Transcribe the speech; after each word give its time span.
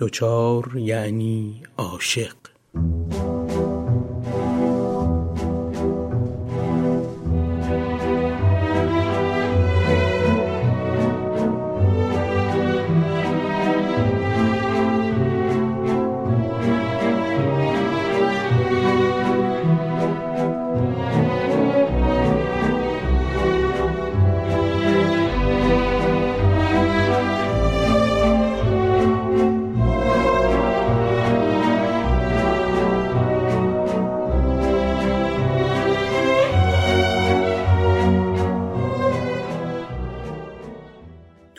دوچار 0.00 0.72
یعنی 0.76 1.62
عاشق. 1.78 2.36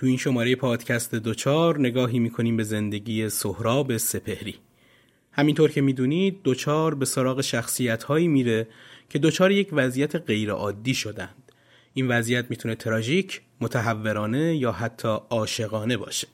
تو 0.01 0.07
این 0.07 0.17
شماره 0.17 0.55
پادکست 0.55 1.15
دوچار 1.15 1.79
نگاهی 1.79 2.19
می‌کنیم 2.19 2.57
به 2.57 2.63
زندگی 2.63 3.29
سهراب 3.29 3.97
سپهری. 3.97 4.55
همینطور 5.31 5.71
که 5.71 5.81
می‌دونید 5.81 6.41
دوچار 6.43 6.95
به 6.95 7.05
سراغ 7.05 7.41
شخصیت 7.41 8.03
هایی 8.03 8.27
میره 8.27 8.67
که 9.09 9.19
دوچار 9.19 9.51
یک 9.51 9.69
وضعیت 9.71 10.15
غیرعادی 10.15 10.93
شدند. 10.93 11.51
این 11.93 12.07
وضعیت 12.07 12.45
می‌تونه 12.49 12.75
تراژیک، 12.75 13.41
متحورانه 13.61 14.55
یا 14.57 14.71
حتی 14.71 15.17
عاشقانه 15.29 15.97
باشه. 15.97 16.27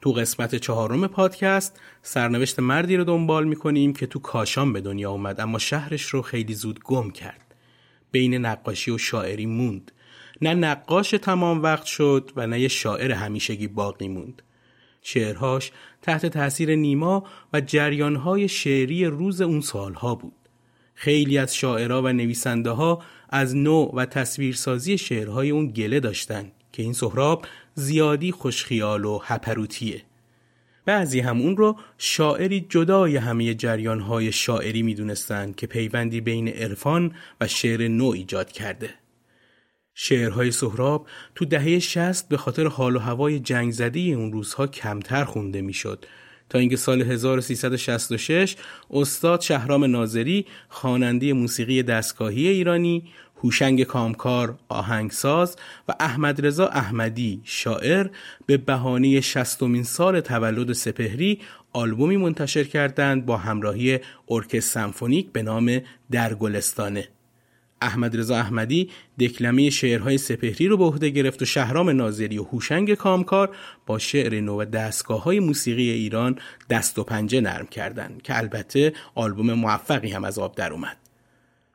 تو 0.00 0.12
قسمت 0.12 0.54
چهارم 0.54 1.06
پادکست 1.06 1.80
سرنوشت 2.02 2.58
مردی 2.58 2.96
رو 2.96 3.04
دنبال 3.04 3.48
می‌کنیم 3.48 3.92
که 3.92 4.06
تو 4.06 4.18
کاشان 4.18 4.72
به 4.72 4.80
دنیا 4.80 5.10
اومد 5.10 5.40
اما 5.40 5.58
شهرش 5.58 6.02
رو 6.02 6.22
خیلی 6.22 6.54
زود 6.54 6.80
گم 6.84 7.10
کرد. 7.10 7.54
بین 8.12 8.34
نقاشی 8.34 8.90
و 8.90 8.98
شاعری 8.98 9.46
موند. 9.46 9.92
نه 10.42 10.54
نقاش 10.54 11.10
تمام 11.10 11.62
وقت 11.62 11.86
شد 11.86 12.30
و 12.36 12.46
نه 12.46 12.60
یه 12.60 12.68
شاعر 12.68 13.12
همیشگی 13.12 13.68
باقی 13.68 14.08
موند. 14.08 14.42
شعرهاش 15.02 15.72
تحت 16.02 16.26
تاثیر 16.26 16.74
نیما 16.74 17.24
و 17.52 17.60
جریانهای 17.60 18.48
شعری 18.48 19.04
روز 19.04 19.40
اون 19.40 19.60
سالها 19.60 20.14
بود. 20.14 20.32
خیلی 20.94 21.38
از 21.38 21.56
شاعرها 21.56 22.02
و 22.02 22.12
نویسنده 22.12 22.70
ها 22.70 23.02
از 23.28 23.56
نوع 23.56 23.94
و 23.94 24.06
تصویرسازی 24.06 24.98
شعرهای 24.98 25.50
اون 25.50 25.66
گله 25.66 26.00
داشتن 26.00 26.52
که 26.72 26.82
این 26.82 26.92
سهراب 26.92 27.46
زیادی 27.74 28.32
خوشخیال 28.32 29.04
و 29.04 29.20
هپروتیه. 29.22 30.02
بعضی 30.84 31.20
هم 31.20 31.40
اون 31.40 31.56
رو 31.56 31.76
شاعری 31.98 32.66
جدای 32.68 33.16
همه 33.16 33.54
جریانهای 33.54 34.32
شاعری 34.32 34.82
می‌دونستند 34.82 35.56
که 35.56 35.66
پیوندی 35.66 36.20
بین 36.20 36.48
عرفان 36.48 37.14
و 37.40 37.48
شعر 37.48 37.88
نو 37.88 38.06
ایجاد 38.06 38.52
کرده. 38.52 38.99
شعرهای 39.94 40.50
سهراب 40.50 41.06
تو 41.34 41.44
دهه 41.44 41.78
60 41.78 42.28
به 42.28 42.36
خاطر 42.36 42.66
حال 42.66 42.96
و 42.96 42.98
هوای 42.98 43.40
جنگ 43.40 43.72
زدی 43.72 44.14
اون 44.14 44.32
روزها 44.32 44.66
کمتر 44.66 45.24
خونده 45.24 45.60
می‌شد. 45.60 46.06
تا 46.48 46.58
اینکه 46.58 46.76
سال 46.76 47.02
1366 47.02 48.56
استاد 48.90 49.40
شهرام 49.40 49.84
ناظری 49.84 50.46
خواننده 50.68 51.32
موسیقی 51.32 51.82
دستگاهی 51.82 52.48
ایرانی 52.48 53.04
هوشنگ 53.44 53.82
کامکار 53.82 54.58
آهنگساز 54.68 55.56
و 55.88 55.94
احمد 56.00 56.46
رضا 56.46 56.68
احمدی 56.68 57.40
شاعر 57.44 58.06
به 58.46 58.56
بهانه 58.56 59.20
شستمین 59.20 59.82
سال 59.82 60.20
تولد 60.20 60.72
سپهری 60.72 61.40
آلبومی 61.72 62.16
منتشر 62.16 62.64
کردند 62.64 63.26
با 63.26 63.36
همراهی 63.36 63.98
ارکستر 64.28 64.60
سمفونیک 64.60 65.32
به 65.32 65.42
نام 65.42 65.80
در 66.10 66.34
گلستانه. 66.34 67.08
احمد 67.82 68.16
رضا 68.16 68.36
احمدی 68.36 68.90
دکلمه 69.20 69.70
شعرهای 69.70 70.18
سپهری 70.18 70.68
رو 70.68 70.76
به 70.76 70.84
عهده 70.84 71.08
گرفت 71.08 71.42
و 71.42 71.44
شهرام 71.44 71.90
ناظری 71.90 72.38
و 72.38 72.42
هوشنگ 72.42 72.94
کامکار 72.94 73.56
با 73.86 73.98
شعر 73.98 74.40
نو 74.40 74.60
و 74.60 74.64
دستگاه 74.64 75.22
های 75.22 75.40
موسیقی 75.40 75.90
ایران 75.90 76.38
دست 76.70 76.98
و 76.98 77.04
پنجه 77.04 77.40
نرم 77.40 77.66
کردند 77.66 78.22
که 78.22 78.38
البته 78.38 78.92
آلبوم 79.14 79.52
موفقی 79.52 80.10
هم 80.10 80.24
از 80.24 80.38
آب 80.38 80.54
در 80.54 80.72
اومد. 80.72 80.96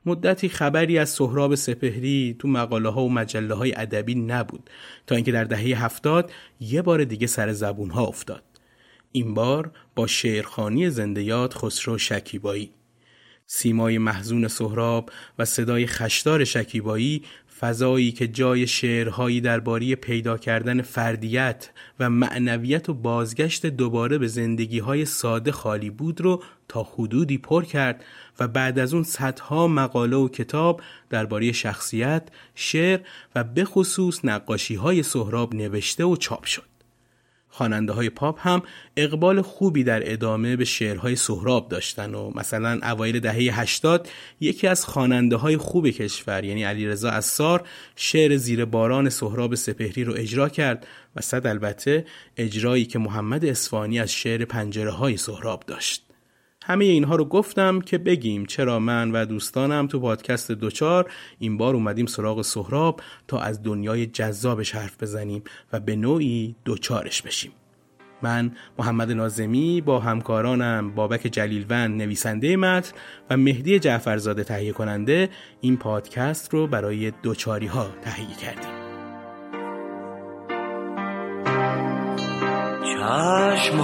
مدتی 0.06 0.48
خبری 0.48 0.98
از 0.98 1.10
سهراب 1.10 1.54
سپهری 1.54 2.36
تو 2.38 2.48
مقاله 2.48 2.88
ها 2.88 3.04
و 3.04 3.12
مجله 3.12 3.54
های 3.54 3.74
ادبی 3.76 4.14
نبود 4.14 4.70
تا 5.06 5.14
اینکه 5.14 5.32
در 5.32 5.44
دهه 5.44 5.84
هفتاد 5.84 6.32
یه 6.60 6.82
بار 6.82 7.04
دیگه 7.04 7.26
سر 7.26 7.52
زبون 7.52 7.90
ها 7.90 8.04
افتاد. 8.04 8.42
این 9.12 9.34
بار 9.34 9.70
با 9.94 10.06
شعرخانی 10.06 10.90
زندیات 10.90 11.54
خسرو 11.54 11.98
شکیبایی 11.98 12.70
سیمای 13.46 13.98
محزون 13.98 14.48
سهراب 14.48 15.10
و 15.38 15.44
صدای 15.44 15.86
خشدار 15.86 16.44
شکیبایی 16.44 17.22
فضایی 17.60 18.12
که 18.12 18.28
جای 18.28 18.66
شعرهایی 18.66 19.40
درباره 19.40 19.94
پیدا 19.94 20.38
کردن 20.38 20.82
فردیت 20.82 21.70
و 22.00 22.10
معنویت 22.10 22.88
و 22.88 22.94
بازگشت 22.94 23.66
دوباره 23.66 24.18
به 24.18 24.26
زندگی 24.26 24.78
های 24.78 25.04
ساده 25.04 25.52
خالی 25.52 25.90
بود 25.90 26.20
رو 26.20 26.42
تا 26.68 26.82
حدودی 26.82 27.38
پر 27.38 27.64
کرد 27.64 28.04
و 28.40 28.48
بعد 28.48 28.78
از 28.78 28.94
اون 28.94 29.02
صدها 29.02 29.68
مقاله 29.68 30.16
و 30.16 30.28
کتاب 30.28 30.82
درباره 31.10 31.52
شخصیت، 31.52 32.28
شعر 32.54 33.00
و 33.34 33.44
به 33.44 33.64
خصوص 33.64 34.20
نقاشی 34.24 34.74
های 34.74 35.02
سهراب 35.02 35.54
نوشته 35.54 36.04
و 36.04 36.16
چاپ 36.16 36.44
شد. 36.44 36.75
خواننده 37.56 37.92
های 37.92 38.10
پاپ 38.10 38.48
هم 38.48 38.62
اقبال 38.96 39.42
خوبی 39.42 39.84
در 39.84 40.12
ادامه 40.12 40.56
به 40.56 40.64
شعرهای 40.64 41.16
سهراب 41.16 41.68
داشتن 41.68 42.14
و 42.14 42.30
مثلا 42.34 42.80
اوایل 42.82 43.20
دهه 43.20 43.60
80 43.60 44.08
یکی 44.40 44.66
از 44.66 44.84
خواننده 44.84 45.36
های 45.36 45.56
خوب 45.56 45.90
کشور 45.90 46.44
یعنی 46.44 46.64
علیرضا 46.64 47.10
اسار 47.10 47.68
شعر 47.96 48.36
زیر 48.36 48.64
باران 48.64 49.08
سهراب 49.08 49.54
سپهری 49.54 50.04
رو 50.04 50.14
اجرا 50.16 50.48
کرد 50.48 50.86
و 51.16 51.20
صد 51.20 51.46
البته 51.46 52.06
اجرایی 52.36 52.84
که 52.84 52.98
محمد 52.98 53.44
اسفانی 53.44 54.00
از 54.00 54.12
شعر 54.12 54.44
پنجره 54.44 54.90
های 54.90 55.16
سهراب 55.16 55.64
داشت. 55.66 56.05
همه 56.66 56.84
اینها 56.84 57.16
رو 57.16 57.24
گفتم 57.24 57.80
که 57.80 57.98
بگیم 57.98 58.46
چرا 58.46 58.78
من 58.78 59.12
و 59.12 59.24
دوستانم 59.24 59.86
تو 59.86 60.00
پادکست 60.00 60.52
دوچار 60.52 61.10
این 61.38 61.56
بار 61.56 61.74
اومدیم 61.74 62.06
سراغ 62.06 62.42
سهراب 62.42 63.00
تا 63.28 63.40
از 63.40 63.62
دنیای 63.62 64.06
جذابش 64.06 64.74
حرف 64.74 65.02
بزنیم 65.02 65.42
و 65.72 65.80
به 65.80 65.96
نوعی 65.96 66.56
دوچارش 66.64 67.22
بشیم. 67.22 67.52
من 68.22 68.50
محمد 68.78 69.12
نازمی 69.12 69.80
با 69.80 70.00
همکارانم 70.00 70.94
بابک 70.94 71.28
جلیلوند 71.32 72.02
نویسنده 72.02 72.56
متن 72.56 72.92
و 73.30 73.36
مهدی 73.36 73.78
جعفرزاده 73.78 74.44
تهیه 74.44 74.72
کننده 74.72 75.28
این 75.60 75.76
پادکست 75.76 76.54
رو 76.54 76.66
برای 76.66 77.12
دوچاری 77.22 77.66
ها 77.66 77.88
تهیه 78.02 78.36
کردیم. 78.36 78.76
چشم 82.82 83.80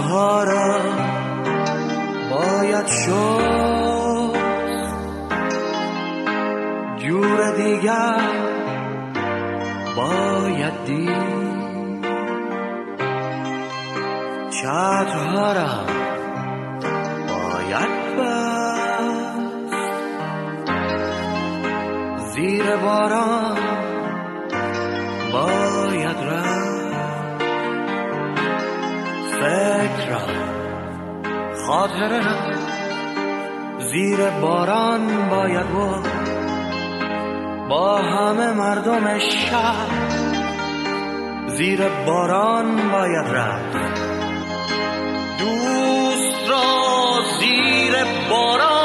باید 2.32 2.87
شد. 2.87 4.37
جور 6.96 7.56
دیگر 7.56 8.20
باید 9.96 10.84
دید. 10.87 12.02
چترها 14.50 15.52
باید 17.29 18.17
بست. 18.19 18.52
زیر 22.34 22.76
باران 22.76 23.58
باید 25.32 26.17
رفت. 26.17 26.62
فکر 29.40 30.42
را 31.72 32.20
زیر 33.78 34.30
باران 34.30 35.28
باید 35.30 35.66
بود 35.66 36.08
با 37.69 37.96
همه 37.96 38.52
مردم 38.52 39.19
شهر. 39.19 39.88
زیر 41.46 41.88
باران 42.06 42.90
باید 42.92 43.26
رفت. 43.26 43.76
دوست 45.38 46.50
را 46.50 46.62
زیر 47.40 47.94
باران 48.30 48.81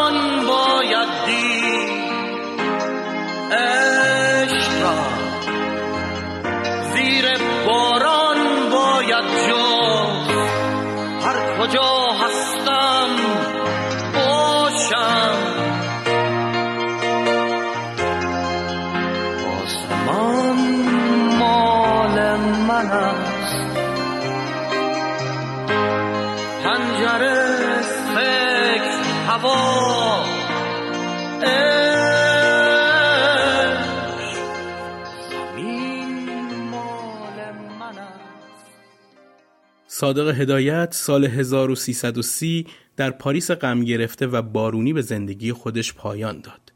صادق 39.99 40.41
هدایت 40.41 40.93
سال 40.93 41.25
1330 41.25 42.65
در 42.97 43.11
پاریس 43.11 43.51
غم 43.51 43.83
گرفته 43.83 44.27
و 44.27 44.41
بارونی 44.41 44.93
به 44.93 45.01
زندگی 45.01 45.53
خودش 45.53 45.93
پایان 45.93 46.41
داد. 46.41 46.73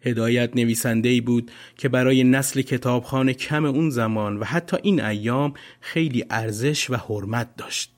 هدایت 0.00 0.56
نویسنده 0.56 1.08
ای 1.08 1.20
بود 1.20 1.50
که 1.76 1.88
برای 1.88 2.24
نسل 2.24 2.62
کتابخانه 2.62 3.34
کم 3.34 3.64
اون 3.64 3.90
زمان 3.90 4.36
و 4.36 4.44
حتی 4.44 4.76
این 4.82 5.00
ایام 5.00 5.54
خیلی 5.80 6.24
ارزش 6.30 6.90
و 6.90 6.96
حرمت 6.96 7.56
داشت. 7.56 7.92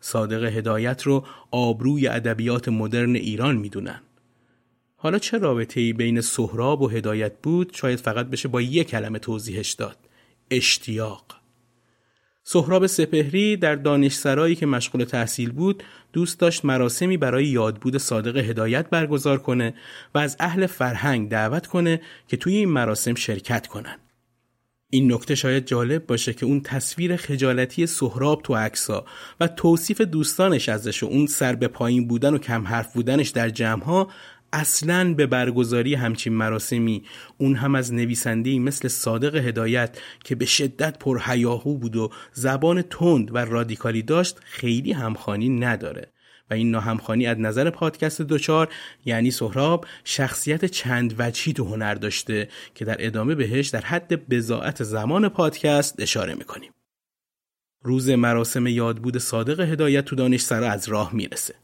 صادق 0.00 0.44
هدایت 0.44 1.02
رو 1.02 1.26
آبروی 1.50 2.08
ادبیات 2.08 2.68
مدرن 2.68 3.14
ایران 3.14 3.56
می‌دونن. 3.56 4.00
حالا 4.96 5.18
چه 5.18 5.38
رابطه 5.38 5.80
ای 5.80 5.92
بین 5.92 6.20
سهراب 6.20 6.82
و 6.82 6.88
هدایت 6.88 7.32
بود 7.42 7.72
شاید 7.74 7.98
فقط 7.98 8.26
بشه 8.26 8.48
با 8.48 8.60
یک 8.60 8.88
کلمه 8.88 9.18
توضیحش 9.18 9.72
داد. 9.72 9.96
اشتیاق. 10.50 11.45
سهراب 12.48 12.86
سپهری 12.86 13.56
در 13.56 13.74
دانشسرایی 13.74 14.54
که 14.54 14.66
مشغول 14.66 15.04
تحصیل 15.04 15.52
بود 15.52 15.82
دوست 16.12 16.40
داشت 16.40 16.64
مراسمی 16.64 17.16
برای 17.16 17.46
یادبود 17.46 17.96
صادق 17.96 18.36
هدایت 18.36 18.90
برگزار 18.90 19.38
کنه 19.38 19.74
و 20.14 20.18
از 20.18 20.36
اهل 20.40 20.66
فرهنگ 20.66 21.28
دعوت 21.28 21.66
کنه 21.66 22.00
که 22.28 22.36
توی 22.36 22.56
این 22.56 22.68
مراسم 22.68 23.14
شرکت 23.14 23.66
کنن. 23.66 23.96
این 24.90 25.12
نکته 25.12 25.34
شاید 25.34 25.66
جالب 25.66 26.06
باشه 26.06 26.32
که 26.32 26.46
اون 26.46 26.60
تصویر 26.60 27.16
خجالتی 27.16 27.86
سهراب 27.86 28.42
تو 28.42 28.54
عکسا 28.54 29.04
و 29.40 29.48
توصیف 29.48 30.00
دوستانش 30.00 30.68
ازش 30.68 31.02
و 31.02 31.06
اون 31.06 31.26
سر 31.26 31.54
به 31.54 31.68
پایین 31.68 32.08
بودن 32.08 32.34
و 32.34 32.38
کم 32.38 32.66
حرف 32.66 32.92
بودنش 32.92 33.28
در 33.28 33.48
جمعها 33.50 34.08
اصلا 34.56 35.14
به 35.14 35.26
برگزاری 35.26 35.94
همچین 35.94 36.32
مراسمی. 36.32 37.04
اون 37.38 37.54
هم 37.54 37.74
از 37.74 37.94
نویسنده‌ای 37.94 38.58
مثل 38.58 38.88
صادق 38.88 39.36
هدایت 39.36 39.98
که 40.24 40.34
به 40.34 40.46
شدت 40.46 40.98
پرهیاهو 40.98 41.78
بود 41.78 41.96
و 41.96 42.10
زبان 42.32 42.82
تند 42.82 43.34
و 43.34 43.38
رادیکالی 43.38 44.02
داشت 44.02 44.36
خیلی 44.44 44.92
همخانی 44.92 45.48
نداره. 45.48 46.12
و 46.50 46.54
این 46.54 46.70
ناهمخانی 46.70 47.26
از 47.26 47.38
نظر 47.38 47.70
پادکست 47.70 48.22
دوچار 48.22 48.68
یعنی 49.04 49.30
سهراب 49.30 49.86
شخصیت 50.04 50.64
چند 50.64 51.14
وجهی 51.18 51.52
تو 51.52 51.64
هنر 51.64 51.94
داشته 51.94 52.48
که 52.74 52.84
در 52.84 52.96
ادامه 52.98 53.34
بهش 53.34 53.68
در 53.68 53.80
حد 53.80 54.28
بزاعت 54.28 54.82
زمان 54.82 55.28
پادکست 55.28 55.94
اشاره 55.98 56.34
می‌کنیم. 56.34 56.72
روز 57.82 58.10
مراسم 58.10 58.66
یادبود 58.66 59.18
صادق 59.18 59.60
هدایت 59.60 60.04
تو 60.04 60.16
دانشسرا 60.16 60.70
از 60.70 60.88
راه 60.88 61.14
می‌رسه. 61.14 61.54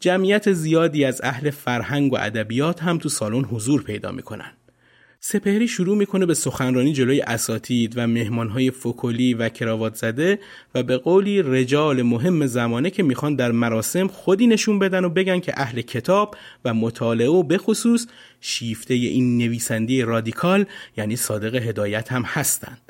جمعیت 0.00 0.52
زیادی 0.52 1.04
از 1.04 1.20
اهل 1.24 1.50
فرهنگ 1.50 2.12
و 2.12 2.16
ادبیات 2.20 2.82
هم 2.82 2.98
تو 2.98 3.08
سالن 3.08 3.44
حضور 3.44 3.82
پیدا 3.82 4.12
می‌کنن. 4.12 4.52
سپهری 5.20 5.68
شروع 5.68 5.96
می‌کنه 5.96 6.26
به 6.26 6.34
سخنرانی 6.34 6.92
جلوی 6.92 7.20
اساتید 7.20 7.92
و 7.96 8.06
مهمانهای 8.06 8.70
فکلی 8.70 9.34
و 9.34 9.48
کراوات 9.48 9.94
زده 9.94 10.38
و 10.74 10.82
به 10.82 10.96
قولی 10.96 11.42
رجال 11.42 12.02
مهم 12.02 12.46
زمانه 12.46 12.90
که 12.90 13.02
می‌خوان 13.02 13.34
در 13.34 13.52
مراسم 13.52 14.06
خودی 14.06 14.46
نشون 14.46 14.78
بدن 14.78 15.04
و 15.04 15.08
بگن 15.08 15.40
که 15.40 15.52
اهل 15.56 15.80
کتاب 15.80 16.36
و 16.64 16.74
مطالعه 16.74 17.28
و 17.28 17.42
به 17.42 17.58
خصوص 17.58 18.06
شیفته 18.40 18.94
این 18.94 19.38
نویسنده 19.38 20.04
رادیکال 20.04 20.66
یعنی 20.96 21.16
صادق 21.16 21.54
هدایت 21.54 22.12
هم 22.12 22.22
هستند. 22.22 22.83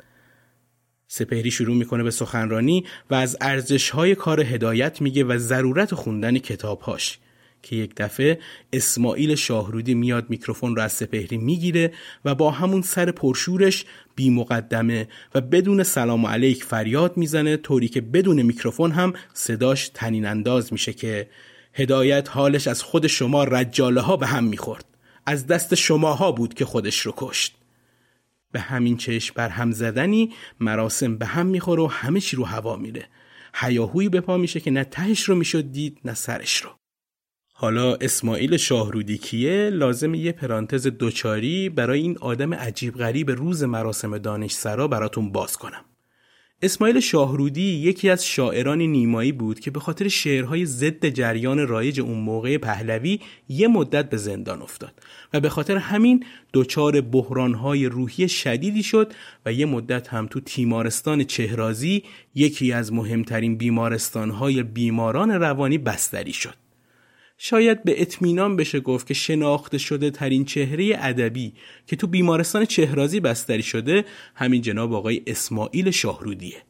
سپهری 1.07 1.51
شروع 1.51 1.75
می‌کنه 1.75 2.03
به 2.03 2.11
سخنرانی 2.11 2.85
و 3.09 3.15
از 3.15 3.37
ارزشهای 3.41 4.15
کار 4.15 4.41
هدایت 4.41 5.01
میگه 5.01 5.23
و 5.23 5.37
ضرورت 5.37 5.95
خوندن 5.95 6.37
کتابهاش 6.37 7.19
که 7.63 7.75
یک 7.75 7.91
دفعه 7.97 8.39
اسماعیل 8.73 9.35
شاهرودی 9.35 9.93
میاد 9.93 10.29
میکروفون 10.29 10.75
رو 10.75 10.81
از 10.81 10.91
سپهری 10.91 11.37
می‌گیره 11.37 11.93
و 12.25 12.35
با 12.35 12.51
همون 12.51 12.81
سر 12.81 13.11
پرشورش 13.11 13.85
بی 14.15 14.29
مقدمه 14.29 15.07
و 15.35 15.41
بدون 15.41 15.83
سلام 15.83 16.25
علیک 16.25 16.63
فریاد 16.63 17.17
می‌زنه 17.17 17.57
طوری 17.57 17.87
که 17.87 18.01
بدون 18.01 18.41
میکروفون 18.41 18.91
هم 18.91 19.13
صداش 19.33 19.89
تنین 19.93 20.25
انداز 20.25 20.73
میشه 20.73 20.93
که 20.93 21.29
هدایت 21.73 22.29
حالش 22.29 22.67
از 22.67 22.83
خود 22.83 23.07
شما 23.07 23.43
رجاله 23.43 24.01
ها 24.01 24.17
به 24.17 24.27
هم 24.27 24.43
می‌خورد. 24.43 24.85
از 25.25 25.47
دست 25.47 25.75
شماها 25.75 26.31
بود 26.31 26.53
که 26.53 26.65
خودش 26.65 26.99
رو 26.99 27.13
کشت. 27.17 27.55
به 28.55 28.61
همین 28.61 28.97
چشم 28.97 29.33
بر 29.35 29.49
هم 29.49 29.71
زدنی 29.71 30.33
مراسم 30.59 31.17
به 31.17 31.25
هم 31.25 31.45
می‌خوره 31.45 31.83
و 31.83 31.87
همه 31.87 32.19
چی 32.19 32.35
رو 32.35 32.45
هوا 32.45 32.75
میره. 32.75 33.07
هیاهویی 33.55 34.09
به 34.09 34.21
پا 34.21 34.37
میشه 34.37 34.59
که 34.59 34.71
نه 34.71 34.83
تهش 34.83 35.23
رو 35.23 35.35
می‌شد 35.35 35.71
دید 35.71 35.99
نه 36.05 36.13
سرش 36.13 36.61
رو. 36.61 36.69
حالا 37.53 37.95
اسماعیل 37.95 38.57
شاهرودی 38.57 39.17
کیه؟ 39.17 39.69
لازم 39.69 40.13
یه 40.13 40.31
پرانتز 40.31 40.87
دوچاری 40.87 41.69
برای 41.69 42.01
این 42.01 42.17
آدم 42.17 42.53
عجیب 42.53 42.93
غریب 42.93 43.31
روز 43.31 43.63
مراسم 43.63 44.17
دانشسرا 44.17 44.87
براتون 44.87 45.31
باز 45.31 45.57
کنم. 45.57 45.85
اسماعیل 46.61 46.99
شاهرودی 46.99 47.61
یکی 47.61 48.09
از 48.09 48.25
شاعران 48.25 48.81
نیمایی 48.81 49.31
بود 49.31 49.59
که 49.59 49.71
به 49.71 49.79
خاطر 49.79 50.07
شعرهای 50.07 50.65
ضد 50.65 51.05
جریان 51.05 51.67
رایج 51.67 52.01
اون 52.01 52.17
موقع 52.17 52.57
پهلوی 52.57 53.19
یه 53.49 53.67
مدت 53.67 54.09
به 54.09 54.17
زندان 54.17 54.61
افتاد 54.61 54.93
و 55.33 55.39
به 55.39 55.49
خاطر 55.49 55.77
همین 55.77 56.25
دچار 56.53 57.01
بحرانهای 57.01 57.85
روحی 57.85 58.29
شدیدی 58.29 58.83
شد 58.83 59.13
و 59.45 59.53
یه 59.53 59.65
مدت 59.65 60.07
هم 60.07 60.27
تو 60.27 60.39
تیمارستان 60.39 61.23
چهرازی 61.23 62.03
یکی 62.35 62.71
از 62.71 62.93
مهمترین 62.93 63.57
بیمارستانهای 63.57 64.63
بیماران 64.63 65.31
روانی 65.31 65.77
بستری 65.77 66.33
شد. 66.33 66.64
شاید 67.37 67.83
به 67.83 68.01
اطمینان 68.01 68.55
بشه 68.55 68.79
گفت 68.79 69.07
که 69.07 69.13
شناخته 69.13 69.77
شده 69.77 70.11
ترین 70.11 70.45
چهره 70.45 70.97
ادبی 70.99 71.53
که 71.87 71.95
تو 71.95 72.07
بیمارستان 72.07 72.65
چهرازی 72.65 73.19
بستری 73.19 73.63
شده 73.63 74.05
همین 74.35 74.61
جناب 74.61 74.93
آقای 74.93 75.21
اسماعیل 75.27 75.91
شاهرودیه. 75.91 76.63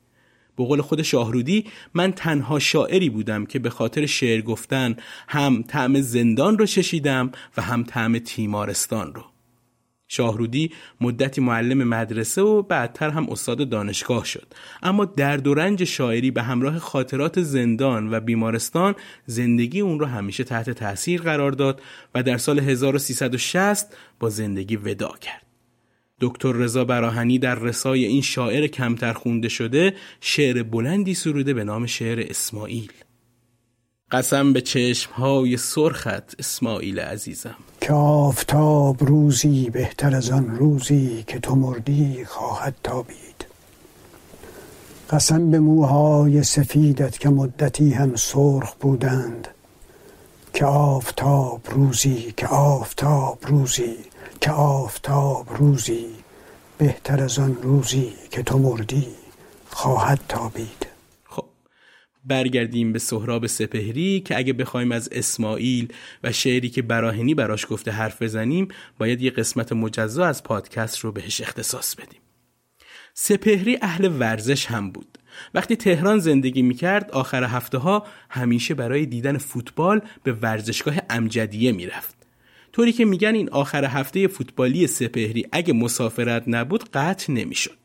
به 0.57 0.65
قول 0.65 0.81
خود 0.81 1.01
شاهرودی 1.01 1.65
من 1.93 2.11
تنها 2.11 2.59
شاعری 2.59 3.09
بودم 3.09 3.45
که 3.45 3.59
به 3.59 3.69
خاطر 3.69 4.05
شعر 4.05 4.41
گفتن 4.41 4.95
هم 5.27 5.63
طعم 5.67 6.01
زندان 6.01 6.57
رو 6.57 6.65
چشیدم 6.65 7.31
و 7.57 7.61
هم 7.61 7.83
طعم 7.83 8.19
تیمارستان 8.19 9.13
رو. 9.13 9.34
شاهرودی 10.07 10.71
مدتی 11.01 11.41
معلم 11.41 11.83
مدرسه 11.83 12.41
و 12.41 12.61
بعدتر 12.61 13.09
هم 13.09 13.29
استاد 13.29 13.69
دانشگاه 13.69 14.25
شد. 14.25 14.53
اما 14.83 15.05
درد 15.05 15.47
و 15.47 15.53
رنج 15.53 15.83
شاعری 15.83 16.31
به 16.31 16.43
همراه 16.43 16.79
خاطرات 16.79 17.41
زندان 17.41 18.13
و 18.13 18.19
بیمارستان 18.19 18.95
زندگی 19.25 19.81
اون 19.81 19.99
رو 19.99 20.05
همیشه 20.05 20.43
تحت 20.43 20.69
تاثیر 20.69 21.21
قرار 21.21 21.51
داد 21.51 21.81
و 22.15 22.23
در 22.23 22.37
سال 22.37 22.59
1360 22.59 23.97
با 24.19 24.29
زندگی 24.29 24.75
ودا 24.75 25.13
کرد. 25.21 25.45
دکتر 26.21 26.51
رضا 26.51 26.85
براهنی 26.85 27.39
در 27.39 27.55
رسای 27.55 28.05
این 28.05 28.21
شاعر 28.21 28.67
کمتر 28.67 29.13
خونده 29.13 29.49
شده 29.49 29.93
شعر 30.21 30.63
بلندی 30.63 31.13
سروده 31.13 31.53
به 31.53 31.63
نام 31.63 31.85
شعر 31.85 32.25
اسماعیل. 32.29 32.91
قسم 34.11 34.53
به 34.53 34.61
چشمهای 34.61 35.57
سرخت 35.57 36.39
اسماعیل 36.39 36.99
عزیزم. 36.99 37.55
که 37.81 37.93
آفتاب 37.93 39.03
روزی 39.03 39.69
بهتر 39.69 40.15
از 40.15 40.29
آن 40.29 40.55
روزی 40.55 41.23
که 41.27 41.39
تو 41.39 41.55
مردی 41.55 42.25
خواهد 42.25 42.75
تابید. 42.83 43.45
قسم 45.09 45.51
به 45.51 45.59
موهای 45.59 46.43
سفیدت 46.43 47.19
که 47.19 47.29
مدتی 47.29 47.91
هم 47.91 48.15
سرخ 48.15 48.73
بودند. 48.73 49.47
که 50.53 50.65
آفتاب 50.65 51.61
روزی 51.69 52.33
که 52.37 52.47
آفتاب 52.47 53.39
روزی 53.47 53.95
که 54.41 54.51
آفتاب 54.51 55.47
روزی 55.57 56.05
بهتر 56.77 57.23
از 57.23 57.39
آن 57.39 57.57
روزی 57.61 58.13
که 58.31 58.43
تو 58.43 58.57
مردی 58.57 59.07
خواهد 59.69 60.19
تابید. 60.29 60.94
برگردیم 62.25 62.93
به 62.93 62.99
سهراب 62.99 63.47
سپهری 63.47 64.19
که 64.19 64.37
اگه 64.37 64.53
بخوایم 64.53 64.91
از 64.91 65.09
اسماعیل 65.11 65.93
و 66.23 66.31
شعری 66.31 66.69
که 66.69 66.81
براهنی 66.81 67.35
براش 67.35 67.65
گفته 67.69 67.91
حرف 67.91 68.21
بزنیم 68.21 68.67
باید 68.97 69.21
یه 69.21 69.31
قسمت 69.31 69.73
مجزا 69.73 70.25
از 70.25 70.43
پادکست 70.43 70.99
رو 70.99 71.11
بهش 71.11 71.41
اختصاص 71.41 71.95
بدیم. 71.95 72.19
سپهری 73.13 73.77
اهل 73.81 74.11
ورزش 74.19 74.65
هم 74.65 74.91
بود. 74.91 75.17
وقتی 75.53 75.75
تهران 75.75 76.19
زندگی 76.19 76.61
می‌کرد 76.61 77.11
آخر 77.11 77.43
هفته 77.43 77.77
ها 77.77 78.05
همیشه 78.29 78.73
برای 78.73 79.05
دیدن 79.05 79.37
فوتبال 79.37 80.01
به 80.23 80.33
ورزشگاه 80.33 80.95
امجدیه 81.09 81.71
می‌رفت. 81.71 82.15
طوری 82.71 82.91
که 82.91 83.05
میگن 83.05 83.35
این 83.35 83.49
آخر 83.49 83.85
هفته 83.85 84.27
فوتبالی 84.27 84.87
سپهری 84.87 85.45
اگه 85.51 85.73
مسافرت 85.73 86.43
نبود 86.47 86.89
قطع 86.89 87.33
نمی‌شد. 87.33 87.77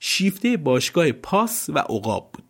شیفته 0.00 0.56
باشگاه 0.56 1.12
پاس 1.12 1.66
و 1.68 1.78
عقاب 1.78 2.30
بود. 2.32 2.49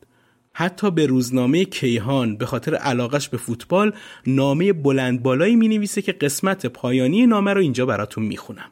حتی 0.53 0.91
به 0.91 1.07
روزنامه 1.07 1.65
کیهان 1.65 2.37
به 2.37 2.47
خاطر 2.47 2.75
علاقش 2.75 3.29
به 3.29 3.37
فوتبال 3.37 3.93
نامه 4.27 4.73
بلند 4.73 5.23
بالایی 5.23 5.57
می 5.57 5.69
نویسه 5.69 6.03
که 6.03 6.13
قسمت 6.13 6.67
پایانی 6.67 7.27
نامه 7.27 7.53
رو 7.53 7.61
اینجا 7.61 7.87
براتون 7.87 8.25
می‌خونم. 8.25 8.71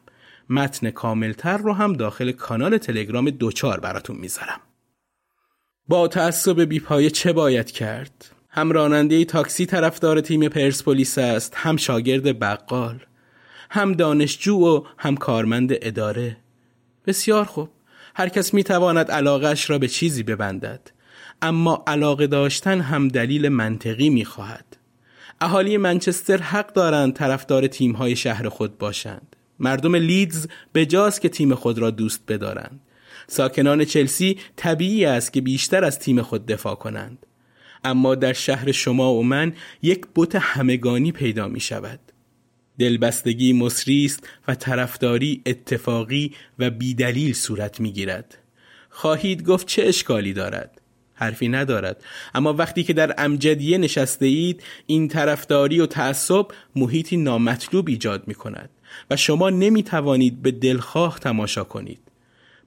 متن 0.49 0.89
کاملتر 0.89 1.57
رو 1.57 1.73
هم 1.73 1.93
داخل 1.93 2.31
کانال 2.31 2.77
تلگرام 2.77 3.29
دوچار 3.29 3.79
براتون 3.79 4.15
می‌ذارم. 4.15 4.59
با 5.87 6.07
تعصب 6.07 6.61
بیپایه 6.61 7.09
چه 7.09 7.33
باید 7.33 7.71
کرد؟ 7.71 8.31
هم 8.49 8.71
راننده 8.71 9.25
تاکسی 9.25 9.65
طرفدار 9.65 10.21
تیم 10.21 10.47
پرسپولیس 10.47 11.17
است 11.17 11.53
هم 11.55 11.77
شاگرد 11.77 12.39
بقال 12.39 12.99
هم 13.69 13.93
دانشجو 13.93 14.55
و 14.55 14.83
هم 14.97 15.17
کارمند 15.17 15.69
اداره. 15.71 16.37
بسیار 17.07 17.45
خوب. 17.45 17.69
هر 18.15 18.29
کس 18.29 18.53
می 18.53 18.63
تواند 18.63 19.11
علاقش 19.11 19.69
را 19.69 19.77
به 19.77 19.87
چیزی 19.87 20.23
ببندد. 20.23 20.91
اما 21.41 21.83
علاقه 21.87 22.27
داشتن 22.27 22.81
هم 22.81 23.07
دلیل 23.07 23.49
منطقی 23.49 24.09
می 24.09 24.25
خواهد 24.25 24.77
اهالی 25.41 25.77
منچستر 25.77 26.37
حق 26.37 26.73
دارند 26.73 27.13
طرفدار 27.13 27.67
تیم‌های 27.67 28.15
شهر 28.15 28.49
خود 28.49 28.77
باشند. 28.77 29.35
مردم 29.59 29.95
لیدز 29.95 30.47
به 30.73 30.85
جاست 30.85 31.21
که 31.21 31.29
تیم 31.29 31.55
خود 31.55 31.79
را 31.79 31.89
دوست 31.89 32.23
بدارند. 32.27 32.79
ساکنان 33.27 33.85
چلسی 33.85 34.37
طبیعی 34.55 35.05
است 35.05 35.33
که 35.33 35.41
بیشتر 35.41 35.83
از 35.83 35.99
تیم 35.99 36.21
خود 36.21 36.45
دفاع 36.45 36.75
کنند. 36.75 37.25
اما 37.83 38.15
در 38.15 38.33
شهر 38.33 38.71
شما 38.71 39.13
و 39.13 39.23
من 39.23 39.53
یک 39.81 40.05
بت 40.15 40.35
همگانی 40.35 41.11
پیدا 41.11 41.47
می 41.47 41.59
شود 41.59 41.99
دلبستگی 42.79 43.53
مصری 43.53 44.05
است 44.05 44.29
و 44.47 44.55
طرفداری 44.55 45.41
اتفاقی 45.45 46.35
و 46.59 46.69
بیدلیل 46.69 47.33
صورت 47.33 47.79
می 47.79 47.91
گیرد 47.91 48.37
خواهید 48.89 49.43
گفت 49.43 49.67
چه 49.67 49.83
اشکالی 49.85 50.33
دارد؟ 50.33 50.78
حرفی 51.19 51.47
ندارد. 51.47 52.03
اما 52.35 52.53
وقتی 52.53 52.83
که 52.83 52.93
در 52.93 53.15
امجدیه 53.17 53.77
نشسته 53.77 54.25
اید 54.25 54.63
این 54.85 55.07
طرفداری 55.07 55.79
و 55.79 55.85
تعصب 55.85 56.45
محیطی 56.75 57.17
نامطلوب 57.17 57.87
ایجاد 57.87 58.27
می 58.27 58.35
کند 58.35 58.69
و 59.11 59.15
شما 59.15 59.49
نمی 59.49 59.83
توانید 59.83 60.41
به 60.41 60.51
دلخواه 60.51 61.19
تماشا 61.19 61.63
کنید. 61.63 61.99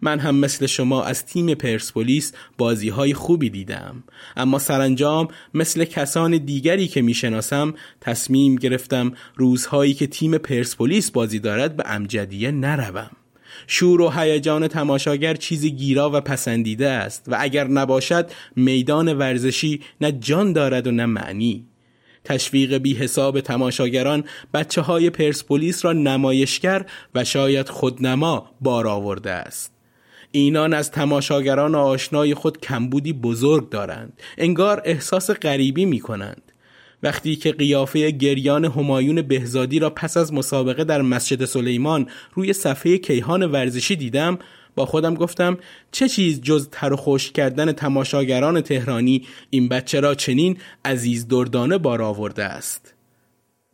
من 0.04 0.18
هم 0.18 0.34
مثل 0.34 0.66
شما 0.66 1.04
از 1.04 1.26
تیم 1.26 1.54
پرسپولیس 1.54 2.32
بازی 2.58 2.88
های 2.88 3.14
خوبی 3.14 3.50
دیدم. 3.50 4.04
اما 4.36 4.58
سرانجام 4.58 5.28
مثل 5.54 5.84
کسان 5.84 6.38
دیگری 6.38 6.88
که 6.88 7.02
می‌شناسم 7.02 7.74
تصمیم 8.00 8.56
گرفتم 8.56 9.12
روزهایی 9.36 9.94
که 9.94 10.06
تیم 10.06 10.38
پرسپولیس 10.38 11.10
بازی 11.10 11.38
دارد 11.38 11.76
به 11.76 11.84
امجدیه 11.86 12.50
نروم. 12.50 13.10
شور 13.66 14.00
و 14.00 14.10
هیجان 14.10 14.68
تماشاگر 14.68 15.34
چیزی 15.34 15.70
گیرا 15.70 16.10
و 16.10 16.20
پسندیده 16.20 16.88
است 16.88 17.24
و 17.28 17.36
اگر 17.40 17.68
نباشد 17.68 18.30
میدان 18.56 19.12
ورزشی 19.18 19.80
نه 20.00 20.12
جان 20.12 20.52
دارد 20.52 20.86
و 20.86 20.90
نه 20.90 21.06
معنی. 21.06 21.66
تشویق 22.24 22.76
بی 22.76 22.94
حساب 22.94 23.40
تماشاگران 23.40 24.24
بچه 24.54 24.80
های 24.80 25.10
پرسپولیس 25.10 25.84
را 25.84 25.92
نمایشگر 25.92 26.86
و 27.14 27.24
شاید 27.24 27.68
خودنما 27.68 28.50
بار 28.60 28.86
آورده 28.86 29.30
است. 29.30 29.72
اینان 30.30 30.74
از 30.74 30.90
تماشاگران 30.90 31.74
آشنای 31.74 32.34
خود 32.34 32.60
کمبودی 32.60 33.12
بزرگ 33.12 33.70
دارند. 33.70 34.22
انگار 34.38 34.82
احساس 34.84 35.30
غریبی 35.30 35.84
می 35.84 36.00
کنند 36.00 36.51
وقتی 37.02 37.36
که 37.36 37.52
قیافه 37.52 38.10
گریان 38.10 38.64
همایون 38.64 39.22
بهزادی 39.22 39.78
را 39.78 39.90
پس 39.90 40.16
از 40.16 40.32
مسابقه 40.32 40.84
در 40.84 41.02
مسجد 41.02 41.44
سلیمان 41.44 42.06
روی 42.34 42.52
صفحه 42.52 42.98
کیهان 42.98 43.42
ورزشی 43.42 43.96
دیدم 43.96 44.38
با 44.74 44.86
خودم 44.86 45.14
گفتم 45.14 45.58
چه 45.92 46.08
چیز 46.08 46.40
جز 46.40 46.68
تر 46.72 46.92
و 46.92 46.96
خوش 46.96 47.32
کردن 47.32 47.72
تماشاگران 47.72 48.60
تهرانی؟ 48.60 49.26
این 49.50 49.68
بچه 49.68 50.00
را 50.00 50.14
چنین 50.14 50.56
عزیز 50.84 51.28
دردانه 51.28 51.78
بار 51.78 52.02
آورده 52.02 52.44
است. 52.44 52.94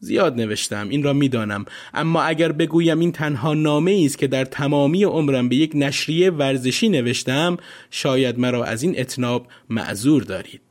زیاد 0.01 0.41
نوشتم 0.41 0.89
این 0.89 1.03
را 1.03 1.13
می‌دانم. 1.13 1.65
اما 1.95 2.23
اگر 2.23 2.53
بگویم 2.53 2.99
این 2.99 3.13
تنها 3.13 3.55
نامه 3.55 4.03
است 4.05 4.19
که 4.19 4.27
در 4.27 4.45
تمامی 4.45 5.05
عمرم 5.05 5.49
به 5.49 5.57
یک 5.57 5.73
نشریه 5.75 6.31
ورزشی 6.31 6.89
نوشتم 6.89 7.57
شاید 7.91 8.39
مرا 8.39 8.65
از 8.65 8.83
این 8.83 9.01
اتناب 9.01 9.47
معذور 9.69 10.23
دارید. 10.23 10.68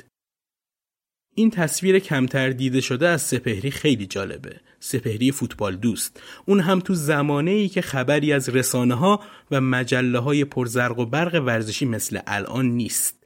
این 1.39 1.49
تصویر 1.49 1.99
کمتر 1.99 2.49
دیده 2.49 2.81
شده 2.81 3.07
از 3.07 3.21
سپهری 3.21 3.71
خیلی 3.71 4.05
جالبه. 4.05 4.55
سپهری 4.79 5.31
فوتبال 5.31 5.75
دوست. 5.75 6.21
اون 6.45 6.59
هم 6.59 6.79
تو 6.79 6.93
زمانه 6.93 7.51
ای 7.51 7.69
که 7.69 7.81
خبری 7.81 8.33
از 8.33 8.49
رسانه 8.49 8.95
ها 8.95 9.19
و 9.51 9.61
مجله 9.61 10.19
های 10.19 10.45
پرزرق 10.45 10.99
و 10.99 11.05
برق 11.05 11.43
ورزشی 11.45 11.85
مثل 11.85 12.19
الان 12.27 12.65
نیست. 12.65 13.23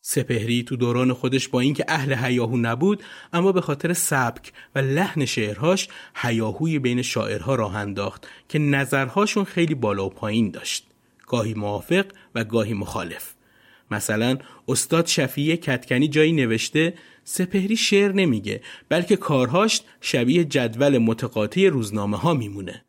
سپهری 0.00 0.62
تو 0.62 0.76
دوران 0.76 1.12
خودش 1.12 1.48
با 1.48 1.60
اینکه 1.60 1.84
اهل 1.88 2.14
هیاهو 2.14 2.56
نبود 2.56 3.02
اما 3.32 3.52
به 3.52 3.60
خاطر 3.60 3.92
سبک 3.92 4.52
و 4.74 4.78
لحن 4.78 5.24
شعرهاش 5.24 5.88
هیاهوی 6.14 6.78
بین 6.78 7.02
شاعرها 7.02 7.54
راه 7.54 7.76
انداخت 7.76 8.26
که 8.48 8.58
نظرهاشون 8.58 9.44
خیلی 9.44 9.74
بالا 9.74 10.06
و 10.06 10.10
پایین 10.10 10.50
داشت. 10.50 10.86
گاهی 11.26 11.54
موافق 11.54 12.04
و 12.34 12.44
گاهی 12.44 12.74
مخالف. 12.74 13.34
مثلا 13.94 14.38
استاد 14.68 15.06
شفیع 15.06 15.56
کتکنی 15.56 16.08
جایی 16.08 16.32
نوشته 16.32 16.94
سپهری 17.24 17.76
شعر 17.76 18.12
نمیگه 18.12 18.60
بلکه 18.88 19.16
کارهاش 19.16 19.80
شبیه 20.00 20.44
جدول 20.44 20.98
متقاطی 20.98 21.66
روزنامه 21.66 22.16
ها 22.16 22.34
میمونه. 22.34 22.84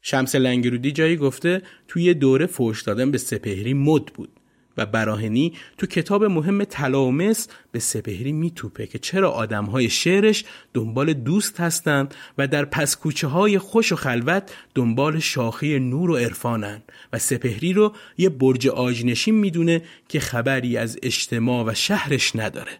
شمس 0.00 0.34
لنگرودی 0.34 0.92
جایی 0.92 1.16
گفته 1.16 1.62
توی 1.88 2.14
دوره 2.14 2.46
فوش 2.46 2.82
دادن 2.82 3.10
به 3.10 3.18
سپهری 3.18 3.74
مد 3.74 4.04
بود. 4.04 4.40
و 4.76 4.86
براهنی 4.86 5.52
تو 5.78 5.86
کتاب 5.86 6.24
مهم 6.24 6.64
تلامس 6.64 7.48
به 7.72 7.78
سپهری 7.78 8.32
میتوپه 8.32 8.86
که 8.86 8.98
چرا 8.98 9.30
آدمهای 9.30 9.90
شعرش 9.90 10.44
دنبال 10.74 11.12
دوست 11.12 11.60
هستند 11.60 12.14
و 12.38 12.46
در 12.46 12.64
پس 12.64 12.96
کوچه 12.96 13.26
های 13.26 13.58
خوش 13.58 13.92
و 13.92 13.96
خلوت 13.96 14.50
دنبال 14.74 15.18
شاخه 15.18 15.78
نور 15.78 16.10
و 16.10 16.16
عرفانن 16.16 16.82
و 17.12 17.18
سپهری 17.18 17.72
رو 17.72 17.94
یه 18.18 18.28
برج 18.28 18.68
آجنشین 18.68 19.34
می‌دونه 19.34 19.82
که 20.08 20.20
خبری 20.20 20.76
از 20.76 20.98
اجتماع 21.02 21.64
و 21.64 21.74
شهرش 21.74 22.36
نداره 22.36 22.72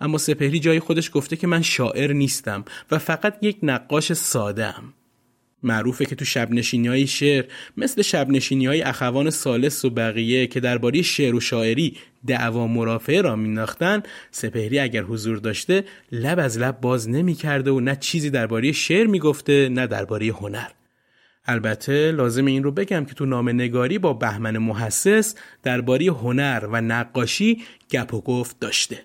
اما 0.00 0.18
سپهری 0.18 0.60
جای 0.60 0.80
خودش 0.80 1.10
گفته 1.14 1.36
که 1.36 1.46
من 1.46 1.62
شاعر 1.62 2.12
نیستم 2.12 2.64
و 2.90 2.98
فقط 2.98 3.38
یک 3.42 3.58
نقاش 3.62 4.12
ساده 4.12 4.78
ام. 4.78 4.94
معروفه 5.62 6.04
که 6.04 6.14
تو 6.14 6.24
شب 6.24 6.48
های 6.72 7.06
شعر 7.06 7.44
مثل 7.76 8.02
شب 8.02 8.28
های 8.50 8.82
اخوان 8.82 9.30
سالس 9.30 9.84
و 9.84 9.90
بقیه 9.90 10.46
که 10.46 10.60
درباره 10.60 11.02
شعر 11.02 11.34
و 11.34 11.40
شاعری 11.40 11.96
دعوا 12.26 12.66
مرافعه 12.66 13.20
را 13.20 13.36
میناختن 13.36 14.02
سپهری 14.30 14.78
اگر 14.78 15.02
حضور 15.02 15.36
داشته 15.36 15.84
لب 16.12 16.38
از 16.38 16.58
لب 16.58 16.80
باز 16.80 17.08
نمی‌کرده 17.08 17.70
و 17.70 17.80
نه 17.80 17.96
چیزی 17.96 18.30
درباره 18.30 18.72
شعر 18.72 19.06
می‌گفته 19.06 19.68
نه 19.68 19.86
درباره 19.86 20.26
هنر. 20.26 20.68
البته 21.46 22.12
لازم 22.12 22.46
این 22.46 22.62
رو 22.62 22.72
بگم 22.72 23.04
که 23.04 23.14
تو 23.14 23.26
نام 23.26 23.48
نگاری 23.48 23.98
با 23.98 24.12
بهمن 24.12 24.58
محسس 24.58 25.34
درباره 25.62 26.06
هنر 26.06 26.68
و 26.72 26.80
نقاشی 26.80 27.62
گپ 27.90 28.14
و 28.14 28.20
گفت 28.20 28.60
داشته. 28.60 29.02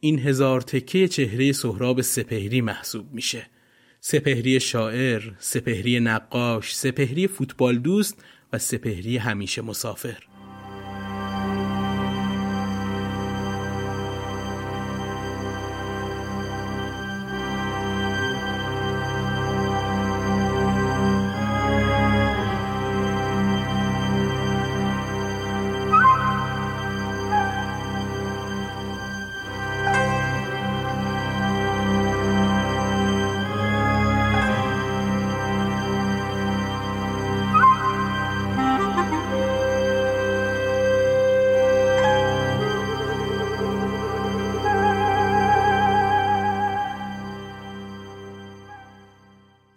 این 0.00 0.18
هزار 0.18 0.60
تکه 0.60 1.08
چهره 1.08 1.52
سهراب 1.52 2.00
سپهری 2.00 2.60
محسوب 2.60 3.12
میشه. 3.12 3.46
سپهری 4.04 4.60
شاعر، 4.60 5.22
سپهری 5.38 6.00
نقاش، 6.00 6.76
سپهری 6.76 7.26
فوتبال 7.26 7.78
دوست 7.78 8.24
و 8.52 8.58
سپهری 8.58 9.16
همیشه 9.16 9.62
مسافر. 9.62 10.18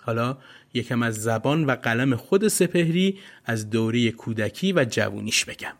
حالا 0.05 0.37
یکم 0.73 1.03
از 1.03 1.15
زبان 1.15 1.65
و 1.65 1.71
قلم 1.75 2.15
خود 2.15 2.47
سپهری 2.47 3.19
از 3.45 3.69
دوره 3.69 4.11
کودکی 4.11 4.73
و 4.73 4.85
جوونیش 4.89 5.45
بگم. 5.45 5.73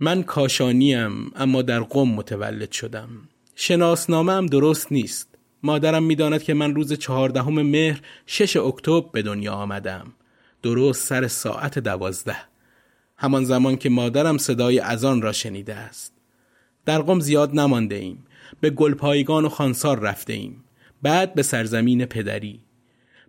من 0.00 0.22
کاشانیم 0.22 1.30
اما 1.36 1.62
در 1.62 1.80
قم 1.80 2.08
متولد 2.08 2.72
شدم. 2.72 3.08
شناسنامه 3.54 4.32
هم 4.32 4.46
درست 4.46 4.92
نیست. 4.92 5.28
مادرم 5.62 6.02
می‌داند 6.02 6.42
که 6.42 6.54
من 6.54 6.74
روز 6.74 6.92
چهاردهم 6.92 7.62
مهر 7.62 8.00
شش 8.26 8.56
اکتبر 8.56 9.08
به 9.12 9.22
دنیا 9.22 9.52
آمدم. 9.52 10.12
درست 10.62 11.06
سر 11.06 11.28
ساعت 11.28 11.78
دوازده. 11.78 12.36
همان 13.16 13.44
زمان 13.44 13.76
که 13.76 13.88
مادرم 13.88 14.38
صدای 14.38 14.80
اذان 14.80 15.22
را 15.22 15.32
شنیده 15.32 15.74
است. 15.74 16.12
در 16.84 17.02
قم 17.02 17.20
زیاد 17.20 17.54
نمانده 17.54 17.94
ایم. 17.94 18.24
به 18.60 18.70
گلپایگان 18.70 19.44
و 19.44 19.48
خانسار 19.48 20.00
رفته 20.00 20.32
ایم. 20.32 20.64
بعد 21.02 21.34
به 21.34 21.42
سرزمین 21.42 22.04
پدری. 22.04 22.63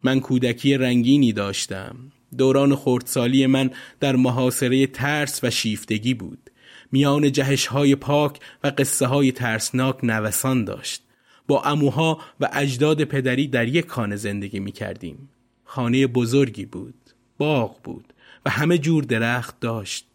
من 0.05 0.19
کودکی 0.19 0.77
رنگینی 0.77 1.33
داشتم. 1.33 1.95
دوران 2.37 2.75
خردسالی 2.75 3.47
من 3.47 3.71
در 3.99 4.15
محاصره 4.15 4.87
ترس 4.87 5.43
و 5.43 5.49
شیفتگی 5.49 6.13
بود. 6.13 6.49
میان 6.91 7.31
جهش 7.31 7.65
های 7.65 7.95
پاک 7.95 8.39
و 8.63 8.71
قصه 8.77 9.05
های 9.05 9.31
ترسناک 9.31 10.03
نوسان 10.03 10.65
داشت. 10.65 11.03
با 11.47 11.61
اموها 11.61 12.21
و 12.39 12.49
اجداد 12.53 13.03
پدری 13.03 13.47
در 13.47 13.67
یک 13.67 13.89
خانه 13.89 14.15
زندگی 14.15 14.59
می 14.59 14.71
کردیم 14.71 15.29
خانه 15.63 16.07
بزرگی 16.07 16.65
بود 16.65 16.95
باغ 17.37 17.81
بود 17.83 18.13
و 18.45 18.49
همه 18.49 18.77
جور 18.77 19.03
درخت 19.03 19.59
داشت. 19.59 20.07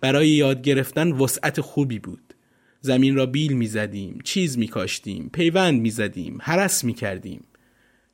برای 0.00 0.28
یاد 0.28 0.62
گرفتن 0.62 1.12
وسعت 1.12 1.60
خوبی 1.60 1.98
بود. 1.98 2.34
زمین 2.80 3.16
را 3.16 3.26
بیل 3.26 3.52
می 3.52 3.66
زدیم 3.66 4.18
چیز 4.24 4.58
می 4.58 4.68
کاشتیم 4.68 5.30
پیوند 5.32 5.80
می 5.80 5.90
زدیم 5.90 6.38
حرس 6.42 6.84
می 6.84 6.94
کردیم 6.94 7.44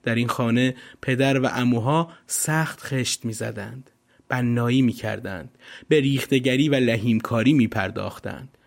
در 0.03 0.15
این 0.15 0.29
خانه 0.29 0.75
پدر 1.03 1.39
و 1.39 1.47
اموها 1.47 2.13
سخت 2.27 2.81
خشت 2.81 3.25
می 3.25 3.33
زدند 3.33 3.91
بنایی 4.29 4.83
می 4.83 4.93
کردند 4.93 5.59
به 5.89 6.01
ریختگری 6.01 6.69
و 6.69 6.75
لحیمکاری 6.75 7.53
می 7.53 7.69
پرداختند 7.69 8.59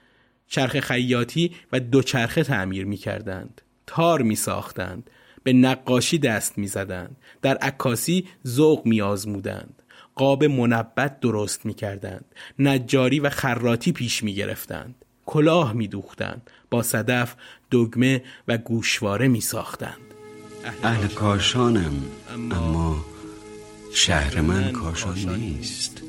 چرخ 0.47 0.79
خیاطی 0.79 1.51
و 1.71 1.79
دوچرخه 1.79 2.43
تعمیر 2.43 2.85
می 2.85 2.97
کردند 2.97 3.61
تار 3.87 4.21
می 4.21 4.35
ساختند 4.35 5.09
به 5.43 5.53
نقاشی 5.53 6.17
دست 6.17 6.57
می 6.57 6.67
زدند 6.67 7.17
در 7.41 7.57
عکاسی 7.57 8.27
ذوق 8.47 8.85
می 8.85 9.01
آزمودند 9.01 9.83
قاب 10.15 10.43
منبت 10.43 11.19
درست 11.19 11.65
می 11.65 11.73
کردند 11.73 12.25
نجاری 12.59 13.19
و 13.19 13.29
خراتی 13.29 13.91
پیش 13.91 14.23
می 14.23 14.35
گرفتند 14.35 14.95
کلاه 15.25 15.73
می 15.73 15.87
دوختند 15.87 16.49
با 16.69 16.83
صدف 16.83 17.35
دگمه 17.71 18.23
و 18.47 18.57
گوشواره 18.57 19.27
می 19.27 19.41
ساختند 19.41 20.12
اهل 20.63 21.07
کاشانم 21.07 22.03
اما 22.51 23.05
شهر 23.93 24.41
من 24.41 24.71
کاشان 24.71 25.17
نیست. 25.17 26.01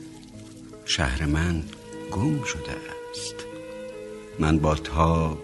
شهر 0.85 1.27
من 1.27 1.63
گم 2.11 2.43
شده 2.43 2.71
است. 3.11 3.35
من 4.39 4.59
با 4.59 4.75
تاب 4.75 5.39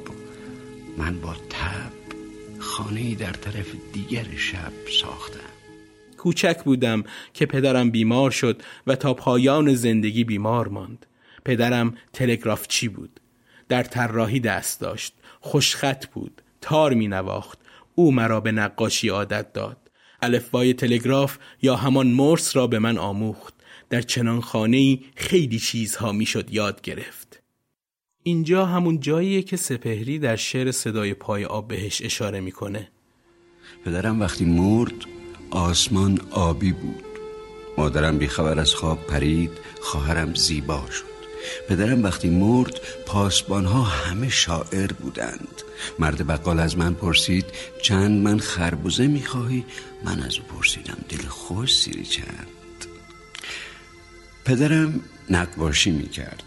من 0.99 1.21
با 1.21 1.35
تب 1.35 1.93
خانه 2.59 3.15
در 3.15 3.33
طرف 3.33 3.67
دیگر 3.93 4.27
شب 4.37 4.73
ساختم. 5.01 5.41
کوچک 6.19 6.65
بودم 6.65 7.05
که 7.35 7.47
پدرم 7.47 7.91
بیمار 7.91 8.31
شد 8.31 8.63
و 8.87 8.97
تا 8.97 9.15
پایان 9.15 9.75
زندگی 9.75 10.25
بیمار 10.25 10.69
ماند. 10.69 11.07
پدرم 11.45 11.95
تلگرافچی 12.13 12.89
بود؟ 12.89 13.21
در 13.69 13.83
طراحی 13.83 14.41
دست 14.41 14.81
داشت 14.81 15.15
خوشخط 15.41 16.07
بود 16.07 16.43
تار 16.61 16.95
می 16.95 17.09
نواخت 17.09 17.60
او 17.95 18.13
مرا 18.13 18.41
به 18.41 18.53
نقاشی 18.53 19.09
عادت 19.09 19.53
داد. 19.53 19.91
الفبای 20.23 20.75
تلگراف 20.75 21.39
یا 21.63 21.77
همان 21.77 22.07
مرس 22.07 22.57
را 22.57 22.67
به 22.67 22.79
من 22.79 22.99
آموخت. 22.99 23.55
در 23.91 24.03
چنان 24.03 24.41
خانه 24.41 24.99
خیلی 25.17 25.59
چیزها 25.59 26.13
می‌شد 26.13 26.55
یاد 26.55 26.81
گرفت. 26.81 27.43
اینجا 28.23 28.67
همون 28.67 29.01
جاییه 29.01 29.43
که 29.43 29.57
سپهری 29.57 30.19
در 30.19 30.37
شعر 30.37 30.71
صدای 30.71 31.15
پای 31.15 31.45
آب 31.45 31.69
بهش 31.69 32.03
اشاره 32.03 32.41
می‌کنه. 32.41 32.89
پدرم 33.85 34.21
وقتی 34.21 34.45
مرد 34.45 34.95
آسمان 35.51 36.21
آبی 36.31 36.73
بود. 36.73 37.05
مادرم 37.79 38.19
بیخبر 38.19 38.61
از 38.61 38.75
خواب 38.75 39.07
پرید 39.07 39.51
خواهرم 39.81 40.35
زیبا 40.35 40.85
شد. 40.91 41.10
پدرم 41.69 42.03
وقتی 42.03 42.31
مرد 42.31 42.81
پاسبان 43.07 43.65
ها 43.65 43.83
همه 43.83 44.29
شاعر 44.29 44.93
بودند. 44.93 45.63
مرد 45.99 46.27
بقال 46.27 46.61
از 46.61 46.79
من 46.79 46.95
پرسید 46.95 47.45
چند 47.83 48.23
من 48.23 48.39
خربوزه 48.39 49.07
می‌خواهی؟ 49.07 49.65
من 50.05 50.21
از 50.21 50.39
او 50.39 50.45
پرسیدم 50.45 50.99
دل 51.09 51.27
خوش 51.29 51.77
سیری 51.77 52.05
چند 52.05 52.47
پدرم 54.45 55.01
نقاشی 55.31 55.91
می‌کرد. 55.91 56.45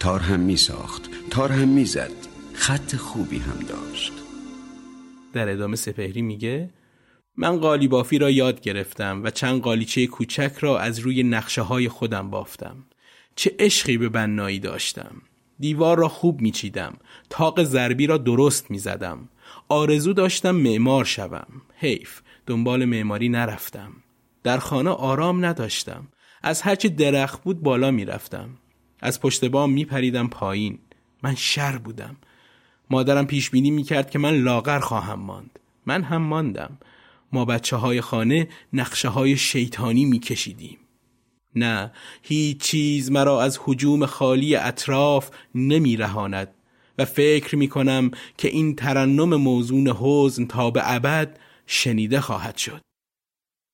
تار 0.00 0.20
هم 0.20 0.40
میساخت 0.40 1.10
تار 1.30 1.52
هم 1.52 1.68
می‌زد. 1.68 2.10
خط 2.52 2.96
خوبی 2.96 3.38
هم 3.38 3.58
داشت. 3.68 4.12
در 5.32 5.48
ادامه 5.48 5.76
سپهری 5.76 6.22
میگه 6.22 6.70
من 7.36 7.56
قالی 7.56 7.88
بافی 7.88 8.18
را 8.18 8.30
یاد 8.30 8.60
گرفتم 8.60 9.20
و 9.24 9.30
چند 9.30 9.60
قالیچه 9.60 10.06
کوچک 10.06 10.52
را 10.60 10.78
از 10.80 10.98
روی 10.98 11.22
نقشه 11.22 11.62
های 11.62 11.88
خودم 11.88 12.30
بافتم. 12.30 12.76
چه 13.36 13.56
عشقی 13.58 13.98
به 13.98 14.08
بنایی 14.08 14.58
داشتم. 14.58 15.22
دیوار 15.58 15.98
را 15.98 16.08
خوب 16.08 16.40
میچیدم 16.40 16.96
تاق 17.30 17.62
ضربی 17.62 18.06
را 18.06 18.18
درست 18.18 18.70
می‌زدم. 18.70 19.28
آرزو 19.68 20.12
داشتم 20.12 20.50
معمار 20.50 21.04
شوم. 21.04 21.62
حیف 21.76 22.20
دنبال 22.46 22.84
معماری 22.84 23.28
نرفتم. 23.28 23.92
در 24.42 24.58
خانه 24.58 24.90
آرام 24.90 25.44
نداشتم. 25.44 26.08
از 26.42 26.62
هرچی 26.62 26.88
درخت 26.88 27.42
بود 27.42 27.62
بالا 27.62 27.90
می‌رفتم. 27.90 28.48
از 29.00 29.20
پشت 29.20 29.44
بام 29.44 29.72
میپریدم 29.72 30.28
پایین. 30.28 30.78
من 31.22 31.34
شر 31.34 31.78
بودم. 31.78 32.16
مادرم 32.90 33.26
پیش 33.26 33.50
بینی 33.50 33.70
می‌کرد 33.70 34.10
که 34.10 34.18
من 34.18 34.34
لاغر 34.36 34.80
خواهم 34.80 35.20
ماند. 35.20 35.58
من 35.86 36.02
هم 36.02 36.22
ماندم. 36.22 36.78
ما 37.32 37.44
بچه 37.44 37.76
های 37.76 38.00
خانه 38.00 38.48
نقشه 38.72 39.08
های 39.08 39.36
شیطانی 39.36 40.04
میکشیدیم. 40.04 40.78
نه 41.54 41.92
هیچ 42.22 42.62
چیز 42.62 43.10
مرا 43.10 43.42
از 43.42 43.58
حجوم 43.64 44.06
خالی 44.06 44.56
اطراف 44.56 45.30
نمی 45.54 45.96
رهاند 45.96 46.54
و 46.98 47.04
فکر 47.04 47.56
می 47.56 47.68
کنم 47.68 48.10
که 48.38 48.48
این 48.48 48.76
ترنم 48.76 49.34
موزون 49.34 49.88
حزن 50.00 50.44
تا 50.44 50.70
به 50.70 50.94
ابد 50.94 51.38
شنیده 51.66 52.20
خواهد 52.20 52.56
شد. 52.56 52.80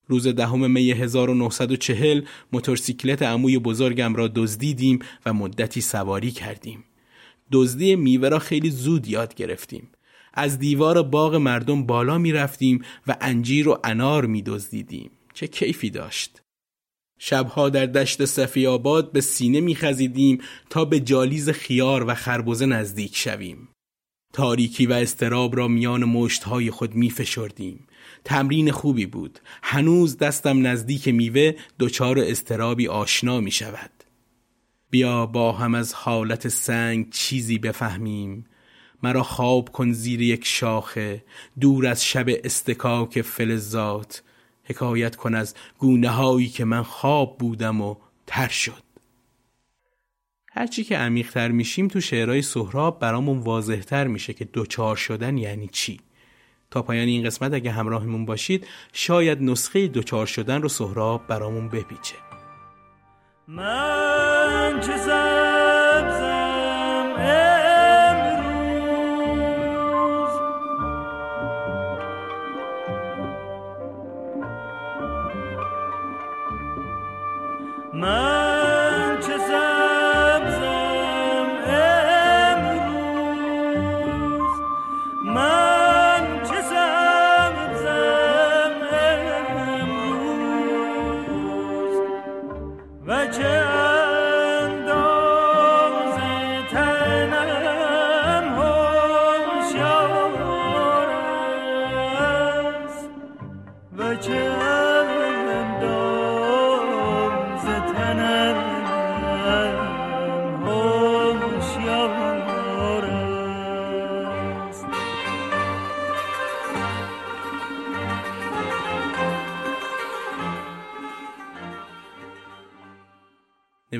روز 0.08 0.26
دهم 0.26 0.70
می 0.70 0.90
1940 0.90 2.22
موتورسیکلت 2.52 3.22
عموی 3.22 3.58
بزرگم 3.58 4.14
را 4.14 4.28
دزدیدیم 4.28 4.98
و 5.26 5.32
مدتی 5.32 5.80
سواری 5.80 6.30
کردیم. 6.30 6.84
دزدی 7.52 7.96
میوه 7.96 8.28
را 8.28 8.38
خیلی 8.38 8.70
زود 8.70 9.08
یاد 9.08 9.34
گرفتیم. 9.34 9.88
از 10.34 10.58
دیوار 10.58 11.02
باغ 11.02 11.34
مردم 11.34 11.86
بالا 11.86 12.18
می 12.18 12.32
رفتیم 12.32 12.84
و 13.06 13.16
انجیر 13.20 13.68
و 13.68 13.78
انار 13.84 14.26
می 14.26 14.42
دزدیدیم. 14.42 15.10
چه 15.34 15.46
کیفی 15.46 15.90
داشت. 15.90 16.45
شبها 17.18 17.68
در 17.68 17.86
دشت 17.86 18.24
صفی 18.24 18.66
آباد 18.66 19.12
به 19.12 19.20
سینه 19.20 19.60
میخزیدیم 19.60 20.38
تا 20.70 20.84
به 20.84 21.00
جالیز 21.00 21.50
خیار 21.50 22.04
و 22.08 22.14
خربزه 22.14 22.66
نزدیک 22.66 23.16
شویم. 23.16 23.68
تاریکی 24.32 24.86
و 24.86 24.92
استراب 24.92 25.56
را 25.56 25.68
میان 25.68 26.04
مشتهای 26.04 26.70
خود 26.70 26.94
میفشردیم. 26.94 27.86
تمرین 28.24 28.72
خوبی 28.72 29.06
بود. 29.06 29.38
هنوز 29.62 30.18
دستم 30.18 30.66
نزدیک 30.66 31.08
میوه 31.08 31.52
دچار 31.78 32.18
استرابی 32.18 32.88
آشنا 32.88 33.40
می 33.40 33.50
شود. 33.50 33.90
بیا 34.90 35.26
با 35.26 35.52
هم 35.52 35.74
از 35.74 35.94
حالت 35.94 36.48
سنگ 36.48 37.10
چیزی 37.10 37.58
بفهمیم. 37.58 38.46
مرا 39.02 39.22
خواب 39.22 39.68
کن 39.68 39.92
زیر 39.92 40.22
یک 40.22 40.44
شاخه 40.44 41.24
دور 41.60 41.86
از 41.86 42.04
شب 42.04 42.26
استکاک 42.44 43.22
فلزات 43.22 44.22
حکایت 44.66 45.16
کن 45.16 45.34
از 45.34 45.54
گونه 45.78 46.08
هایی 46.08 46.48
که 46.48 46.64
من 46.64 46.82
خواب 46.82 47.38
بودم 47.38 47.80
و 47.80 47.96
تر 48.26 48.48
شد. 48.48 48.82
هرچی 50.52 50.84
که 50.84 50.96
عمیقتر 50.96 51.48
میشیم 51.48 51.88
تو 51.88 52.00
شعرهای 52.00 52.42
سهراب 52.42 53.00
برامون 53.00 53.38
واضحتر 53.38 54.06
میشه 54.06 54.32
که 54.32 54.44
دوچار 54.44 54.96
شدن 54.96 55.38
یعنی 55.38 55.68
چی. 55.68 56.00
تا 56.70 56.82
پایان 56.82 57.08
این 57.08 57.24
قسمت 57.24 57.54
اگه 57.54 57.70
همراهمون 57.70 58.24
باشید 58.24 58.66
شاید 58.92 59.42
نسخه 59.42 59.88
دوچار 59.88 60.26
شدن 60.26 60.62
رو 60.62 60.68
سهراب 60.68 61.26
برامون 61.26 61.68
بپیچه. 61.68 62.14
من 63.48 64.80
من 77.96 78.45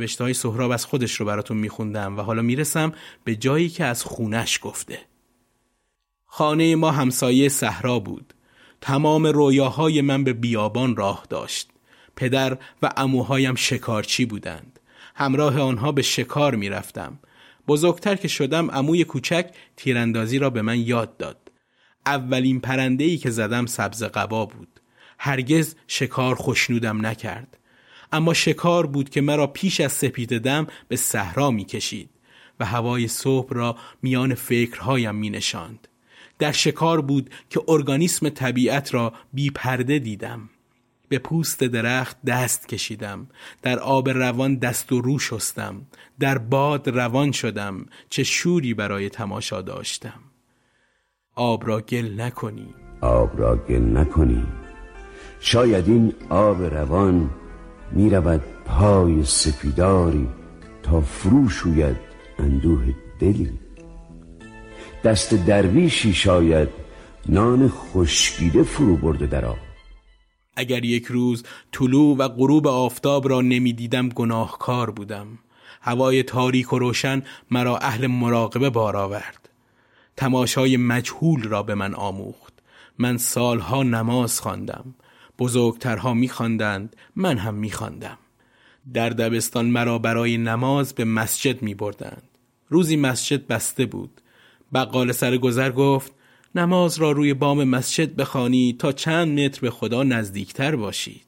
نوشته 0.07 0.25
های 0.25 0.35
سهراب 0.35 0.71
از 0.71 0.85
خودش 0.85 1.15
رو 1.15 1.27
براتون 1.27 1.57
میخوندم 1.57 2.19
و 2.19 2.21
حالا 2.21 2.43
می‌رسم 2.43 2.93
به 3.25 3.37
جایی 3.37 3.69
که 3.69 3.85
از 3.85 4.05
خونش 4.05 4.59
گفته. 4.63 4.99
خانه 6.27 6.77
ما 6.77 6.91
همسایه 6.91 7.49
صحرا 7.49 7.99
بود. 7.99 8.35
تمام 8.81 9.27
رویاهای 9.27 10.01
من 10.01 10.25
به 10.25 10.33
بیابان 10.33 10.97
راه 10.97 11.27
داشت. 11.31 11.71
پدر 12.17 12.59
و 12.83 12.91
اموهایم 12.97 13.55
شکارچی 13.55 14.25
بودند. 14.25 14.81
همراه 15.15 15.61
آنها 15.61 15.93
به 15.93 16.03
شکار 16.03 16.55
می‌رفتم. 16.55 17.19
بزرگتر 17.69 18.17
که 18.17 18.29
شدم 18.29 18.71
عموی 18.71 19.05
کوچک 19.05 19.51
تیراندازی 19.77 20.39
را 20.39 20.51
به 20.51 20.63
من 20.63 20.81
یاد 20.81 21.17
داد. 21.17 21.51
اولین 22.07 22.61
پرنده 22.61 23.05
ای 23.05 23.17
که 23.17 23.31
زدم 23.31 23.67
سبز 23.67 24.03
قبا 24.03 24.47
بود. 24.47 24.81
هرگز 25.19 25.75
شکار 25.87 26.35
خوشنودم 26.35 27.07
نکرد. 27.07 27.59
اما 28.13 28.35
شکار 28.35 28.87
بود 28.87 29.11
که 29.11 29.21
مرا 29.21 29.47
پیش 29.47 29.81
از 29.81 29.93
سپید 29.93 30.39
دم 30.39 30.67
به 30.89 30.97
صحرا 30.97 31.51
می 31.51 31.65
کشید 31.65 32.11
و 32.61 32.65
هوای 32.65 33.09
صبح 33.09 33.55
را 33.55 33.77
میان 34.03 34.35
فکرهایم 34.35 35.15
می 35.15 35.31
نشاند. 35.31 35.89
در 36.39 36.53
شکار 36.53 37.01
بود 37.01 37.31
که 37.51 37.61
ارگانیسم 37.69 38.29
طبیعت 38.29 38.95
را 38.95 39.13
بی 39.33 39.51
پرده 39.51 39.99
دیدم. 39.99 40.51
به 41.09 41.19
پوست 41.19 41.65
درخت 41.65 42.17
دست 42.27 42.69
کشیدم. 42.69 43.27
در 43.63 43.79
آب 43.79 44.09
روان 44.09 44.55
دست 44.55 44.93
و 44.93 45.01
رو 45.01 45.19
شستم. 45.19 45.87
در 46.21 46.39
باد 46.39 46.89
روان 46.89 47.33
شدم. 47.33 47.87
چه 48.11 48.25
شوری 48.25 48.75
برای 48.75 49.09
تماشا 49.09 49.63
داشتم. 49.63 50.21
آب 51.35 51.69
را 51.69 51.81
گل 51.81 52.21
نکنی. 52.21 52.75
آب 53.01 53.41
را 53.41 53.57
گل 53.57 53.97
نکنی. 53.99 54.47
شاید 55.41 55.89
این 55.89 56.15
آب 56.31 56.63
روان 56.63 57.31
می 57.93 58.11
رود 58.11 58.41
پای 58.67 59.25
سپیداری 59.25 60.29
تا 60.83 61.01
فرو 61.01 61.49
شوید 61.49 61.97
اندوه 62.39 62.95
دلی. 63.21 63.59
دست 65.05 65.35
درویشی 65.35 66.13
شاید 66.15 66.69
نان 67.29 67.69
خشکیده 67.69 68.63
فرو 68.63 68.97
برده 68.97 69.27
در 69.27 69.45
آب. 69.45 69.57
اگر 70.57 70.85
یک 70.85 71.05
روز 71.07 71.45
طلوع 71.73 72.17
و 72.17 72.29
غروب 72.29 72.67
آفتاب 72.67 73.29
را 73.29 73.41
نمی‌دیدم 73.41 74.09
گناهکار 74.09 74.91
بودم. 74.91 75.27
هوای 75.83 76.23
تاریک 76.23 76.73
و 76.73 76.79
روشن 76.79 77.23
مرا 77.51 77.79
اهل 77.79 78.07
مراقبه 78.07 78.71
بار 78.71 78.97
آورد. 78.97 79.49
تماشای 80.17 80.77
مجهول 80.77 81.43
را 81.43 81.63
به 81.63 81.75
من 81.75 81.95
آموخت. 81.95 82.53
من 82.99 83.17
سالها 83.17 83.83
نماز 83.83 84.41
خواندم. 84.41 84.95
بزرگترها 85.39 86.15
میخواندند 86.15 86.97
من 87.17 87.39
هم 87.39 87.55
میخواندم. 87.55 88.19
در 88.95 89.09
دبستان 89.09 89.67
مرا 89.67 89.99
برای 89.99 90.37
نماز 90.37 90.95
به 90.95 91.05
مسجد 91.05 91.63
می 91.63 91.75
بردند. 91.75 92.23
روزی 92.69 92.97
مسجد 92.97 93.47
بسته 93.47 93.87
بود. 93.87 94.21
بقال 94.75 95.13
سر 95.13 95.37
گذر 95.37 95.71
گفت 95.71 96.13
نماز 96.55 96.99
را 96.99 97.13
روی 97.13 97.35
بام 97.35 97.65
مسجد 97.65 98.17
بخوانی 98.17 98.77
تا 98.79 98.93
چند 98.93 99.41
متر 99.41 99.61
به 99.61 99.71
خدا 99.71 100.03
نزدیکتر 100.03 100.77
باشید. 100.77 101.27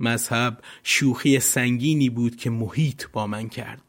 مذهب 0.00 0.58
شوخی 0.82 1.40
سنگینی 1.40 2.10
بود 2.10 2.36
که 2.36 2.50
محیط 2.50 3.04
با 3.12 3.26
من 3.26 3.48
کرد 3.48 3.82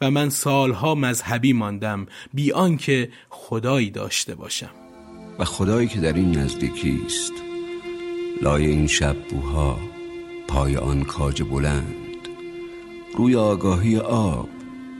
و 0.00 0.10
من 0.10 0.30
سالها 0.30 0.94
مذهبی 0.94 1.52
ماندم 1.52 2.06
بی 2.34 2.52
آنکه 2.52 3.10
خدایی 3.30 3.90
داشته 3.90 4.34
باشم. 4.34 4.70
و 5.38 5.44
خدایی 5.44 5.88
که 5.88 6.00
در 6.00 6.12
این 6.12 6.38
نزدیکی 6.38 7.00
است. 7.06 7.47
لای 8.42 8.66
این 8.66 8.86
شب 8.86 9.16
بوها 9.30 9.78
پای 10.48 10.76
آن 10.76 11.02
کاج 11.02 11.42
بلند. 11.42 11.94
روی 13.16 13.36
آگاهی 13.36 13.96
آب 13.98 14.48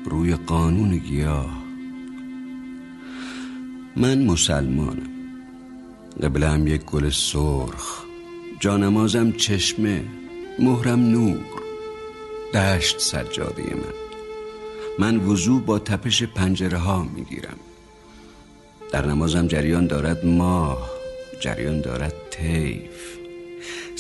روی 0.04 0.34
قانون 0.34 0.96
گیاه. 0.98 1.64
من 3.96 4.24
مسلمانم. 4.24 5.10
قبلم 6.22 6.66
یک 6.66 6.84
گل 6.84 7.10
سرخ 7.10 8.04
جانمازم 8.60 9.32
چشمه 9.32 10.04
مهرم 10.58 11.00
نور. 11.00 11.44
دشت 12.54 13.00
سجاده 13.00 13.62
من. 13.62 13.94
من 14.98 15.16
وضوع 15.16 15.62
با 15.62 15.78
تپش 15.78 16.22
پنجره 16.22 16.78
ها 16.78 17.02
می‌گیرم. 17.02 17.58
در 18.92 19.06
نمازم 19.06 19.46
جریان 19.46 19.86
دارد 19.86 20.26
ماه 20.26 20.90
جریان 21.40 21.80
دارد 21.80 22.14
تیف 22.30 23.17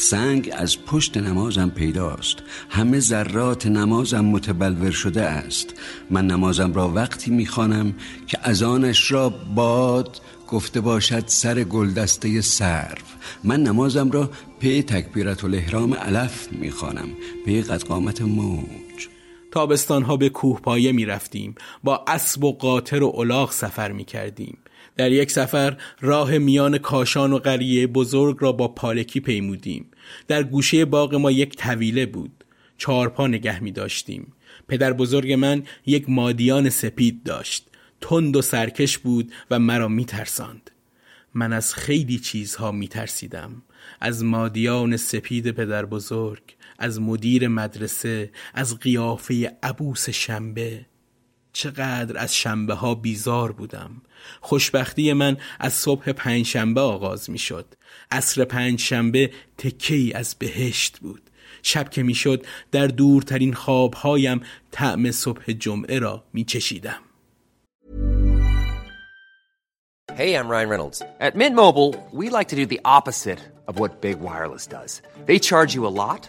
سنگ 0.00 0.50
از 0.56 0.84
پشت 0.84 1.16
نمازم 1.16 1.70
پیداست. 1.70 2.36
همه 2.70 3.00
ذرات 3.00 3.66
نمازم 3.66 4.24
متبلور 4.24 4.90
شده 4.90 5.22
است. 5.22 5.74
من 6.10 6.26
نمازم 6.26 6.72
را 6.72 6.88
وقتی 6.88 7.30
می‌خوانم 7.30 7.94
که 8.26 8.38
از 8.42 8.62
آنش 8.62 9.12
را 9.12 9.28
باد 9.28 10.20
گفته 10.48 10.80
باشد 10.80 11.24
سر 11.26 11.64
گلدسته 11.64 12.40
سرف 12.40 13.04
من 13.44 13.62
نمازم 13.62 14.10
را 14.10 14.30
پی 14.60 14.82
تکبیرت 14.82 15.44
الاحرام 15.44 15.94
علف 15.94 16.48
می‌خوانم. 16.52 17.08
پی 17.44 17.62
قدقامت 17.62 18.22
موج. 18.22 19.08
تابستان 19.50 20.02
ها 20.02 20.16
به 20.16 20.28
کوه 20.28 20.60
پایه 20.60 20.92
می 20.92 21.04
رفتیم 21.04 21.54
با 21.84 22.04
اسب 22.06 22.44
و 22.44 22.52
قاطر 22.52 23.02
و 23.02 23.12
الاغ 23.16 23.52
سفر 23.52 23.92
می 23.92 24.04
کردیم 24.04 24.58
در 24.98 25.12
یک 25.12 25.30
سفر 25.30 25.76
راه 26.00 26.38
میان 26.38 26.78
کاشان 26.78 27.32
و 27.32 27.38
قریه 27.38 27.86
بزرگ 27.86 28.36
را 28.40 28.52
با 28.52 28.68
پالکی 28.68 29.20
پیمودیم. 29.20 29.86
در 30.28 30.42
گوشه 30.42 30.84
باغ 30.84 31.14
ما 31.14 31.30
یک 31.30 31.56
طویله 31.56 32.06
بود. 32.06 32.44
چهارپا 32.78 33.26
نگه 33.26 33.62
می 33.62 33.72
داشتیم. 33.72 34.32
پدر 34.68 34.92
بزرگ 34.92 35.32
من 35.32 35.62
یک 35.86 36.10
مادیان 36.10 36.70
سپید 36.70 37.22
داشت. 37.22 37.68
تند 38.00 38.36
و 38.36 38.42
سرکش 38.42 38.98
بود 38.98 39.32
و 39.50 39.58
مرا 39.58 39.88
می 39.88 40.04
ترساند. 40.04 40.70
من 41.34 41.52
از 41.52 41.74
خیلی 41.74 42.18
چیزها 42.18 42.72
می 42.72 42.88
ترسیدم. 42.88 43.62
از 44.00 44.24
مادیان 44.24 44.96
سپید 44.96 45.50
پدر 45.50 45.84
بزرگ 45.84 46.42
از 46.78 47.00
مدیر 47.00 47.48
مدرسه 47.48 48.30
از 48.54 48.78
قیافه 48.78 49.56
عبوس 49.62 50.10
شنبه. 50.10 50.86
چقدر 51.52 52.18
از 52.18 52.36
شنبه 52.36 52.74
ها 52.74 52.94
بیزار 52.94 53.52
بودم. 53.52 54.02
خوشبختی 54.40 55.12
من 55.12 55.36
از 55.60 55.72
صبح 55.72 56.12
پنجشنبه 56.12 56.80
آغاز 56.80 57.30
می 57.30 57.38
شد 57.38 57.74
عصر 58.10 58.44
پنجشنبه 58.44 59.30
تکه 59.58 60.12
از 60.14 60.36
بهشت 60.38 60.98
بود 60.98 61.22
شب 61.62 61.90
که 61.90 62.02
می‌شد 62.02 62.46
در 62.72 62.86
دورترین 62.86 63.54
خوابهایم 63.54 64.40
طعم 64.70 65.10
صبح 65.10 65.52
جمعه 65.52 65.98
را 65.98 66.24
می 66.32 66.44
چشیدم 66.44 67.00
Hey, 70.16 70.34
I'm 70.34 70.48
Ryan 70.48 70.68
Reynolds. 70.68 71.00
At 71.20 71.36
Mint 71.36 71.54
Mobile, 71.54 71.94
we 72.12 72.28
like 72.28 72.48
to 72.48 72.56
do 72.56 72.66
the 72.66 72.80
opposite 72.84 73.38
of 73.68 73.78
what 73.78 74.00
Big 74.00 74.18
Wireless 74.18 74.66
does. 74.66 75.00
They 75.26 75.38
charge 75.38 75.76
you 75.76 75.86
a 75.86 75.94
lot, 76.02 76.28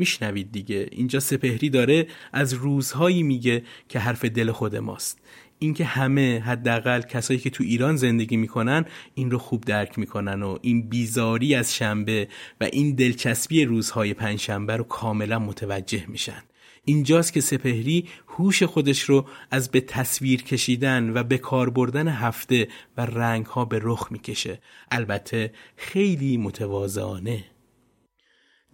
میشنوید 0.00 0.52
دیگه. 0.52 0.88
اینجا 0.90 1.20
سپهری 1.20 1.70
داره 1.70 2.06
از 2.32 2.52
روزهایی 2.52 3.22
میگه 3.22 3.62
که 3.88 3.98
حرف 3.98 4.24
دل 4.24 4.50
خود 4.50 4.76
ماست. 4.76 5.18
اینکه 5.58 5.84
همه 5.84 6.40
حداقل 6.40 7.00
کسایی 7.02 7.40
که 7.40 7.50
تو 7.50 7.64
ایران 7.64 7.96
زندگی 7.96 8.36
می‌کنن 8.36 8.84
این 9.14 9.30
رو 9.30 9.38
خوب 9.38 9.64
درک 9.64 9.98
می‌کنن 9.98 10.42
و 10.42 10.58
این 10.62 10.88
بیزاری 10.88 11.54
از 11.54 11.74
شنبه 11.74 12.28
و 12.60 12.64
این 12.64 12.94
دلچسبی 12.94 13.64
روزهای 13.64 14.14
پنجشنبه 14.14 14.76
رو 14.76 14.84
کاملا 14.84 15.38
متوجه 15.38 16.04
میشن. 16.08 16.42
اینجاست 16.84 17.32
که 17.32 17.40
سپهری 17.40 18.08
هوش 18.28 18.62
خودش 18.62 19.00
رو 19.00 19.26
از 19.50 19.70
به 19.70 19.80
تصویر 19.80 20.42
کشیدن 20.42 21.10
و 21.14 21.22
به 21.22 21.38
کار 21.38 21.70
بردن 21.70 22.08
هفته 22.08 22.68
و 22.96 23.06
رنگ 23.06 23.46
ها 23.46 23.64
به 23.64 23.80
رخ 23.82 24.08
می‌کشه. 24.10 24.58
البته 24.90 25.52
خیلی 25.76 26.36
متواضعانه 26.36 27.44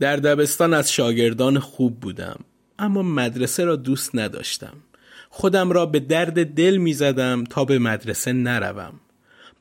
در 0.00 0.16
دبستان 0.16 0.74
از 0.74 0.92
شاگردان 0.92 1.58
خوب 1.58 2.00
بودم 2.00 2.36
اما 2.78 3.02
مدرسه 3.02 3.64
را 3.64 3.76
دوست 3.76 4.10
نداشتم. 4.14 4.72
خودم 5.30 5.72
را 5.72 5.86
به 5.86 6.00
درد 6.00 6.54
دل 6.54 6.76
می 6.76 6.94
زدم 6.94 7.44
تا 7.44 7.64
به 7.64 7.78
مدرسه 7.78 8.32
نروم. 8.32 9.00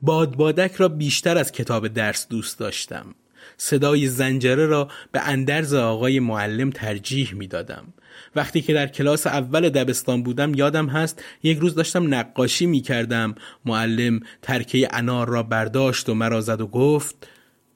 بادبادک 0.01 0.75
را 0.75 0.87
بیشتر 0.87 1.37
از 1.37 1.51
کتاب 1.51 1.87
درس 1.87 2.27
دوست 2.27 2.59
داشتم. 2.59 3.15
صدای 3.57 4.07
زنجره 4.07 4.65
را 4.65 4.87
به 5.11 5.21
اندرز 5.21 5.73
آقای 5.73 6.19
معلم 6.19 6.69
ترجیح 6.69 7.33
می 7.33 7.47
دادم. 7.47 7.93
وقتی 8.35 8.61
که 8.61 8.73
در 8.73 8.87
کلاس 8.87 9.27
اول 9.27 9.69
دبستان 9.69 10.23
بودم 10.23 10.55
یادم 10.55 10.87
هست 10.87 11.23
یک 11.43 11.57
روز 11.57 11.75
داشتم 11.75 12.13
نقاشی 12.13 12.65
می 12.65 12.81
کردم 12.81 13.35
معلم 13.65 14.19
ترکه 14.41 14.87
انار 14.91 15.29
را 15.29 15.43
برداشت 15.43 16.09
و 16.09 16.13
مرا 16.13 16.41
زد 16.41 16.61
و 16.61 16.67
گفت 16.67 17.27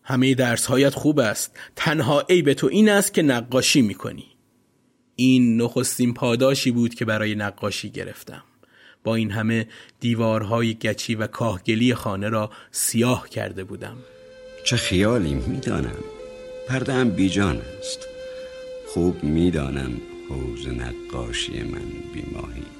همه 0.09 0.35
درس 0.35 0.65
هایت 0.65 0.95
خوب 0.95 1.19
است. 1.19 1.59
تنها 1.75 2.23
به 2.23 2.53
تو 2.53 2.67
این 2.67 2.89
است 2.89 3.13
که 3.13 3.21
نقاشی 3.21 3.81
می 3.81 3.93
کنی 3.93 4.25
این 5.15 5.61
نخستین 5.61 6.13
پاداشی 6.13 6.71
بود 6.71 6.95
که 6.95 7.05
برای 7.05 7.35
نقاشی 7.35 7.89
گرفتم. 7.89 8.43
با 9.03 9.15
این 9.15 9.31
همه 9.31 9.67
دیوارهای 9.99 10.73
گچی 10.73 11.15
و 11.15 11.27
کاهگلی 11.27 11.95
خانه 11.95 12.29
را 12.29 12.51
سیاه 12.71 13.29
کرده 13.29 13.63
بودم. 13.63 13.97
چه 14.63 14.77
خیالی 14.77 15.33
می‌دانم. 15.33 16.03
پرده 16.67 16.93
هم 16.93 17.09
بیجان 17.09 17.61
است. 17.79 18.07
خوب 18.87 19.23
می‌دانم 19.23 19.91
حوز 20.29 20.67
نقاشی 20.67 21.63
من 21.63 21.89
بیماهی. 22.13 22.78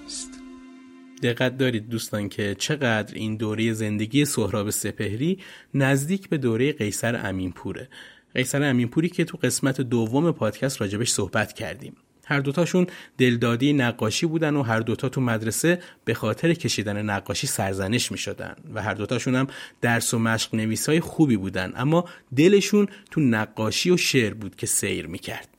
دقت 1.23 1.57
دارید 1.57 1.89
دوستان 1.89 2.29
که 2.29 2.55
چقدر 2.59 3.15
این 3.15 3.35
دوره 3.35 3.73
زندگی 3.73 4.25
سهراب 4.25 4.69
سپهری 4.69 5.39
نزدیک 5.73 6.29
به 6.29 6.37
دوره 6.37 6.73
قیصر 6.73 7.27
امینپوره 7.27 7.89
قیصر 8.33 8.63
امینپوری 8.63 9.09
که 9.09 9.25
تو 9.25 9.37
قسمت 9.37 9.81
دوم 9.81 10.31
پادکست 10.31 10.81
راجبش 10.81 11.09
صحبت 11.09 11.53
کردیم 11.53 11.97
هر 12.25 12.39
دوتاشون 12.39 12.87
دلدادی 13.17 13.73
نقاشی 13.73 14.25
بودن 14.25 14.55
و 14.55 14.63
هر 14.63 14.79
دوتا 14.79 15.09
تو 15.09 15.21
مدرسه 15.21 15.79
به 16.05 16.13
خاطر 16.13 16.53
کشیدن 16.53 17.01
نقاشی 17.01 17.47
سرزنش 17.47 18.11
می 18.11 18.17
شدن 18.17 18.55
و 18.73 18.81
هر 18.81 18.93
دوتاشون 18.93 19.35
هم 19.35 19.47
درس 19.81 20.13
و 20.13 20.19
مشق 20.19 20.55
نویسای 20.55 20.99
خوبی 20.99 21.37
بودن 21.37 21.73
اما 21.75 22.05
دلشون 22.35 22.87
تو 23.11 23.21
نقاشی 23.21 23.91
و 23.91 23.97
شعر 23.97 24.33
بود 24.33 24.55
که 24.55 24.67
سیر 24.67 25.07
می 25.07 25.19
کرد. 25.19 25.49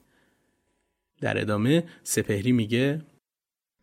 در 1.20 1.40
ادامه 1.40 1.84
سپهری 2.02 2.52
میگه 2.52 3.00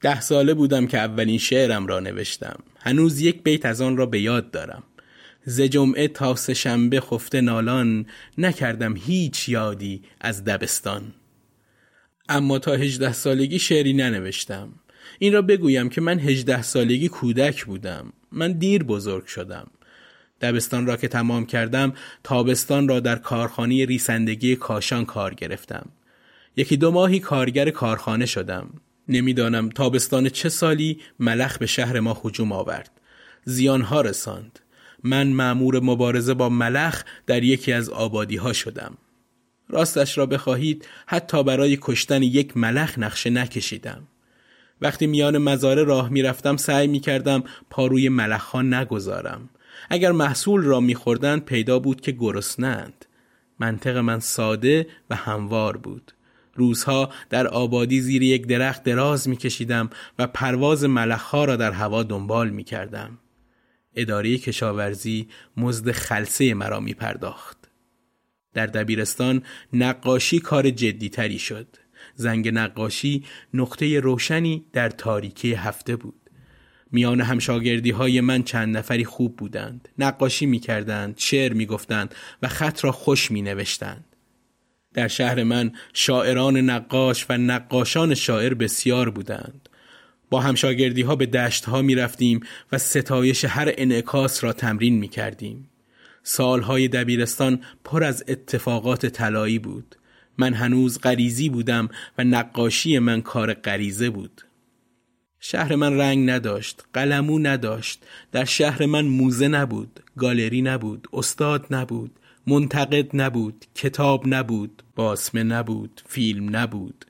ده 0.01 0.21
ساله 0.21 0.53
بودم 0.53 0.88
که 0.88 0.97
اولین 0.97 1.38
شعرم 1.38 1.88
را 1.88 1.99
نوشتم. 1.99 2.60
هنوز 2.79 3.21
یک 3.21 3.43
بیت 3.43 3.65
از 3.65 3.81
آن 3.81 3.97
را 3.97 4.05
به 4.05 4.21
یاد 4.21 4.51
دارم. 4.51 4.83
ز 5.45 5.62
جمعه 5.62 6.07
تا 6.07 6.36
سه 6.36 6.53
شنبه 6.53 6.99
خفته 6.99 7.41
نالان 7.41 8.05
نکردم 8.38 8.95
هیچ 8.95 9.49
یادی 9.49 10.01
از 10.21 10.43
دبستان. 10.43 11.13
اما 12.29 12.60
تا 12.60 12.71
هجده 12.71 13.13
سالگی 13.13 13.60
شعری 13.60 13.93
ننوشتم. 13.93 14.73
این 15.19 15.33
را 15.33 15.41
بگویم 15.41 15.89
که 15.89 16.01
من 16.01 16.19
هجده 16.19 16.62
سالگی 16.62 17.10
کودک 17.10 17.65
بودم. 17.65 18.13
من 18.31 18.51
دیر 18.51 18.83
بزرگ 18.83 19.25
شدم. 19.25 19.67
دبستان 20.41 20.88
را 20.88 20.97
که 20.97 21.07
تمام 21.07 21.45
کردم 21.45 21.93
تابستان 22.23 22.88
را 22.88 22.99
در 22.99 23.15
کارخانه 23.15 23.86
ریسندگی 23.86 24.55
کاشان 24.55 25.05
کار 25.05 25.33
گرفتم. 25.33 25.89
یکی 26.55 26.77
دو 26.77 26.91
ماهی 26.91 27.19
کارگر 27.19 27.69
کارخانه 27.69 28.25
شدم. 28.25 28.69
نمی‌دانم 29.09 29.69
تابستان 29.69 30.29
چه 30.29 30.49
سالی 30.49 30.99
ملخ 31.19 31.57
به 31.57 31.65
شهر 31.65 31.99
ما 31.99 32.21
هجوم 32.25 32.51
آورد. 32.51 32.91
زیانها 33.45 34.01
رساند. 34.01 34.59
من 35.03 35.27
معمور 35.27 35.79
مبارزه 35.79 36.33
با 36.33 36.49
ملخ 36.49 37.03
در 37.27 37.43
یکی 37.43 37.73
از 37.73 37.89
آبادی 37.89 38.35
ها 38.35 38.53
شدم. 38.53 38.97
راستش 39.69 40.17
را 40.17 40.25
بخواهید 40.25 40.87
حتی 41.05 41.43
برای 41.43 41.77
کشتن 41.81 42.23
یک 42.23 42.57
ملخ 42.57 42.99
نقشه 42.99 43.29
نکشیدم. 43.29 44.07
وقتی 44.81 45.07
میان 45.07 45.37
مزاره 45.37 45.83
راه 45.83 46.09
می‌رفتم 46.09 46.57
سعی 46.57 46.87
می‌کردم 46.87 47.43
پاروی 47.69 48.09
ملخ 48.09 48.43
ها 48.43 48.61
نگذارم. 48.61 49.49
اگر 49.89 50.11
محصول 50.11 50.63
را 50.63 50.79
میخوردند 50.79 51.45
پیدا 51.45 51.79
بود 51.79 52.01
که 52.01 52.11
گرسنند 52.11 53.05
منطق 53.59 53.97
من 53.97 54.19
ساده 54.19 54.87
و 55.09 55.15
هموار 55.15 55.77
بود. 55.77 56.11
روزها 56.57 57.09
در 57.29 57.47
آبادی 57.47 58.01
زیر 58.01 58.23
یک 58.23 58.47
درخت 58.47 58.83
دراز 58.83 59.29
میکشیدم 59.29 59.89
و 60.19 60.27
پرواز 60.27 60.83
ملخها 60.83 61.45
را 61.45 61.55
در 61.55 61.71
هوا 61.71 62.03
دنبال 62.03 62.49
می‌کردم 62.49 63.19
اداره 63.95 64.37
کشاورزی 64.37 65.27
مزد 65.57 65.91
خلصه 65.91 66.53
مرا 66.53 66.79
می 66.79 66.93
پرداخت. 66.93 67.57
در 68.53 68.65
دبیرستان 68.65 69.43
نقاشی 69.73 70.39
کار 70.39 70.69
جدیتری 70.69 71.39
شد. 71.39 71.67
زنگ 72.15 72.49
نقاشی 72.49 73.23
نقطه 73.53 73.99
روشنی 73.99 74.65
در 74.73 74.89
تاریکی 74.89 75.53
هفته 75.53 75.95
بود. 75.95 76.29
میان 76.91 77.21
همشاگردی 77.21 77.91
های 77.91 78.21
من 78.21 78.43
چند 78.43 78.77
نفری 78.77 79.05
خوب 79.05 79.35
بودند. 79.35 79.89
نقاشی 79.99 80.45
می 80.45 80.59
کردند، 80.59 81.15
شعر 81.17 81.53
می 81.53 81.65
گفتند 81.65 82.15
و 82.41 82.47
خط 82.47 82.83
را 82.83 82.91
خوش 82.91 83.31
می 83.31 83.41
نوشتند. 83.41 84.06
در 84.97 85.07
شهر 85.07 85.43
من 85.43 85.71
شاعران 85.93 86.57
نقاش 86.57 87.25
و 87.29 87.38
نقاشان 87.38 88.15
شاعر 88.15 88.53
بسیار 88.53 89.10
بودند. 89.10 89.69
با 90.29 90.41
همشاگردی 90.41 91.01
ها 91.01 91.15
به 91.15 91.25
دشت 91.25 91.65
ها 91.65 91.81
می 91.81 91.95
رفتیم 91.95 92.39
و 92.71 92.77
ستایش 92.77 93.45
هر 93.45 93.73
انعکاس 93.77 94.43
را 94.43 94.53
تمرین 94.53 94.97
می 94.97 95.07
کردیم. 95.07 95.69
سالهای 96.23 96.88
دبیرستان 96.88 97.60
پر 97.83 98.03
از 98.03 98.23
اتفاقات 98.27 99.05
طلایی 99.05 99.60
بود. 99.60 99.95
من 100.38 100.53
هنوز 100.53 100.99
غریزی 100.99 101.49
بودم 101.49 101.89
و 102.17 102.23
نقاشی 102.23 102.99
من 102.99 103.21
کار 103.21 103.53
غریزه 103.53 104.10
بود. 104.10 104.41
شهر 105.39 105.75
من 105.75 105.97
رنگ 105.97 106.29
نداشت، 106.29 106.86
قلمو 106.93 107.39
نداشت، 107.39 108.05
در 108.31 108.45
شهر 108.45 108.86
من 108.86 109.05
موزه 109.05 109.47
نبود، 109.47 109.99
گالری 110.17 110.62
نبود، 110.62 111.07
استاد 111.13 111.65
نبود، 111.71 112.19
منتقد 112.49 113.10
نبود، 113.13 113.65
کتاب 113.75 114.23
نبود، 114.27 114.83
باسمه 114.95 115.43
نبود، 115.43 116.01
فیلم 116.05 116.55
نبود. 116.55 117.05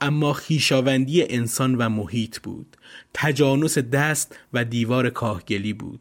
اما 0.00 0.32
خیشاوندی 0.32 1.22
انسان 1.22 1.74
و 1.74 1.88
محیط 1.88 2.38
بود. 2.38 2.76
تجانس 3.14 3.78
دست 3.78 4.38
و 4.52 4.64
دیوار 4.64 5.10
کاهگلی 5.10 5.72
بود. 5.72 6.00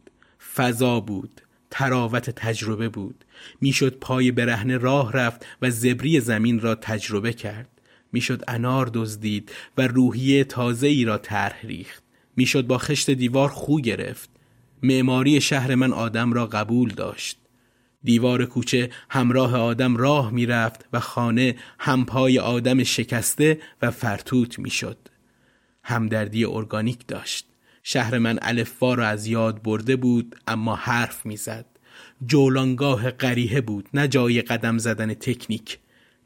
فضا 0.55 0.99
بود 0.99 1.41
تراوت 1.71 2.29
تجربه 2.29 2.89
بود. 2.89 3.25
می‌شد 3.61 3.97
پای 4.01 4.31
برهنه 4.31 4.77
راه 4.77 5.13
رفت 5.13 5.45
و 5.61 5.71
زبری 5.71 6.19
زمین 6.19 6.59
را 6.59 6.75
تجربه 6.75 7.33
کرد. 7.33 7.69
می‌شد 8.11 8.43
انار 8.47 8.89
دزدید 8.93 9.51
و 9.77 9.87
روحیه 9.87 10.43
تازه 10.43 10.87
ای 10.87 11.05
را 11.05 11.17
طرح 11.17 11.59
ریخت. 11.63 12.03
می‌شد 12.35 12.67
با 12.67 12.77
خشت 12.77 13.09
دیوار 13.09 13.49
خو 13.49 13.81
گرفت. 13.81 14.29
معماری 14.83 15.41
شهر 15.41 15.75
من 15.75 15.93
آدم 15.93 16.33
را 16.33 16.47
قبول 16.47 16.89
داشت. 16.89 17.37
دیوار 18.05 18.45
کوچه 18.45 18.89
همراه 19.09 19.55
آدم 19.57 19.97
راه 19.97 20.31
می‌رفت 20.31 20.85
و 20.93 20.99
خانه 20.99 21.55
همپای 21.79 22.39
آدم 22.39 22.83
شکسته 22.83 23.59
و 23.81 23.91
فرتوت 23.91 24.59
می‌شد. 24.59 24.97
همدردی 25.83 26.45
ارگانیک 26.45 27.07
داشت. 27.07 27.45
شهر 27.83 28.17
من 28.17 28.39
الفا 28.41 28.93
را 28.93 29.07
از 29.07 29.27
یاد 29.27 29.63
برده 29.63 29.95
بود 29.95 30.35
اما 30.47 30.75
حرف 30.75 31.25
می‌زد. 31.25 31.65
جولانگاه 32.25 33.11
قریه 33.11 33.61
بود 33.61 33.89
نه 33.93 34.07
جای 34.07 34.41
قدم 34.41 34.77
زدن 34.77 35.13
تکنیک. 35.13 35.79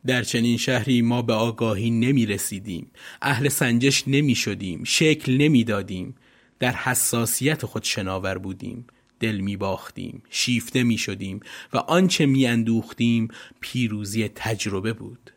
در 0.06 0.24
چنین 0.24 0.58
شهری 0.58 1.02
ما 1.02 1.22
به 1.22 1.34
آگاهی 1.34 1.92
نمی 1.92 2.26
رسیدیم. 2.26 2.92
اهل 3.22 3.50
سنجش 3.50 4.04
نمی 4.08 4.36
شدیم. 4.36 4.84
شکل 4.84 5.38
نمی 5.38 5.64
دادیم. 5.64 6.16
در 6.60 6.72
حساسیت 6.72 7.66
خود 7.66 7.84
شناور 7.84 8.38
بودیم. 8.38 8.86
دل 9.20 9.38
می 9.38 9.58
باختیم 9.58 10.24
شیفته 10.30 10.84
می 10.84 10.98
شدیم 10.98 11.40
و 11.74 11.78
آنچه 11.78 12.26
می 12.26 12.48
اندوختیم 12.48 13.28
پیروزی 13.60 14.28
تجربه 14.28 14.94
بود. 14.94 15.32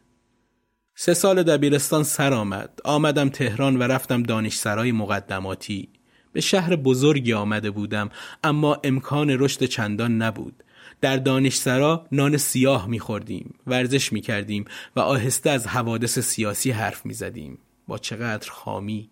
سه 0.94 1.14
سال 1.14 1.42
دبیرستان 1.42 2.02
سر 2.02 2.34
آمد. 2.34 2.80
آمدم 2.84 3.28
تهران 3.28 3.76
و 3.76 3.82
رفتم 3.82 4.22
دانشسرای 4.22 4.92
مقدماتی. 4.92 5.88
به 6.32 6.40
شهر 6.40 6.76
بزرگی 6.76 7.32
آمده 7.32 7.70
بودم 7.70 8.10
اما 8.44 8.80
امکان 8.84 9.30
رشد 9.30 9.64
چندان 9.64 10.22
نبود. 10.22 10.64
در 11.00 11.16
دانشسرا 11.16 12.06
نان 12.12 12.36
سیاه 12.36 12.88
میخوردیم 12.88 13.54
ورزش 13.66 14.12
می‌کردیم 14.12 14.64
و 14.96 15.00
آهسته 15.00 15.50
از 15.50 15.66
حوادث 15.66 16.18
سیاسی 16.18 16.70
حرف 16.70 17.06
می‌زدیم. 17.06 17.58
با 17.88 17.98
چقدر 17.98 18.50
خامی. 18.50 19.10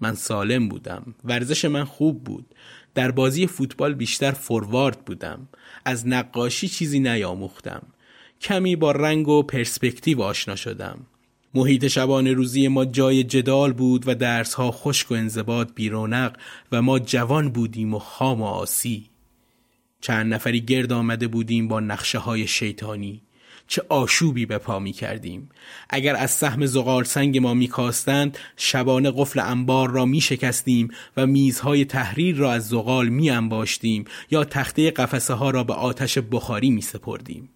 من 0.00 0.14
سالم 0.14 0.68
بودم. 0.68 1.14
ورزش 1.24 1.64
من 1.64 1.84
خوب 1.84 2.24
بود. 2.24 2.54
در 2.94 3.10
بازی 3.10 3.46
فوتبال 3.46 3.94
بیشتر 3.94 4.30
فوروارد 4.30 5.04
بودم. 5.04 5.48
از 5.84 6.08
نقاشی 6.08 6.68
چیزی 6.68 7.00
نیاموختم. 7.00 7.82
کمی 8.40 8.76
با 8.76 8.92
رنگ 8.92 9.28
و 9.28 9.42
پرسپکتیو 9.42 10.22
آشنا 10.22 10.56
شدم. 10.56 11.06
محیط 11.54 11.86
شبانه 11.86 12.32
روزی 12.32 12.68
ما 12.68 12.84
جای 12.84 13.24
جدال 13.24 13.72
بود 13.72 14.08
و 14.08 14.14
درسها 14.14 14.70
خشک 14.70 15.10
و 15.10 15.14
انضباط 15.14 15.68
بیرونق 15.74 16.36
و 16.72 16.82
ما 16.82 16.98
جوان 16.98 17.50
بودیم 17.50 17.94
و 17.94 17.98
خام 17.98 18.42
و 18.42 18.44
آسی. 18.44 19.06
چند 20.00 20.34
نفری 20.34 20.60
گرد 20.60 20.92
آمده 20.92 21.28
بودیم 21.28 21.68
با 21.68 21.80
نقشه 21.80 22.18
های 22.18 22.46
شیطانی. 22.46 23.22
چه 23.70 23.82
آشوبی 23.88 24.46
به 24.46 24.58
پا 24.58 24.78
می 24.78 24.92
کردیم 24.92 25.48
اگر 25.90 26.16
از 26.16 26.30
سهم 26.30 26.66
زغال 26.66 27.04
سنگ 27.04 27.38
ما 27.38 27.54
می 27.54 27.68
کاستند 27.68 28.38
شبانه 28.56 29.12
قفل 29.16 29.40
انبار 29.40 29.90
را 29.90 30.04
می 30.04 30.20
شکستیم 30.20 30.88
و 31.16 31.26
میزهای 31.26 31.84
تحریر 31.84 32.36
را 32.36 32.52
از 32.52 32.68
زغال 32.68 33.08
می 33.08 33.30
انباشتیم 33.30 34.04
یا 34.30 34.44
تخته 34.44 34.90
قفسه 34.90 35.34
ها 35.34 35.50
را 35.50 35.64
به 35.64 35.74
آتش 35.74 36.18
بخاری 36.18 36.70
می 36.70 36.82
سپردیم 36.82 37.48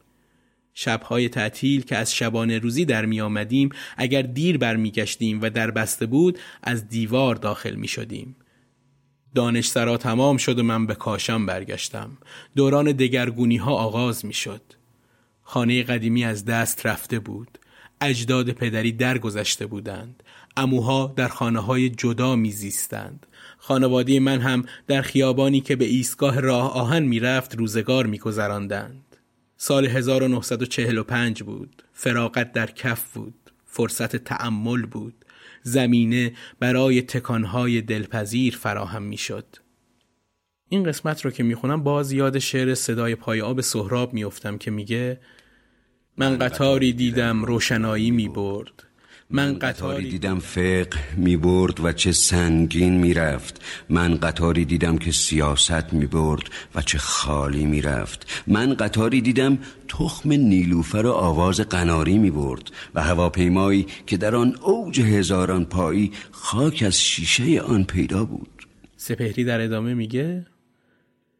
شبهای 0.74 1.28
تعطیل 1.28 1.82
که 1.82 1.96
از 1.96 2.14
شبانه 2.14 2.58
روزی 2.58 2.84
در 2.84 3.06
می 3.06 3.20
آمدیم 3.20 3.68
اگر 3.96 4.22
دیر 4.22 4.58
برمیگشتیم 4.58 5.42
و 5.42 5.50
در 5.50 5.70
بسته 5.70 6.06
بود 6.06 6.38
از 6.62 6.88
دیوار 6.88 7.34
داخل 7.34 7.74
می 7.74 7.88
شدیم. 7.88 8.36
دانش 9.34 9.68
سرا 9.68 9.96
تمام 9.96 10.36
شد 10.36 10.58
و 10.58 10.62
من 10.62 10.86
به 10.86 10.94
کاشان 10.94 11.46
برگشتم. 11.46 12.18
دوران 12.56 12.92
دگرگونی 12.92 13.56
ها 13.56 13.72
آغاز 13.72 14.24
می 14.24 14.32
شد. 14.32 14.62
خانه 15.44 15.82
قدیمی 15.82 16.24
از 16.24 16.44
دست 16.44 16.86
رفته 16.86 17.18
بود. 17.18 17.58
اجداد 18.00 18.50
پدری 18.50 18.92
درگذشته 18.92 19.66
بودند. 19.66 20.22
اموها 20.56 21.12
در 21.16 21.28
خانه 21.28 21.60
های 21.60 21.90
جدا 21.90 22.36
میزیستند. 22.36 23.26
خانواده 23.58 24.20
من 24.20 24.40
هم 24.40 24.64
در 24.86 25.02
خیابانی 25.02 25.60
که 25.60 25.76
به 25.76 25.84
ایستگاه 25.84 26.40
راه 26.40 26.72
آهن 26.72 27.02
می‌رفت 27.02 27.54
روزگار 27.54 28.06
میگذراندند. 28.06 29.16
سال 29.56 29.86
1945 29.86 31.42
بود. 31.42 31.82
فراغت 31.92 32.52
در 32.52 32.66
کف 32.66 33.12
بود. 33.12 33.34
فرصت 33.66 34.16
تعمل 34.16 34.86
بود. 34.86 35.24
زمینه 35.62 36.32
برای 36.60 37.02
تکانهای 37.02 37.80
دلپذیر 37.80 38.56
فراهم 38.56 39.02
می‌شد. 39.02 39.46
این 40.68 40.84
قسمت 40.84 41.24
رو 41.24 41.30
که 41.30 41.42
می‌خونم 41.42 41.82
باز 41.82 42.12
یاد 42.12 42.38
شعر 42.38 42.74
صدای 42.74 43.14
پای 43.14 43.40
آب 43.40 43.60
سهراب 43.60 44.14
میافتم 44.14 44.58
که 44.58 44.70
میگه 44.70 45.20
من 46.16 46.38
قطاری 46.38 46.92
دیدم 46.92 47.44
روشنایی 47.44 48.10
می‌برد 48.10 48.84
من 49.30 49.58
قطاری 49.58 50.10
دیدم 50.10 50.38
فقه 50.38 51.16
می 51.16 51.36
برد 51.36 51.84
و 51.84 51.92
چه 51.92 52.12
سنگین 52.12 52.94
می 52.94 53.14
رفت. 53.14 53.62
من 53.88 54.14
قطاری 54.14 54.64
دیدم 54.64 54.98
که 54.98 55.12
سیاست 55.12 55.92
می 55.92 56.06
برد 56.06 56.42
و 56.74 56.82
چه 56.82 56.98
خالی 56.98 57.64
می 57.64 57.82
رفت. 57.82 58.44
من 58.46 58.74
قطاری 58.74 59.20
دیدم 59.20 59.58
تخم 59.88 60.32
نیلوفر 60.32 61.06
و 61.06 61.10
آواز 61.12 61.60
قناری 61.60 62.18
می 62.18 62.30
برد 62.30 62.70
و 62.94 63.02
هواپیمایی 63.02 63.86
که 64.06 64.16
در 64.16 64.36
آن 64.36 64.56
اوج 64.62 65.00
هزاران 65.00 65.64
پایی 65.64 66.12
خاک 66.30 66.82
از 66.86 67.00
شیشه 67.00 67.60
آن 67.60 67.84
پیدا 67.84 68.24
بود. 68.24 68.66
سپهری 68.96 69.44
در 69.44 69.60
ادامه 69.60 69.94
میگه 69.94 70.46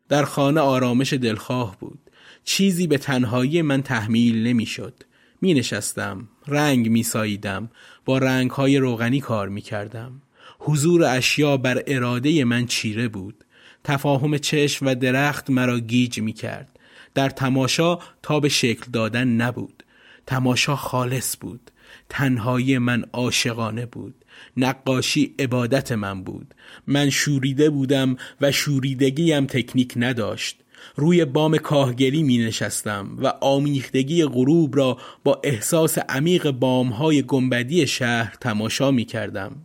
در 0.08 0.24
خانه 0.24 0.60
آرامش 0.60 1.12
دلخواه 1.12 1.76
بود. 1.80 2.03
چیزی 2.44 2.86
به 2.86 2.98
تنهایی 2.98 3.62
من 3.62 3.82
تحمیل 3.82 4.46
نمی‌شد. 4.46 4.94
می 5.40 5.54
نشستم 5.54 6.28
رنگ 6.46 6.88
می 6.88 7.02
ساییدم 7.02 7.70
با 8.04 8.18
رنگ 8.18 8.50
های 8.50 8.78
روغنی 8.78 9.20
کار 9.20 9.48
می 9.48 9.60
کردم 9.60 10.22
حضور 10.58 11.04
اشیا 11.04 11.56
بر 11.56 11.82
اراده 11.86 12.44
من 12.44 12.66
چیره 12.66 13.08
بود. 13.08 13.44
تفاهم 13.84 14.38
چشم 14.38 14.86
و 14.86 14.94
درخت 14.94 15.50
مرا 15.50 15.80
گیج 15.80 16.20
می 16.20 16.32
کرد 16.32 16.78
در 17.14 17.30
تماشا 17.30 17.98
تا 18.22 18.40
به 18.40 18.48
شکل 18.48 18.90
دادن 18.92 19.28
نبود. 19.28 19.82
تماشا 20.26 20.76
خالص 20.76 21.36
بود. 21.40 21.70
تنهایی 22.08 22.78
من 22.78 23.04
عاشقانه 23.12 23.86
بود. 23.86 24.14
نقاشی 24.56 25.34
عبادت 25.38 25.92
من 25.92 26.24
بود. 26.24 26.54
من 26.86 27.10
شوریده 27.10 27.70
بودم 27.70 28.16
و 28.40 28.52
شوریدگیم 28.52 29.46
تکنیک 29.46 29.92
نداشت. 29.96 30.63
روی 30.96 31.24
بام 31.24 31.56
کاهگلی 31.56 32.22
می 32.22 32.38
نشستم 32.38 33.16
و 33.18 33.26
آمیختگی 33.26 34.24
غروب 34.24 34.76
را 34.76 34.98
با 35.24 35.40
احساس 35.44 35.98
عمیق 35.98 36.50
بامهای 36.50 37.22
گنبدی 37.22 37.86
شهر 37.86 38.36
تماشا 38.40 38.90
می 38.90 39.04
کردم. 39.04 39.56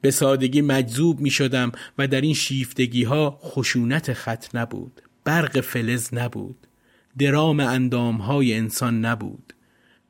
به 0.00 0.10
سادگی 0.10 0.60
مجذوب 0.60 1.20
می 1.20 1.30
شدم 1.30 1.72
و 1.98 2.08
در 2.08 2.20
این 2.20 2.34
شیفتگی 2.34 3.04
ها 3.04 3.40
خشونت 3.42 4.12
خط 4.12 4.54
نبود. 4.54 5.02
برق 5.24 5.60
فلز 5.60 6.14
نبود. 6.14 6.56
درام 7.18 7.60
اندام 7.60 8.16
های 8.16 8.54
انسان 8.54 9.04
نبود. 9.04 9.54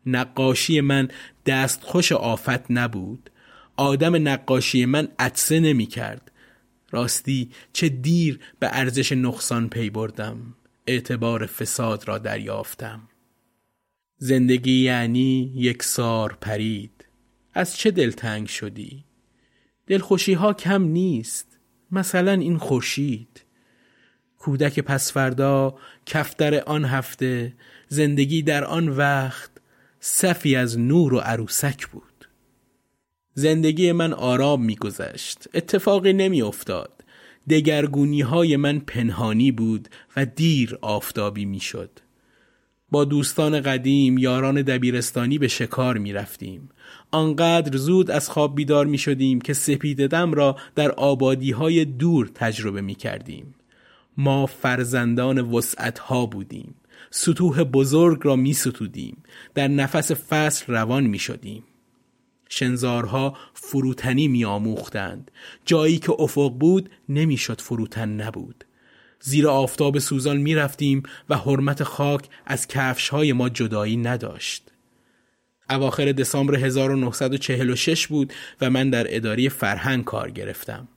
نقاشی 0.06 0.80
من 0.80 1.08
دستخوش 1.46 2.12
آفت 2.12 2.70
نبود. 2.70 3.30
آدم 3.76 4.28
نقاشی 4.28 4.84
من 4.84 5.08
عطسه 5.18 5.60
نمی 5.60 5.86
کرد. 5.86 6.30
راستی 6.90 7.50
چه 7.72 7.88
دیر 7.88 8.40
به 8.58 8.68
ارزش 8.72 9.12
نقصان 9.12 9.68
پی 9.68 9.90
بردم 9.90 10.54
اعتبار 10.86 11.46
فساد 11.46 12.08
را 12.08 12.18
دریافتم. 12.18 13.08
زندگی 14.18 14.82
یعنی 14.82 15.52
یک 15.54 15.82
سار 15.82 16.38
پرید. 16.40 17.04
از 17.54 17.76
چه 17.76 17.90
دلتنگ 17.90 18.46
شدی؟ 18.46 19.04
دلخوشی 19.86 20.32
ها 20.32 20.52
کم 20.52 20.82
نیست 20.82 21.58
مثلا 21.90 22.32
این 22.32 22.58
خورشید. 22.58 23.44
کودک 24.38 24.80
پسفردا 24.80 25.78
کفتر 26.06 26.60
آن 26.60 26.84
هفته 26.84 27.52
زندگی 27.88 28.42
در 28.42 28.64
آن 28.64 28.88
وقت 28.88 29.50
صفی 30.00 30.56
از 30.56 30.78
نور 30.78 31.14
و 31.14 31.18
عروسک 31.18 31.86
بود. 31.86 32.15
زندگی 33.38 33.92
من 33.92 34.12
آرام 34.12 34.64
میگذشت 34.64 35.48
اتفاقی 35.54 36.12
نمیافتاد 36.12 36.90
دگرگونی 37.50 38.20
های 38.20 38.56
من 38.56 38.78
پنهانی 38.78 39.52
بود 39.52 39.88
و 40.16 40.26
دیر 40.26 40.78
آفتابی 40.80 41.44
می‌شد 41.44 41.90
با 42.90 43.04
دوستان 43.04 43.60
قدیم 43.60 44.18
یاران 44.18 44.62
دبیرستانی 44.62 45.38
به 45.38 45.48
شکار 45.48 45.98
می 45.98 46.12
رفتیم. 46.12 46.68
آنقدر 47.10 47.76
زود 47.76 48.10
از 48.10 48.28
خواب 48.28 48.54
بیدار 48.54 48.86
می 48.86 48.98
شدیم 48.98 49.40
که 49.40 49.52
سپیددم 49.52 50.34
را 50.34 50.56
در 50.74 50.90
آبادی 50.90 51.50
های 51.50 51.84
دور 51.84 52.30
تجربه 52.34 52.80
می 52.80 52.94
کردیم. 52.94 53.54
ما 54.16 54.46
فرزندان 54.46 55.38
وسعت 55.38 55.98
ها 55.98 56.26
بودیم. 56.26 56.74
سطوح 57.10 57.62
بزرگ 57.62 58.20
را 58.22 58.36
می 58.36 58.52
ستودیم. 58.52 59.22
در 59.54 59.68
نفس 59.68 60.12
فصل 60.12 60.72
روان 60.72 61.04
می 61.04 61.18
شدیم. 61.18 61.62
شنزارها 62.48 63.36
فروتنی 63.54 64.28
می 64.28 64.44
آموختند. 64.44 65.30
جایی 65.64 65.98
که 65.98 66.12
افق 66.18 66.52
بود 66.52 66.90
نمی‌شد 67.08 67.60
فروتن 67.60 68.08
نبود. 68.08 68.64
زیر 69.20 69.48
آفتاب 69.48 69.98
سوزان 69.98 70.36
می 70.36 70.54
رفتیم 70.54 71.02
و 71.28 71.36
حرمت 71.36 71.82
خاک 71.82 72.28
از 72.46 72.68
کفش 72.68 73.08
های 73.08 73.32
ما 73.32 73.48
جدایی 73.48 73.96
نداشت. 73.96 74.70
اواخر 75.70 76.12
دسامبر 76.12 76.54
1946 76.54 78.06
بود 78.06 78.32
و 78.60 78.70
من 78.70 78.90
در 78.90 79.16
اداره 79.16 79.48
فرهنگ 79.48 80.04
کار 80.04 80.30
گرفتم. 80.30 80.88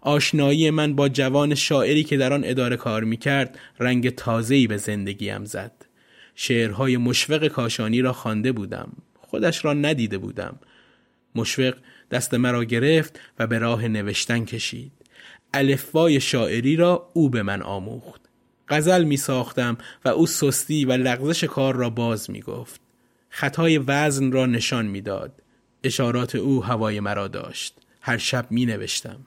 آشنایی 0.00 0.70
من 0.70 0.94
با 0.94 1.08
جوان 1.08 1.54
شاعری 1.54 2.04
که 2.04 2.16
در 2.16 2.32
آن 2.32 2.42
اداره 2.44 2.76
کار 2.76 3.04
می 3.04 3.16
کرد 3.16 3.58
رنگ 3.80 4.10
تازه‌ای 4.10 4.66
به 4.66 4.76
زندگیم 4.76 5.44
زد. 5.44 5.86
شعرهای 6.34 6.96
مشفق 6.96 7.46
کاشانی 7.46 8.02
را 8.02 8.12
خوانده 8.12 8.52
بودم. 8.52 8.92
خودش 9.20 9.64
را 9.64 9.72
ندیده 9.72 10.18
بودم 10.18 10.58
مشفق 11.34 11.74
دست 12.10 12.34
مرا 12.34 12.64
گرفت 12.64 13.20
و 13.38 13.46
به 13.46 13.58
راه 13.58 13.88
نوشتن 13.88 14.44
کشید. 14.44 14.92
الفبای 15.54 16.20
شاعری 16.20 16.76
را 16.76 17.10
او 17.12 17.30
به 17.30 17.42
من 17.42 17.62
آموخت. 17.62 18.20
غزل 18.68 19.04
می 19.04 19.16
ساختم 19.16 19.78
و 20.04 20.08
او 20.08 20.26
سستی 20.26 20.84
و 20.84 20.92
لغزش 20.92 21.44
کار 21.44 21.76
را 21.76 21.90
باز 21.90 22.30
می 22.30 22.40
گفت. 22.40 22.80
خطای 23.28 23.78
وزن 23.78 24.32
را 24.32 24.46
نشان 24.46 24.86
می‌داد. 24.86 25.32
اشارات 25.84 26.34
او 26.34 26.64
هوای 26.64 27.00
مرا 27.00 27.28
داشت. 27.28 27.74
هر 28.00 28.18
شب 28.18 28.46
می 28.50 28.66
نوشتم. 28.66 29.26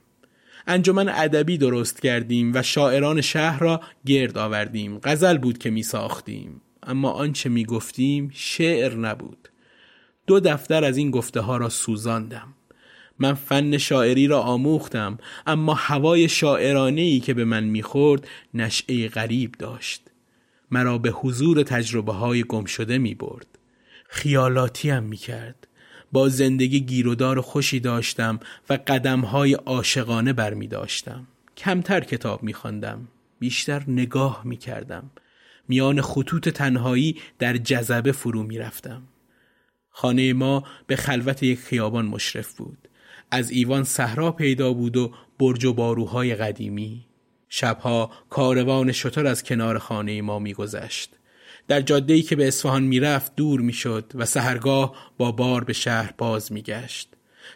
انجمن 0.66 1.08
ادبی 1.08 1.58
درست 1.58 2.02
کردیم 2.02 2.52
و 2.54 2.62
شاعران 2.62 3.20
شهر 3.20 3.58
را 3.58 3.80
گرد 4.06 4.38
آوردیم. 4.38 4.98
غزل 5.04 5.38
بود 5.38 5.58
که 5.58 5.70
می 5.70 5.82
ساختیم. 5.82 6.60
اما 6.82 7.10
آنچه 7.10 7.48
می 7.48 7.64
گفتیم 7.64 8.30
شعر 8.34 8.94
نبود. 8.94 9.48
دو 10.26 10.40
دفتر 10.40 10.84
از 10.84 10.96
این 10.96 11.10
گفته 11.10 11.40
ها 11.40 11.56
را 11.56 11.68
سوزاندم. 11.68 12.54
من 13.18 13.34
فن 13.34 13.78
شاعری 13.78 14.26
را 14.26 14.40
آموختم 14.40 15.18
اما 15.46 15.74
هوای 15.74 16.28
شاعرانه 16.28 17.00
ای 17.00 17.20
که 17.20 17.34
به 17.34 17.44
من 17.44 17.64
می‌خورد 17.64 18.28
نشعه 18.54 19.08
غریب 19.08 19.52
داشت. 19.52 20.02
مرا 20.70 20.98
به 20.98 21.10
حضور 21.10 21.62
تجربه 21.62 22.12
های 22.12 22.44
گم 22.44 22.64
شده 22.64 22.98
می 22.98 23.14
برد 23.14 23.46
خیالاتی 24.08 24.90
هم 24.90 25.02
می 25.02 25.16
کرد 25.16 25.66
با 26.12 26.28
زندگی 26.28 26.80
گیرودار 26.80 27.40
خوشی 27.40 27.80
داشتم 27.80 28.40
و 28.70 28.78
قدم 28.86 29.20
های 29.20 29.54
عاشقانه 29.54 30.32
بر 30.32 30.54
می 30.54 30.66
داشتم. 30.66 31.26
کمتر 31.56 32.00
کتاب 32.00 32.42
می 32.42 32.52
خواندم. 32.52 33.08
بیشتر 33.38 33.82
نگاه 33.88 34.42
می 34.44 34.56
کردم. 34.56 35.10
میان 35.68 36.00
خطوط 36.00 36.48
تنهایی 36.48 37.16
در 37.38 37.56
جذبه 37.56 38.12
فرو 38.12 38.42
می 38.42 38.58
رفتم. 38.58 39.02
خانه 39.96 40.32
ما 40.32 40.64
به 40.86 40.96
خلوت 40.96 41.42
یک 41.42 41.58
خیابان 41.58 42.06
مشرف 42.06 42.54
بود. 42.54 42.88
از 43.30 43.50
ایوان 43.50 43.84
صحرا 43.84 44.32
پیدا 44.32 44.72
بود 44.72 44.96
و 44.96 45.12
برج 45.38 45.64
و 45.64 45.72
باروهای 45.72 46.34
قدیمی. 46.34 47.04
شبها 47.48 48.10
کاروان 48.30 48.92
شتر 48.92 49.26
از 49.26 49.42
کنار 49.42 49.78
خانه 49.78 50.22
ما 50.22 50.38
میگذشت. 50.38 51.10
در 51.68 51.80
جاده‌ای 51.80 52.22
که 52.22 52.36
به 52.36 52.48
اصفهان 52.48 52.82
می‌رفت 52.82 53.36
دور 53.36 53.60
می‌شد 53.60 54.12
و 54.14 54.24
سهرگاه 54.24 55.12
با 55.18 55.32
بار 55.32 55.64
به 55.64 55.72
شهر 55.72 56.14
باز 56.18 56.52
میگشت. 56.52 57.08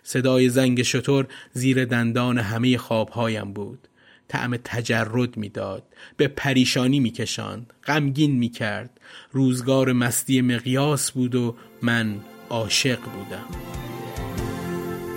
صدای 0.03 0.49
زنگ 0.49 0.83
شتر 0.83 1.27
زیر 1.53 1.85
دندان 1.85 2.39
همه 2.39 2.79
خوابهایم 2.79 3.53
بود. 3.53 3.89
طعم 4.29 4.57
تجرد 4.57 5.37
می‌داد 5.37 5.83
به 6.17 6.29
پریشانی 6.29 7.01
میکشاند 7.01 7.73
غمگین 7.87 8.37
می‌کرد 8.37 9.01
روزگار 9.33 9.93
مستی 9.93 10.41
مقیاس 10.41 11.11
بود 11.11 11.35
و 11.35 11.57
من 11.83 12.21
عاشق 12.51 12.99
بودم. 13.01 13.47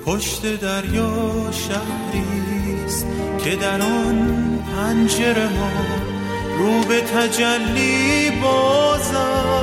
پشت 0.05 0.61
دریا 0.61 1.51
شهریست 1.51 3.07
که 3.43 3.55
در 3.55 3.81
آن 3.81 4.59
پنجره 4.75 5.47
ها 5.47 5.71
رو 6.57 6.83
به 6.83 7.01
تجلی 7.01 8.31
باز 8.41 9.11
است. 9.11 9.61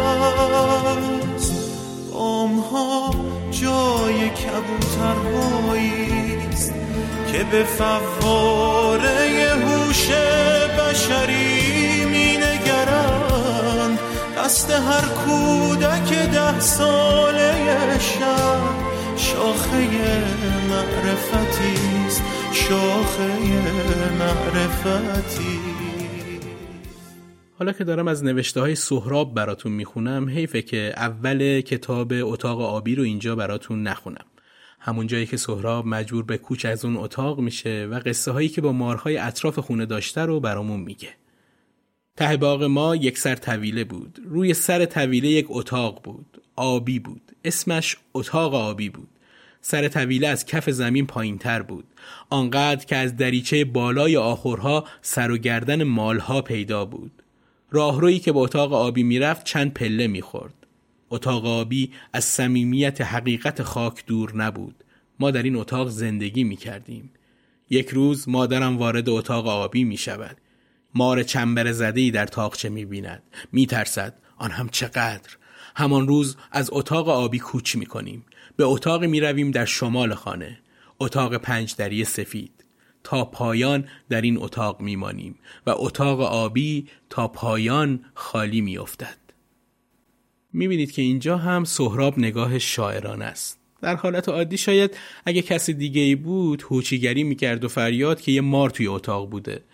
جای 3.50 4.28
کبوترهاییست 4.28 5.94
که 7.32 7.44
به 7.52 7.64
فواره 7.64 9.08
هوش 9.64 10.08
بشری 10.78 11.57
دست 14.48 14.70
هر 14.70 15.08
کودک 15.08 16.12
ده 16.12 16.60
ساله 16.60 17.98
شب. 17.98 18.60
شاخه 19.16 19.88
معرفتی 20.70 22.06
است. 22.06 22.22
شاخه 22.52 23.28
معرفتی. 24.18 25.58
حالا 27.58 27.72
که 27.72 27.84
دارم 27.84 28.08
از 28.08 28.24
نوشته 28.24 28.60
های 28.60 28.74
سهراب 28.74 29.34
براتون 29.34 29.72
می‌خونم 29.72 30.28
حیفه 30.28 30.62
که 30.62 30.92
اول 30.96 31.60
کتاب 31.60 32.12
اتاق 32.12 32.60
آبی 32.60 32.94
رو 32.94 33.02
اینجا 33.02 33.36
براتون 33.36 33.82
نخونم. 33.82 34.26
همون 34.80 35.06
جایی 35.06 35.26
که 35.26 35.36
سهراب 35.36 35.86
مجبور 35.86 36.24
به 36.24 36.38
کوچ 36.38 36.66
از 36.66 36.84
اون 36.84 36.96
اتاق 36.96 37.40
میشه 37.40 37.88
و 37.90 38.00
قصه 38.06 38.30
هایی 38.32 38.48
که 38.48 38.60
با 38.60 38.72
مارهای 38.72 39.18
اطراف 39.18 39.58
خونه 39.58 39.86
داشته 39.86 40.20
رو 40.20 40.40
برامون 40.40 40.80
میگه. 40.80 41.08
ته 42.18 42.36
باغ 42.36 42.62
ما 42.62 42.96
یک 42.96 43.18
سر 43.18 43.34
طویله 43.34 43.84
بود. 43.84 44.18
روی 44.24 44.54
سر 44.54 44.84
طویله 44.84 45.28
یک 45.28 45.46
اتاق 45.48 46.02
بود. 46.02 46.42
آبی 46.56 46.98
بود. 46.98 47.32
اسمش 47.44 47.96
اتاق 48.14 48.54
آبی 48.54 48.88
بود. 48.88 49.08
سر 49.60 49.88
طویله 49.88 50.28
از 50.28 50.46
کف 50.46 50.70
زمین 50.70 51.06
پایین 51.06 51.38
تر 51.38 51.62
بود. 51.62 51.84
آنقدر 52.30 52.84
که 52.84 52.96
از 52.96 53.16
دریچه 53.16 53.64
بالای 53.64 54.16
آخرها 54.16 54.84
سر 55.02 55.30
و 55.30 55.38
گردن 55.38 55.82
مالها 55.82 56.42
پیدا 56.42 56.84
بود. 56.84 57.22
راهرویی 57.70 58.18
که 58.18 58.32
به 58.32 58.38
اتاق 58.38 58.72
آبی 58.72 59.02
می‌رفت 59.02 59.44
چند 59.44 59.74
پله 59.74 60.06
می‌خورد. 60.06 60.54
اتاق 61.10 61.46
آبی 61.46 61.90
از 62.12 62.24
صمیمیت 62.24 63.00
حقیقت 63.00 63.62
خاک 63.62 64.06
دور 64.06 64.36
نبود. 64.36 64.84
ما 65.20 65.30
در 65.30 65.42
این 65.42 65.56
اتاق 65.56 65.88
زندگی 65.88 66.44
می 66.44 66.56
کردیم. 66.56 67.10
یک 67.70 67.88
روز 67.88 68.28
مادرم 68.28 68.78
وارد 68.78 69.08
اتاق 69.08 69.46
آبی 69.46 69.84
می 69.84 69.96
شود. 69.96 70.36
مار 70.94 71.22
چنبر 71.22 71.72
زده 71.72 72.10
در 72.10 72.26
تاقچه 72.26 72.68
می 72.68 72.84
بیند. 72.84 73.22
می 73.52 73.66
ترسد. 73.66 74.18
آن 74.36 74.50
هم 74.50 74.68
چقدر. 74.68 75.30
همان 75.76 76.08
روز 76.08 76.36
از 76.52 76.68
اتاق 76.72 77.08
آبی 77.08 77.38
کوچ 77.38 77.76
می 77.76 77.86
کنیم. 77.86 78.24
به 78.56 78.64
اتاق 78.64 79.04
می 79.04 79.20
رویم 79.20 79.50
در 79.50 79.64
شمال 79.64 80.14
خانه. 80.14 80.58
اتاق 81.00 81.36
پنج 81.36 81.76
دری 81.76 82.04
سفید. 82.04 82.64
تا 83.04 83.24
پایان 83.24 83.88
در 84.08 84.20
این 84.20 84.38
اتاق 84.42 84.80
می 84.80 84.96
مانیم 84.96 85.34
و 85.66 85.74
اتاق 85.76 86.20
آبی 86.20 86.88
تا 87.10 87.28
پایان 87.28 88.04
خالی 88.14 88.60
می 88.60 88.78
افتد. 88.78 89.16
می 90.52 90.68
بینید 90.68 90.92
که 90.92 91.02
اینجا 91.02 91.36
هم 91.36 91.64
سهراب 91.64 92.18
نگاه 92.18 92.58
شاعران 92.58 93.22
است. 93.22 93.58
در 93.82 93.96
حالت 93.96 94.28
عادی 94.28 94.56
شاید 94.56 94.96
اگه 95.24 95.42
کسی 95.42 95.74
دیگه 95.74 96.00
ای 96.00 96.14
بود 96.14 96.62
هوچیگری 96.62 97.22
می‌کرد 97.22 97.64
و 97.64 97.68
فریاد 97.68 98.20
که 98.20 98.32
یه 98.32 98.40
مار 98.40 98.70
توی 98.70 98.86
اتاق 98.86 99.30
بوده 99.30 99.64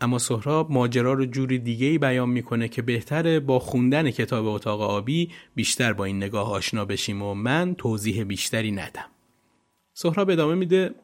اما 0.00 0.18
سهراب 0.18 0.70
ماجرا 0.70 1.12
رو 1.12 1.26
جوری 1.26 1.58
دیگه 1.58 1.86
ای 1.86 1.98
بیان 1.98 2.28
می‌کنه 2.28 2.68
که 2.68 2.82
بهتره 2.82 3.40
با 3.40 3.58
خوندن 3.58 4.10
کتاب 4.10 4.46
اتاق 4.46 4.80
آبی 4.80 5.30
بیشتر 5.54 5.92
با 5.92 6.04
این 6.04 6.16
نگاه 6.16 6.52
آشنا 6.52 6.84
بشیم 6.84 7.22
و 7.22 7.34
من 7.34 7.74
توضیح 7.74 8.24
بیشتری 8.24 8.72
ندم. 8.72 9.10
سهراب 9.94 10.30
ادامه 10.30 10.54
میده 10.54 10.94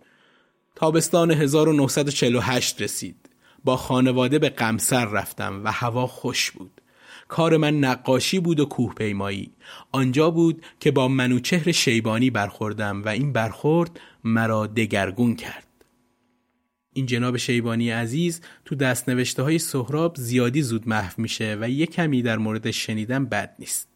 تابستان 0.75 1.31
1948 1.31 2.83
رسید. 2.83 3.17
با 3.65 3.77
خانواده 3.77 4.39
به 4.39 4.49
قمسر 4.49 5.05
رفتم 5.05 5.65
و 5.65 5.73
هوا 5.73 6.07
خوش 6.07 6.51
بود. 6.51 6.81
کار 7.29 7.57
من 7.57 7.79
نقاشی 7.79 8.41
بود 8.41 8.61
و 8.61 8.65
کوه 8.65 8.95
پیمایی 8.95 9.51
آنجا 9.93 10.31
بود 10.31 10.65
که 10.81 10.91
با 10.91 11.09
منوچهر 11.09 11.73
شیبانی 11.73 12.31
برخوردم 12.31 13.03
و 13.05 13.09
این 13.09 13.33
برخورد 13.33 14.01
مرا 14.25 14.67
دگرگون 14.67 15.37
کرد. 15.37 15.70
این 16.93 17.07
جناب 17.07 17.37
شیبانی 17.37 17.91
عزیز 17.91 18.41
تو 18.65 18.75
دست 18.75 19.09
نوشته 19.09 19.43
های 19.43 19.59
سهراب 19.59 20.17
زیادی 20.17 20.63
زود 20.63 20.89
محو 20.89 21.23
میشه 21.23 21.57
و 21.61 21.71
یه 21.71 21.87
کمی 21.87 22.23
در 22.23 22.39
مورد 22.39 22.71
شنیدن 22.71 23.25
بد 23.25 23.55
نیست. 23.59 23.89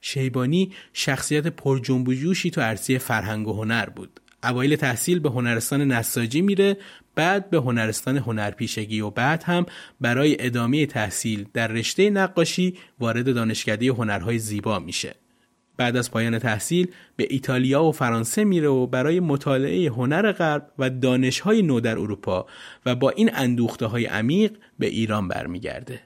شیبانی 0.00 0.72
شخصیت 0.92 1.46
پر 1.46 1.78
جنب 1.78 2.14
جوشی 2.14 2.50
تو 2.50 2.60
عرصه 2.60 2.98
فرهنگ 2.98 3.48
و 3.48 3.52
هنر 3.52 3.86
بود. 3.86 4.20
اوایل 4.44 4.76
تحصیل 4.76 5.18
به 5.18 5.30
هنرستان 5.30 5.92
نساجی 5.92 6.40
میره 6.40 6.76
بعد 7.14 7.50
به 7.50 7.58
هنرستان 7.58 8.16
هنرپیشگی 8.16 9.00
و 9.00 9.10
بعد 9.10 9.42
هم 9.42 9.66
برای 10.00 10.36
ادامه 10.40 10.86
تحصیل 10.86 11.46
در 11.54 11.68
رشته 11.68 12.10
نقاشی 12.10 12.78
وارد 13.00 13.34
دانشکده 13.34 13.86
هنرهای 13.86 14.38
زیبا 14.38 14.78
میشه. 14.78 15.14
بعد 15.76 15.96
از 15.96 16.10
پایان 16.10 16.38
تحصیل 16.38 16.86
به 17.16 17.26
ایتالیا 17.30 17.84
و 17.84 17.92
فرانسه 17.92 18.44
میره 18.44 18.68
و 18.68 18.86
برای 18.86 19.20
مطالعه 19.20 19.88
هنر 19.88 20.32
غرب 20.32 20.72
و 20.78 20.90
دانشهای 20.90 21.62
نو 21.62 21.80
در 21.80 21.98
اروپا 21.98 22.46
و 22.86 22.94
با 22.94 23.10
این 23.10 23.30
اندوخته 23.34 23.86
های 23.86 24.06
عمیق 24.06 24.52
به 24.78 24.86
ایران 24.86 25.28
برمیگرده. 25.28 26.00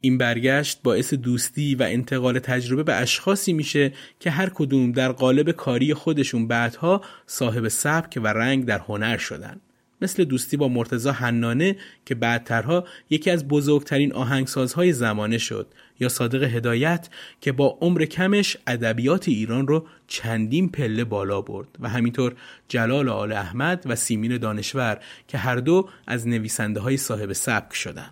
این 0.00 0.18
برگشت 0.18 0.82
باعث 0.82 1.14
دوستی 1.14 1.74
و 1.74 1.82
انتقال 1.82 2.38
تجربه 2.38 2.82
به 2.82 2.94
اشخاصی 2.94 3.52
میشه 3.52 3.92
که 4.20 4.30
هر 4.30 4.50
کدوم 4.54 4.92
در 4.92 5.12
قالب 5.12 5.50
کاری 5.50 5.94
خودشون 5.94 6.48
بعدها 6.48 7.00
صاحب 7.26 7.68
سبک 7.68 8.20
و 8.22 8.26
رنگ 8.26 8.64
در 8.64 8.78
هنر 8.78 9.16
شدن. 9.16 9.60
مثل 10.04 10.24
دوستی 10.24 10.56
با 10.56 10.68
مرتزا 10.68 11.12
حنانه 11.12 11.76
که 12.06 12.14
بعدترها 12.14 12.84
یکی 13.10 13.30
از 13.30 13.48
بزرگترین 13.48 14.12
آهنگسازهای 14.12 14.92
زمانه 14.92 15.38
شد 15.38 15.66
یا 16.00 16.08
صادق 16.08 16.42
هدایت 16.42 17.08
که 17.40 17.52
با 17.52 17.78
عمر 17.80 18.04
کمش 18.04 18.56
ادبیات 18.66 19.28
ایران 19.28 19.66
رو 19.66 19.86
چندین 20.06 20.68
پله 20.68 21.04
بالا 21.04 21.40
برد 21.40 21.68
و 21.80 21.88
همینطور 21.88 22.34
جلال 22.68 23.08
آل 23.08 23.32
احمد 23.32 23.82
و 23.86 23.96
سیمین 23.96 24.36
دانشور 24.36 25.00
که 25.28 25.38
هر 25.38 25.56
دو 25.56 25.88
از 26.06 26.28
نویسنده 26.28 26.80
های 26.80 26.96
صاحب 26.96 27.32
سبک 27.32 27.74
شدن. 27.74 28.10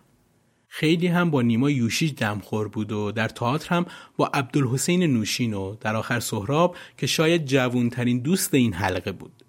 خیلی 0.68 1.06
هم 1.06 1.30
با 1.30 1.42
نیما 1.42 1.70
یوشیج 1.70 2.14
دمخور 2.14 2.68
بود 2.68 2.92
و 2.92 3.12
در 3.12 3.28
تئاتر 3.28 3.74
هم 3.74 3.86
با 4.16 4.30
عبدالحسین 4.34 5.02
نوشین 5.02 5.54
و 5.54 5.76
در 5.80 5.96
آخر 5.96 6.20
سهراب 6.20 6.76
که 6.98 7.06
شاید 7.06 7.44
جوونترین 7.44 8.18
دوست 8.18 8.54
این 8.54 8.72
حلقه 8.72 9.12
بود. 9.12 9.41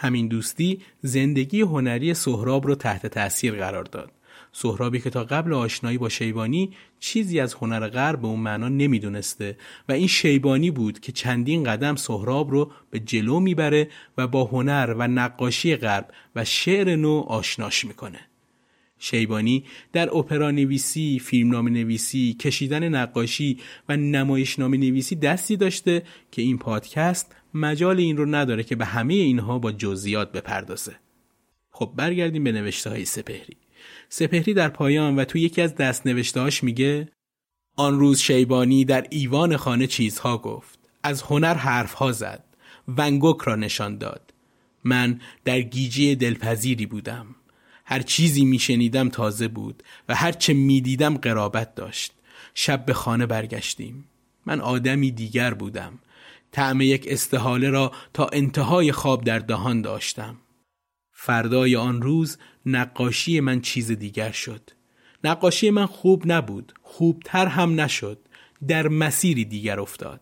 همین 0.00 0.28
دوستی 0.28 0.80
زندگی 1.02 1.60
هنری 1.60 2.14
سهراب 2.14 2.66
رو 2.66 2.74
تحت 2.74 3.06
تاثیر 3.06 3.54
قرار 3.54 3.84
داد. 3.84 4.12
سهرابی 4.52 5.00
که 5.00 5.10
تا 5.10 5.24
قبل 5.24 5.52
آشنایی 5.52 5.98
با 5.98 6.08
شیبانی 6.08 6.70
چیزی 7.00 7.40
از 7.40 7.54
هنر 7.54 7.88
غرب 7.88 8.20
به 8.20 8.26
اون 8.26 8.40
معنا 8.40 8.68
نمی‌دونسته 8.68 9.56
و 9.88 9.92
این 9.92 10.06
شیبانی 10.06 10.70
بود 10.70 11.00
که 11.00 11.12
چندین 11.12 11.64
قدم 11.64 11.96
سهراب 11.96 12.50
رو 12.50 12.70
به 12.90 13.00
جلو 13.00 13.40
می‌بره 13.40 13.88
و 14.18 14.26
با 14.26 14.44
هنر 14.44 14.94
و 14.98 15.08
نقاشی 15.08 15.76
غرب 15.76 16.08
و 16.36 16.44
شعر 16.44 16.96
نو 16.96 17.24
آشناش 17.28 17.84
می‌کنه. 17.84 18.20
شیبانی 18.98 19.64
در 19.92 20.16
اپرا 20.16 20.50
نویسی، 20.50 21.18
فیلمنامه 21.18 21.70
نویسی، 21.70 22.34
کشیدن 22.34 22.88
نقاشی 22.88 23.58
و 23.88 23.96
نمایشنامه 23.96 24.76
نویسی 24.76 25.16
دستی 25.16 25.56
داشته 25.56 26.02
که 26.32 26.42
این 26.42 26.58
پادکست 26.58 27.36
مجال 27.54 27.98
این 27.98 28.16
رو 28.16 28.26
نداره 28.26 28.62
که 28.62 28.76
به 28.76 28.84
همه 28.84 29.14
اینها 29.14 29.58
با 29.58 29.72
جزئیات 29.72 30.32
بپردازه. 30.32 30.96
خب 31.70 31.92
برگردیم 31.96 32.44
به 32.44 32.52
نوشته 32.52 32.90
های 32.90 33.04
سپهری. 33.04 33.56
سپهری 34.08 34.54
در 34.54 34.68
پایان 34.68 35.16
و 35.16 35.24
تو 35.24 35.38
یکی 35.38 35.62
از 35.62 35.74
دست 35.74 36.06
نوشتهاش 36.06 36.64
میگه 36.64 37.08
آن 37.76 37.98
روز 37.98 38.20
شیبانی 38.20 38.84
در 38.84 39.06
ایوان 39.10 39.56
خانه 39.56 39.86
چیزها 39.86 40.38
گفت. 40.38 40.78
از 41.02 41.22
هنر 41.22 41.54
حرفها 41.54 42.12
زد. 42.12 42.44
ونگوک 42.88 43.38
را 43.40 43.56
نشان 43.56 43.98
داد. 43.98 44.34
من 44.84 45.20
در 45.44 45.60
گیجی 45.60 46.16
دلپذیری 46.16 46.86
بودم. 46.86 47.26
هر 47.84 48.02
چیزی 48.02 48.44
میشنیدم 48.44 49.08
تازه 49.08 49.48
بود 49.48 49.82
و 50.08 50.14
هر 50.14 50.32
چه 50.32 50.52
می‌دیدم 50.54 51.16
قرابت 51.16 51.74
داشت. 51.74 52.12
شب 52.54 52.84
به 52.84 52.92
خانه 52.92 53.26
برگشتیم. 53.26 54.04
من 54.46 54.60
آدمی 54.60 55.10
دیگر 55.10 55.54
بودم. 55.54 55.98
طعم 56.52 56.80
یک 56.80 57.06
استحاله 57.08 57.70
را 57.70 57.92
تا 58.14 58.26
انتهای 58.32 58.92
خواب 58.92 59.24
در 59.24 59.38
دهان 59.38 59.82
داشتم. 59.82 60.36
فردای 61.12 61.76
آن 61.76 62.02
روز 62.02 62.38
نقاشی 62.66 63.40
من 63.40 63.60
چیز 63.60 63.92
دیگر 63.92 64.30
شد. 64.30 64.70
نقاشی 65.24 65.70
من 65.70 65.86
خوب 65.86 66.22
نبود 66.26 66.72
خوبتر 66.82 67.46
هم 67.46 67.80
نشد. 67.80 68.18
در 68.68 68.88
مسیری 68.88 69.44
دیگر 69.44 69.80
افتاد. 69.80 70.20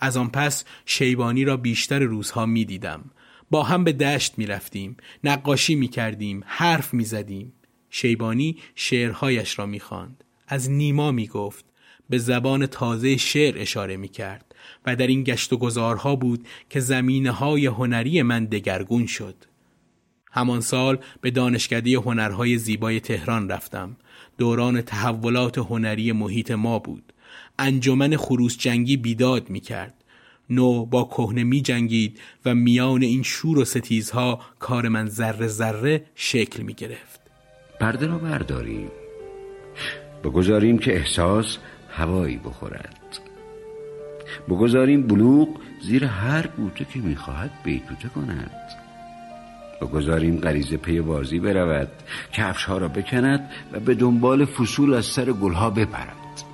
از 0.00 0.16
آن 0.16 0.30
پس 0.30 0.64
شیبانی 0.86 1.44
را 1.44 1.56
بیشتر 1.56 1.98
روزها 1.98 2.46
می 2.46 2.64
دیدم. 2.64 3.10
با 3.50 3.62
هم 3.62 3.84
به 3.84 3.92
دشت 3.92 4.38
می 4.38 4.46
رفتیم 4.46 4.96
نقاشی 5.24 5.74
می 5.74 5.88
کردیم 5.88 6.42
حرف 6.46 6.94
می 6.94 7.04
زدیم. 7.04 7.52
شیبانی 7.90 8.58
شعرهایش 8.74 9.58
را 9.58 9.66
می‌خواند 9.66 10.24
از 10.48 10.70
نیما 10.70 11.10
می‌گفت 11.10 11.64
به 12.10 12.18
زبان 12.18 12.66
تازه 12.66 13.16
شعر 13.16 13.54
اشاره 13.58 13.96
می‌کرد 13.96 14.49
و 14.86 14.96
در 14.96 15.06
این 15.06 15.24
گشت 15.24 15.52
و 15.52 15.56
گذارها 15.56 16.16
بود 16.16 16.46
که 16.70 16.80
زمینه 16.80 17.30
های 17.30 17.66
هنری 17.66 18.22
من 18.22 18.44
دگرگون 18.44 19.06
شد. 19.06 19.34
همان 20.32 20.60
سال 20.60 20.98
به 21.20 21.30
دانشکده 21.30 21.96
هنرهای 21.96 22.58
زیبای 22.58 23.00
تهران 23.00 23.48
رفتم. 23.48 23.96
دوران 24.38 24.80
تحولات 24.80 25.58
هنری 25.58 26.12
محیط 26.12 26.50
ما 26.50 26.78
بود. 26.78 27.12
انجمن 27.58 28.16
خروس 28.16 28.58
جنگی 28.58 28.96
بیداد 28.96 29.50
می 29.50 29.60
کرد 29.60 29.94
نو 30.50 30.86
با 30.86 31.04
کهنه 31.04 31.44
می 31.44 31.62
جنگید 31.62 32.20
و 32.44 32.54
میان 32.54 33.02
این 33.02 33.22
شور 33.22 33.58
و 33.58 33.64
ستیزها 33.64 34.40
کار 34.58 34.88
من 34.88 35.08
ذره 35.08 35.46
ذره 35.46 36.04
شکل 36.14 36.62
می 36.62 36.74
گرفت 36.74 37.20
پرده 37.80 38.06
را 38.06 38.18
برداریم. 38.18 38.90
بگذاریم 40.24 40.78
که 40.78 40.96
احساس 40.96 41.58
هوایی 41.90 42.36
بخورد. 42.36 43.19
بگذاریم 44.48 45.06
بلوغ 45.06 45.48
زیر 45.82 46.04
هر 46.04 46.46
بوته 46.46 46.84
که 46.84 46.98
می‌خواهد 46.98 47.50
بیتوته 47.64 48.08
کند. 48.08 48.50
بگذاریم 49.80 50.40
غریزه 50.40 50.76
پی 50.76 51.00
بازی 51.00 51.40
برود 51.40 51.88
کفشها 52.32 52.78
را 52.78 52.88
بکند 52.88 53.50
و 53.72 53.80
به 53.80 53.94
دنبال 53.94 54.44
فصول 54.44 54.94
از 54.94 55.06
سر 55.06 55.32
گلها 55.32 55.70
بپرد. 55.70 56.44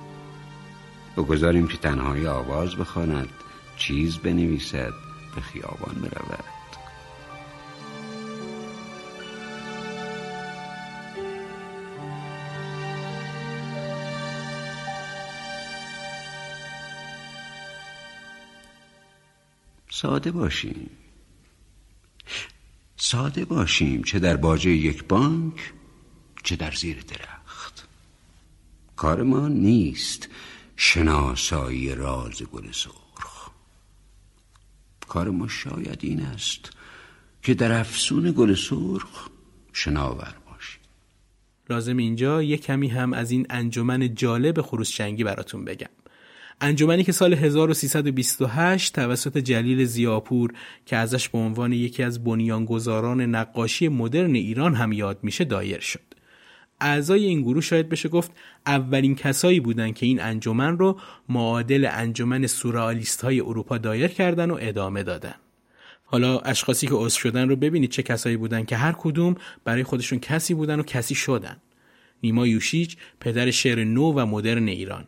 بگذاریم 1.17 1.67
که 1.67 1.77
تنهایی 1.77 2.27
آواز 2.27 2.75
بخواند 2.75 3.29
چیز 3.77 4.17
بنویسد 4.17 4.93
به 5.35 5.41
خیابان 5.41 5.95
برود. 6.01 6.56
ساده 20.01 20.31
باشیم. 20.31 20.89
ساده 22.97 23.45
باشیم 23.45 24.03
چه 24.03 24.19
در 24.19 24.37
باجه 24.37 24.71
یک 24.71 25.03
بانک 25.03 25.73
چه 26.43 26.55
در 26.55 26.71
زیر 26.71 27.01
درخت. 27.01 27.87
کار 28.95 29.23
ما 29.23 29.47
نیست 29.47 30.29
شناسایی 30.75 31.95
راز 31.95 32.43
گل 32.43 32.71
سرخ. 32.71 33.49
کار 35.07 35.29
ما 35.29 35.47
شاید 35.47 35.99
این 36.01 36.21
است 36.21 36.71
که 37.41 37.53
در 37.53 37.79
افسون 37.79 38.33
گل 38.37 38.55
سرخ 38.55 39.29
شناور 39.73 40.35
باشیم. 40.45 40.81
لازم 41.69 41.97
اینجا 41.97 42.43
یک 42.43 42.63
کمی 42.63 42.87
هم 42.87 43.13
از 43.13 43.31
این 43.31 43.45
انجمن 43.49 44.15
جالب 44.15 44.61
خروسچنگی 44.61 45.23
براتون 45.23 45.65
بگم. 45.65 45.89
انجمنی 46.61 47.03
که 47.03 47.11
سال 47.11 47.33
1328 47.33 48.93
توسط 48.93 49.37
جلیل 49.37 49.85
زیاپور 49.85 50.53
که 50.85 50.95
ازش 50.95 51.29
به 51.29 51.37
عنوان 51.37 51.73
یکی 51.73 52.03
از 52.03 52.23
بنیانگذاران 52.23 53.21
نقاشی 53.21 53.87
مدرن 53.87 54.35
ایران 54.35 54.75
هم 54.75 54.91
یاد 54.91 55.19
میشه 55.23 55.43
دایر 55.43 55.79
شد. 55.79 55.99
اعضای 56.81 57.25
این 57.25 57.41
گروه 57.41 57.61
شاید 57.61 57.89
بشه 57.89 58.09
گفت 58.09 58.31
اولین 58.65 59.15
کسایی 59.15 59.59
بودند 59.59 59.95
که 59.95 60.05
این 60.05 60.21
انجمن 60.21 60.77
رو 60.77 60.99
معادل 61.29 61.89
انجمن 61.91 62.47
سورئالیست 62.47 63.21
های 63.21 63.39
اروپا 63.39 63.77
دایر 63.77 64.07
کردن 64.07 64.51
و 64.51 64.57
ادامه 64.61 65.03
دادن. 65.03 65.35
حالا 66.05 66.39
اشخاصی 66.39 66.87
که 66.87 66.93
عضو 66.93 67.19
شدن 67.19 67.49
رو 67.49 67.55
ببینید 67.55 67.89
چه 67.89 68.03
کسایی 68.03 68.37
بودن 68.37 68.65
که 68.65 68.77
هر 68.77 68.91
کدوم 68.91 69.35
برای 69.63 69.83
خودشون 69.83 70.19
کسی 70.19 70.53
بودن 70.53 70.79
و 70.79 70.83
کسی 70.83 71.15
شدن. 71.15 71.57
نیما 72.23 72.47
یوشیچ 72.47 72.97
پدر 73.19 73.51
شعر 73.51 73.83
نو 73.83 74.13
و 74.13 74.25
مدرن 74.25 74.67
ایران 74.67 75.07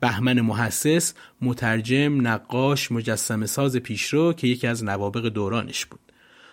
بهمن 0.00 0.40
محسس 0.40 1.14
مترجم 1.40 2.26
نقاش 2.28 2.92
مجسم 2.92 3.46
ساز 3.46 3.76
پیشرو 3.76 4.32
که 4.32 4.46
یکی 4.46 4.66
از 4.66 4.84
نوابق 4.84 5.26
دورانش 5.28 5.86
بود. 5.86 6.00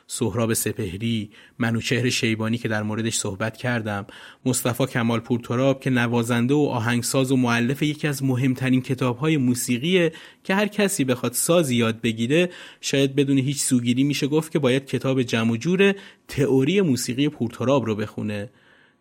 سهراب 0.08 0.54
سپهری 0.54 1.30
منوچهر 1.60 2.10
شیبانی 2.10 2.58
که 2.58 2.68
در 2.68 2.84
موردش 2.84 3.16
صحبت 3.16 3.58
کردم 3.58 4.06
مصطفی 4.46 4.86
کمال 4.86 5.20
پورتراب 5.20 5.80
که 5.80 5.90
نوازنده 5.90 6.54
و 6.54 6.58
آهنگساز 6.58 7.32
و 7.32 7.36
معلف 7.36 7.84
یکی 7.84 8.08
از 8.08 8.24
مهمترین 8.24 8.82
کتابهای 8.82 9.38
موسیقیه 9.38 10.12
که 10.44 10.56
هر 10.56 10.68
کسی 10.68 11.04
بخواد 11.04 11.34
سازی 11.34 11.76
یاد 11.76 12.02
بگیره 12.02 12.50
شاید 12.82 13.16
بدون 13.16 13.38
هیچ 13.38 13.62
سوگیری 13.62 14.04
میشه 14.04 14.28
گفت 14.28 14.52
که 14.52 14.60
باید 14.60 14.86
کتاب 14.86 15.22
جمع 15.22 15.58
جور 15.58 15.96
تئوری 16.28 16.82
موسیقی 16.82 17.30
پورتراب 17.30 17.86
رو 17.86 17.96
بخونه. 17.96 18.50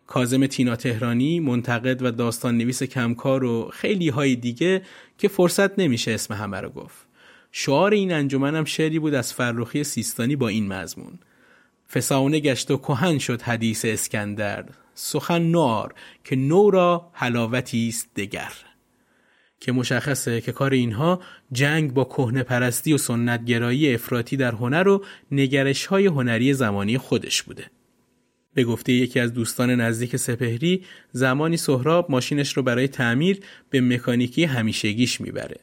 کازم 0.07 0.47
تینا 0.47 0.75
تهرانی 0.75 1.39
منتقد 1.39 2.01
و 2.01 2.11
داستان 2.11 2.57
نویس 2.57 2.83
کمکار 2.83 3.43
و 3.43 3.69
خیلی 3.73 4.09
های 4.09 4.35
دیگه 4.35 4.81
که 5.17 5.27
فرصت 5.27 5.79
نمیشه 5.79 6.11
اسم 6.11 6.33
همه 6.33 6.61
رو 6.61 6.69
گفت. 6.69 7.07
شعار 7.51 7.91
این 7.91 8.13
انجمنم 8.13 8.65
شعری 8.65 8.99
بود 8.99 9.13
از 9.13 9.33
فرخی 9.33 9.83
سیستانی 9.83 10.35
با 10.35 10.47
این 10.47 10.67
مضمون. 10.67 11.19
فسانه 11.93 12.39
گشت 12.39 12.71
و 12.71 12.77
کهن 12.77 13.17
شد 13.17 13.41
حدیث 13.41 13.85
اسکندر. 13.85 14.65
سخن 14.93 15.41
نار 15.41 15.93
که 16.23 16.35
نو 16.35 16.71
را 16.71 17.09
حلاوتی 17.13 17.87
است 17.87 18.09
دگر. 18.15 18.53
که 19.59 19.71
مشخصه 19.71 20.41
که 20.41 20.51
کار 20.51 20.71
اینها 20.71 21.21
جنگ 21.51 21.93
با 21.93 22.03
کهنه 22.03 22.43
پرستی 22.43 22.93
و 22.93 22.97
سنتگرایی 22.97 23.93
افراطی 23.93 24.37
در 24.37 24.51
هنر 24.51 24.87
و 24.87 25.05
نگرش 25.31 25.85
های 25.85 26.05
هنری 26.05 26.53
زمانی 26.53 26.97
خودش 26.97 27.43
بوده. 27.43 27.65
به 28.57 28.63
گفته 28.63 28.93
یکی 28.93 29.19
از 29.19 29.33
دوستان 29.33 29.71
نزدیک 29.71 30.15
سپهری 30.15 30.83
زمانی 31.11 31.57
سهراب 31.57 32.11
ماشینش 32.11 32.57
رو 32.57 32.63
برای 32.63 32.87
تعمیر 32.87 33.39
به 33.69 33.81
مکانیکی 33.81 34.43
همیشگیش 34.43 35.21
می‌بره. 35.21 35.59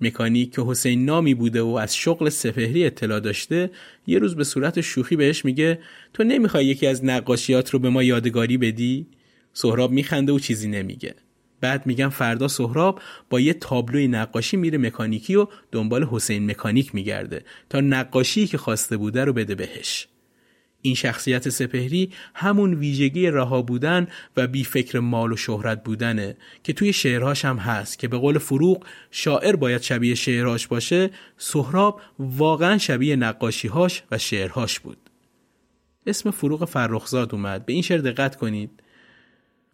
مکانیک 0.00 0.54
که 0.54 0.62
حسین 0.62 1.04
نامی 1.04 1.34
بوده 1.34 1.62
و 1.62 1.68
از 1.68 1.96
شغل 1.96 2.28
سپهری 2.28 2.86
اطلاع 2.86 3.20
داشته 3.20 3.70
یه 4.06 4.18
روز 4.18 4.36
به 4.36 4.44
صورت 4.44 4.80
شوخی 4.80 5.16
بهش 5.16 5.44
میگه 5.44 5.78
تو 6.14 6.24
نمی‌خوای 6.24 6.66
یکی 6.66 6.86
از 6.86 7.04
نقاشیات 7.04 7.70
رو 7.70 7.78
به 7.78 7.90
ما 7.90 8.02
یادگاری 8.02 8.58
بدی؟ 8.58 9.06
سهراب 9.52 9.90
میخنده 9.90 10.32
و 10.32 10.38
چیزی 10.38 10.68
نمیگه. 10.68 11.14
بعد 11.60 11.86
میگم 11.86 12.08
فردا 12.08 12.48
سهراب 12.48 13.00
با 13.30 13.40
یه 13.40 13.52
تابلوی 13.52 14.08
نقاشی 14.08 14.56
میره 14.56 14.78
مکانیکی 14.78 15.36
و 15.36 15.46
دنبال 15.72 16.04
حسین 16.04 16.50
مکانیک 16.50 16.94
میگرده 16.94 17.42
تا 17.70 17.80
نقاشی 17.80 18.46
که 18.46 18.58
خواسته 18.58 18.96
بوده 18.96 19.24
رو 19.24 19.32
بده 19.32 19.54
بهش. 19.54 20.08
این 20.82 20.94
شخصیت 20.94 21.48
سپهری 21.48 22.12
همون 22.34 22.74
ویژگی 22.74 23.30
رها 23.30 23.62
بودن 23.62 24.08
و 24.36 24.46
بی 24.46 24.64
فکر 24.64 24.98
مال 24.98 25.32
و 25.32 25.36
شهرت 25.36 25.84
بودنه 25.84 26.36
که 26.62 26.72
توی 26.72 26.92
شعرهاش 26.92 27.44
هم 27.44 27.56
هست 27.56 27.98
که 27.98 28.08
به 28.08 28.18
قول 28.18 28.38
فروغ 28.38 28.84
شاعر 29.10 29.56
باید 29.56 29.82
شبیه 29.82 30.14
شعرهاش 30.14 30.66
باشه 30.66 31.10
سهراب 31.36 32.00
واقعا 32.18 32.78
شبیه 32.78 33.16
نقاشیهاش 33.16 34.02
و 34.10 34.18
شعرهاش 34.18 34.80
بود. 34.80 34.98
اسم 36.06 36.30
فروغ 36.30 36.64
فرخزاد 36.64 37.34
اومد. 37.34 37.66
به 37.66 37.72
این 37.72 37.82
شعر 37.82 37.98
دقت 37.98 38.36
کنید. 38.36 38.82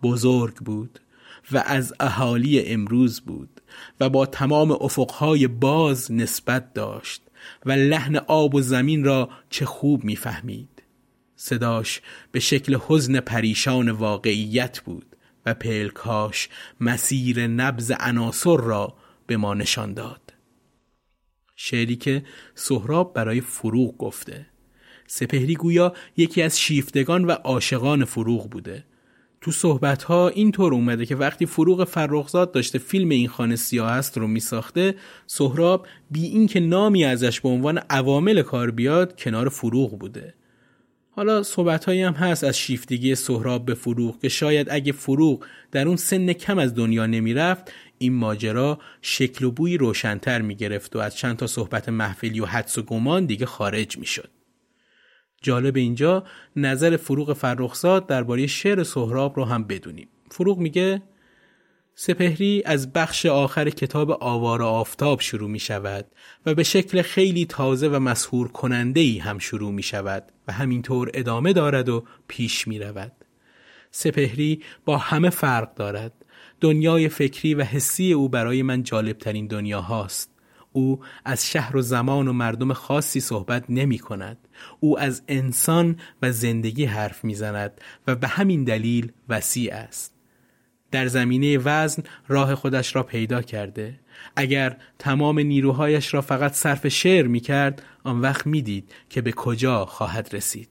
بزرگ 0.02 0.55
بود 0.55 1.00
و 1.52 1.62
از 1.66 1.94
اهالی 2.00 2.61
امروز 2.61 3.20
بود 3.20 3.61
و 4.00 4.09
با 4.09 4.26
تمام 4.26 4.70
افقهای 4.70 5.46
باز 5.46 6.12
نسبت 6.12 6.72
داشت 6.72 7.22
و 7.66 7.72
لحن 7.72 8.16
آب 8.16 8.55
و 8.55 8.61
زمین 8.61 9.05
را 9.05 9.28
چه 9.50 9.66
خوب 9.66 10.05
می‌فهمید. 10.05 10.74
صداش 11.37 12.01
به 12.32 12.41
شکل 12.41 12.78
حزن 12.87 13.20
پریشان 13.20 13.91
واقعیت 13.91 14.80
بود 14.80 15.16
و 15.47 15.55
پلکاش 15.55 16.49
مسیر 16.80 17.47
نبز 17.47 17.93
عناصر 18.01 18.57
را 18.57 18.97
به 19.26 19.37
ما 19.37 19.55
نشان 19.55 19.95
داد. 19.95 20.35
شعری 21.57 21.97
که 21.97 22.22
سهراب 22.55 23.14
برای 23.14 23.41
فروغ 23.41 23.97
گفته. 23.97 24.47
سپهری 25.07 25.55
گویا 25.55 25.93
یکی 26.16 26.43
از 26.43 26.61
شیفتگان 26.61 27.24
و 27.24 27.30
عاشقان 27.30 28.05
فروغ 28.05 28.51
بوده. 28.51 28.85
تو 29.41 29.51
صحبت 29.51 30.03
ها 30.03 30.28
اینطور 30.28 30.74
اومده 30.74 31.07
که 31.07 31.16
وقتی 31.16 31.47
فروغ 31.47 31.85
فرخزاد 31.85 32.53
داشته 32.53 32.78
فیلم 32.78 33.09
این 33.09 33.28
خانه 33.28 33.57
سیاه 33.57 33.91
است 33.91 34.18
رو 34.18 34.26
می 34.26 34.41
ساخته 34.41 34.95
سهراب 35.26 35.87
بی 36.11 36.24
اینکه 36.24 36.61
نامی 36.61 37.05
ازش 37.05 37.41
به 37.41 37.49
عنوان 37.49 37.78
عوامل 37.78 38.43
کار 38.43 38.70
بیاد 38.70 39.20
کنار 39.20 39.49
فروغ 39.49 39.99
بوده. 39.99 40.35
حالا 41.17 41.43
صحبت 41.43 41.89
هم 41.89 42.12
هست 42.12 42.45
از 42.45 42.59
شیفتگی 42.59 43.15
سهراب 43.15 43.65
به 43.67 43.75
فروغ 43.75 44.21
که 44.21 44.29
شاید 44.29 44.67
اگه 44.71 44.93
فروغ 44.93 45.45
در 45.73 45.89
اون 45.89 45.97
سن 45.97 46.33
کم 46.33 46.59
از 46.59 46.75
دنیا 46.75 47.07
نمی‌رفت 47.07 47.73
این 47.99 48.12
ماجرا 48.12 48.79
شکل 49.03 49.45
و 49.45 49.51
بوی 49.51 49.77
روشنتر 49.77 50.43
می‌گرفت 50.43 50.97
و 50.97 50.99
از 50.99 51.17
چند 51.17 51.37
تا 51.37 51.47
صحبت 51.47 51.89
محفلی 51.89 52.41
و 52.41 52.45
حدس 52.47 52.79
و 52.79 52.83
گمان 52.83 53.27
دیگه 53.27 53.47
خارج 53.47 53.99
می‌شد. 53.99 54.31
جالب 55.43 55.77
اینجا 55.77 56.25
نظر 56.57 56.97
فروغ 56.97 57.33
فرخزاد 57.33 58.07
درباره 58.07 58.47
شعر 58.47 58.83
سهراب 58.83 59.37
رو 59.37 59.45
هم 59.45 59.65
بدونیم. 59.65 60.09
فروغ 60.31 60.59
میگه 60.59 61.03
سپهری 61.97 62.62
از 62.66 62.92
بخش 62.92 63.26
آخر 63.26 63.70
کتاب 63.70 64.11
آوار 64.11 64.62
آفتاب 64.62 65.20
شروع 65.20 65.51
می 65.51 65.59
شود 65.59 66.07
و 66.47 66.55
به 66.55 66.62
شکل 66.62 67.03
خیلی 67.03 67.47
تازه 67.47 67.88
و 67.88 67.99
مسهور 67.99 68.49
کننده 68.49 69.01
ای 69.01 69.18
هم 69.18 69.38
شروع 69.38 69.72
می 69.72 69.82
شود 69.82 70.32
و 70.49 70.53
همینطور 70.53 71.11
ادامه 71.14 71.53
دارد 71.53 71.88
و 71.88 72.05
پیش 72.28 72.68
می 72.68 72.78
رود. 72.78 73.12
سپهری 73.90 74.62
با 74.84 74.99
همه 74.99 75.30
فرق 75.30 75.74
دارد 75.74 76.12
دنیای 76.61 77.09
فکری 77.09 77.55
و 77.55 77.62
حسی 77.62 78.12
او 78.12 78.28
برای 78.28 78.62
من 78.62 78.82
جالبترین 78.82 79.47
دنیا 79.47 79.80
هاست 79.80 80.30
او 80.72 81.01
از 81.24 81.51
شهر 81.51 81.76
و 81.76 81.82
زمان 81.82 82.28
و 82.28 82.32
مردم 82.32 82.72
خاصی 82.72 83.20
صحبت 83.20 83.64
نمی 83.68 83.99
کند. 83.99 84.49
او 84.80 84.99
از 84.99 85.22
انسان 85.28 85.97
و 86.22 86.32
زندگی 86.32 86.84
حرف 86.84 87.24
می 87.24 87.34
زند 87.34 87.80
و 88.07 88.14
به 88.14 88.28
همین 88.28 88.64
دلیل 88.64 89.12
وسیع 89.28 89.74
است. 89.74 90.14
در 90.95 91.07
زمینه 91.07 91.59
وزن 91.59 92.03
راه 92.28 92.55
خودش 92.55 92.97
را 92.97 93.03
پیدا 93.03 93.42
کرده. 93.42 94.01
اگر 94.36 94.76
تمام 94.99 95.38
نیروهایش 95.38 96.14
را 96.14 96.20
فقط 96.20 96.53
صرف 96.53 96.88
شعر 96.88 97.26
می 97.26 97.40
کرد 97.40 97.82
آن 98.05 98.20
وقت 98.20 98.47
می 98.47 98.62
دید 98.62 98.95
که 99.11 99.20
به 99.20 99.32
کجا 99.32 99.84
خواهد 99.84 100.28
رسید. 100.32 100.68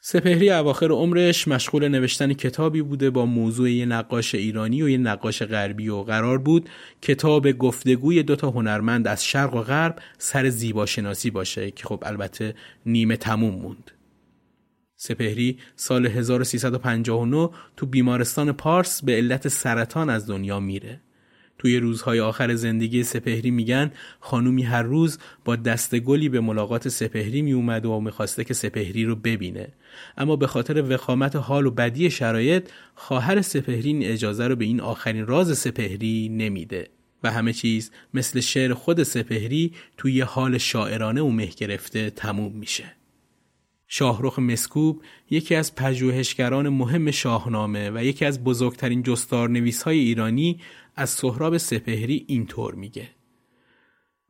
سپهری 0.00 0.50
اواخر 0.50 0.90
عمرش 0.90 1.48
مشغول 1.48 1.88
نوشتن 1.88 2.32
کتابی 2.32 2.82
بوده 2.82 3.10
با 3.10 3.26
موضوع 3.26 3.70
یه 3.70 3.86
نقاش 3.86 4.34
ایرانی 4.34 4.82
و 4.82 4.88
یه 4.88 4.98
نقاش 4.98 5.42
غربی 5.42 5.88
و 5.88 6.02
قرار 6.02 6.38
بود 6.38 6.68
کتاب 7.02 7.52
گفتگوی 7.52 8.22
دوتا 8.22 8.50
هنرمند 8.50 9.08
از 9.08 9.24
شرق 9.24 9.54
و 9.54 9.62
غرب 9.62 9.98
سر 10.18 10.48
زیباشناسی 10.48 11.30
باشه 11.30 11.70
که 11.70 11.84
خب 11.84 12.02
البته 12.06 12.54
نیمه 12.86 13.16
تموم 13.16 13.54
موند. 13.54 13.95
سپهری 14.96 15.58
سال 15.76 16.06
1359 16.06 17.50
تو 17.76 17.86
بیمارستان 17.86 18.52
پارس 18.52 19.04
به 19.04 19.12
علت 19.12 19.48
سرطان 19.48 20.10
از 20.10 20.26
دنیا 20.26 20.60
میره. 20.60 21.00
توی 21.58 21.78
روزهای 21.78 22.20
آخر 22.20 22.54
زندگی 22.54 23.02
سپهری 23.02 23.50
میگن 23.50 23.90
خانومی 24.20 24.62
هر 24.62 24.82
روز 24.82 25.18
با 25.44 25.56
دست 25.56 25.94
گلی 25.94 26.28
به 26.28 26.40
ملاقات 26.40 26.88
سپهری 26.88 27.42
می 27.42 27.52
اومد 27.52 27.86
و 27.86 28.00
می‌خواسته 28.00 28.44
که 28.44 28.54
سپهری 28.54 29.04
رو 29.04 29.16
ببینه. 29.16 29.68
اما 30.16 30.36
به 30.36 30.46
خاطر 30.46 30.94
وخامت 30.94 31.36
حال 31.36 31.66
و 31.66 31.70
بدی 31.70 32.10
شرایط 32.10 32.68
خواهر 32.94 33.42
سپهری 33.42 33.88
این 33.88 34.04
اجازه 34.04 34.46
رو 34.46 34.56
به 34.56 34.64
این 34.64 34.80
آخرین 34.80 35.26
راز 35.26 35.58
سپهری 35.58 36.28
نمیده. 36.28 36.88
و 37.22 37.30
همه 37.30 37.52
چیز 37.52 37.90
مثل 38.14 38.40
شعر 38.40 38.74
خود 38.74 39.02
سپهری 39.02 39.72
توی 39.96 40.20
حال 40.20 40.58
شاعرانه 40.58 41.22
و 41.22 41.30
مه 41.30 41.46
گرفته 41.46 42.10
تموم 42.10 42.52
میشه. 42.52 42.84
شاهرخ 43.88 44.38
مسکوب 44.38 45.02
یکی 45.30 45.54
از 45.54 45.74
پژوهشگران 45.74 46.68
مهم 46.68 47.10
شاهنامه 47.10 47.90
و 47.90 48.04
یکی 48.04 48.24
از 48.24 48.44
بزرگترین 48.44 49.02
جستار 49.02 49.48
نویس 49.48 49.82
های 49.82 49.98
ایرانی 49.98 50.60
از 50.96 51.10
سهراب 51.10 51.56
سپهری 51.56 52.24
اینطور 52.28 52.74
میگه. 52.74 53.08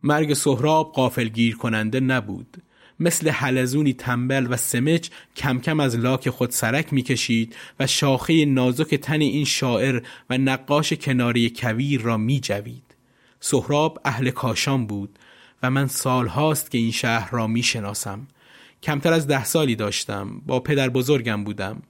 مرگ 0.02 0.34
سهراب 0.34 0.92
قافلگیر 0.92 1.56
کننده 1.56 2.00
نبود. 2.00 2.56
مثل 3.00 3.28
حلزونی 3.28 3.92
تنبل 3.92 4.46
و 4.50 4.56
سمج 4.56 5.10
کم 5.36 5.58
کم 5.58 5.80
از 5.80 5.96
لاک 5.96 6.30
خود 6.30 6.50
سرک 6.50 6.92
می‌کشید 6.92 7.56
و 7.80 7.86
شاخه 7.86 8.44
نازک 8.44 8.94
تن 8.94 9.20
این 9.20 9.44
شاعر 9.44 10.02
و 10.30 10.38
نقاش 10.38 10.92
کناری 10.92 11.50
کویر 11.50 12.00
را 12.00 12.16
میجوید. 12.16 12.94
سهراب 13.40 14.00
اهل 14.04 14.30
کاشان 14.30 14.86
بود 14.86 15.18
و 15.62 15.70
من 15.70 15.86
سالهاست 15.86 16.70
که 16.70 16.78
این 16.78 16.90
شهر 16.90 17.30
را 17.30 17.46
می‌شناسم. 17.46 18.26
کمتر 18.82 19.12
از 19.12 19.26
ده 19.26 19.44
سالی 19.44 19.76
داشتم. 19.76 20.42
با 20.46 20.60
پدر 20.60 20.88
بزرگم 20.88 21.44
بودم. 21.44 21.82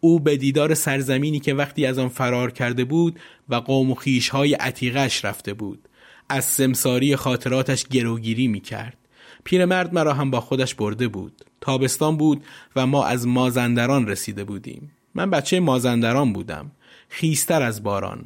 او 0.00 0.20
به 0.20 0.36
دیدار 0.36 0.74
سرزمینی 0.74 1.40
که 1.40 1.54
وقتی 1.54 1.86
از 1.86 1.98
آن 1.98 2.08
فرار 2.08 2.50
کرده 2.50 2.84
بود 2.84 3.20
و 3.48 3.54
قوم 3.54 3.90
و 3.90 3.94
خیشهای 3.94 4.54
عتیقش 4.54 5.24
رفته 5.24 5.54
بود. 5.54 5.88
از 6.28 6.44
سمساری 6.44 7.16
خاطراتش 7.16 7.84
گروگیری 7.84 8.48
می 8.48 8.60
کرد 8.60 8.96
پیرمرد 9.44 9.94
مرا 9.94 10.14
هم 10.14 10.30
با 10.30 10.40
خودش 10.40 10.74
برده 10.74 11.08
بود. 11.08 11.44
تابستان 11.60 12.16
بود 12.16 12.44
و 12.76 12.86
ما 12.86 13.04
از 13.04 13.26
مازندران 13.26 14.08
رسیده 14.08 14.44
بودیم. 14.44 14.92
من 15.14 15.30
بچه 15.30 15.60
مازندران 15.60 16.32
بودم. 16.32 16.70
خیستر 17.08 17.62
از 17.62 17.82
باران. 17.82 18.24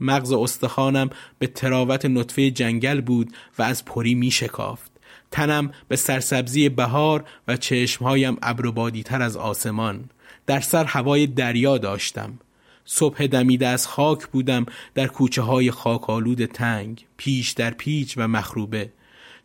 مغز 0.00 0.32
استخوانم 0.32 1.10
به 1.38 1.46
تراوت 1.46 2.04
نطفه 2.04 2.50
جنگل 2.50 3.00
بود 3.00 3.32
و 3.58 3.62
از 3.62 3.84
پری 3.84 4.14
می 4.14 4.30
شکافت 4.30 4.91
تنم 5.32 5.70
به 5.88 5.96
سرسبزی 5.96 6.68
بهار 6.68 7.24
و 7.48 7.56
چشمهایم 7.56 8.36
ابر 8.42 8.90
تر 8.90 9.22
از 9.22 9.36
آسمان. 9.36 10.04
در 10.46 10.60
سر 10.60 10.84
هوای 10.84 11.26
دریا 11.26 11.78
داشتم. 11.78 12.38
صبح 12.84 13.26
دمیده 13.26 13.66
از 13.66 13.86
خاک 13.86 14.26
بودم 14.26 14.66
در 14.94 15.06
کوچه 15.06 15.42
های 15.42 15.70
خاکالود 15.70 16.46
تنگ 16.46 17.06
پیش 17.16 17.50
در 17.50 17.70
پیچ 17.70 18.14
و 18.16 18.28
مخروبه. 18.28 18.92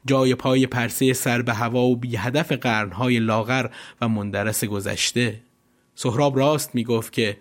جای 0.06 0.36
پای 0.36 0.68
پرسه 0.68 1.14
سر 1.14 1.42
به 1.42 1.54
هوا 1.54 1.82
و 1.82 1.96
بی 1.96 2.16
هدف 2.16 2.52
قرنهای 2.52 3.20
لاغر 3.20 3.70
و 4.02 4.10
مندرس 4.10 4.64
گذشته. 4.64 5.40
سهراب 5.96 6.38
راست 6.38 6.76
می 6.76 6.84
گفت 6.84 7.14
که 7.14 7.38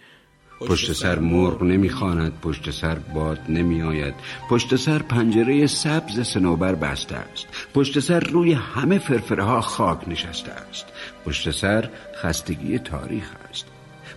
پشت 0.61 0.93
سر 0.93 1.19
مرغ 1.19 1.63
نمی‌خواند 1.63 2.33
پشت 2.43 2.71
سر 2.71 2.95
باد 2.95 3.39
نمی 3.49 3.83
آید 3.83 4.15
پشت 4.51 4.77
سر 4.77 4.99
پنجره 4.99 5.67
سبز 5.67 6.27
سنوبر 6.27 6.75
بسته 6.75 7.17
است. 7.17 7.47
پشت 7.75 8.01
سر 8.01 8.21
روی 8.21 8.53
همه 8.53 8.99
فرفره 8.99 9.45
ها 9.45 9.61
خاک 9.61 10.09
نشسته 10.09 10.53
است. 10.53 10.87
پشت 11.25 11.51
سر 11.51 11.89
خستگی 12.23 12.79
تاریخ 12.79 13.31
است. 13.51 13.67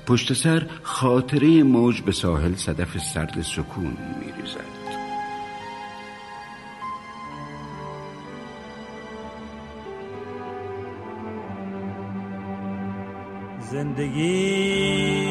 پشت 0.08 0.34
سر 0.34 0.68
خاطره 0.84 1.64
موج 1.64 2.02
به 2.02 2.12
ساحل 2.12 2.56
صدف 2.56 2.98
سرد 2.98 3.42
سکون 3.42 3.98
می 4.20 4.32
ریزد 4.42 4.80
زندگی 13.72 15.29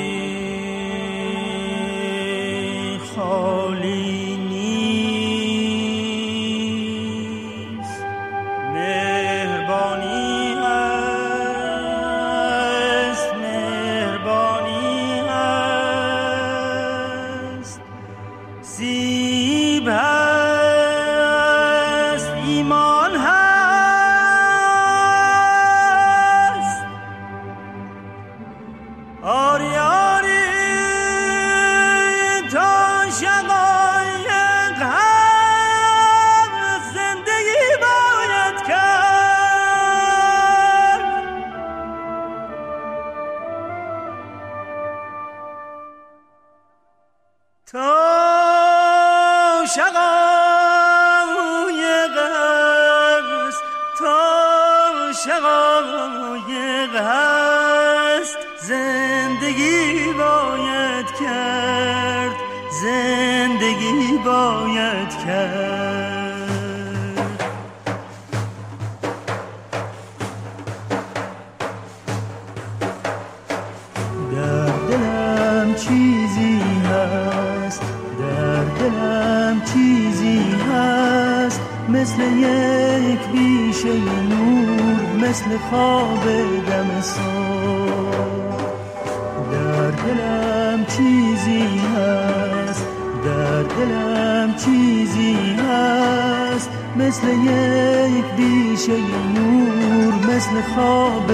مثل 100.78 100.84
خواب 100.84 101.26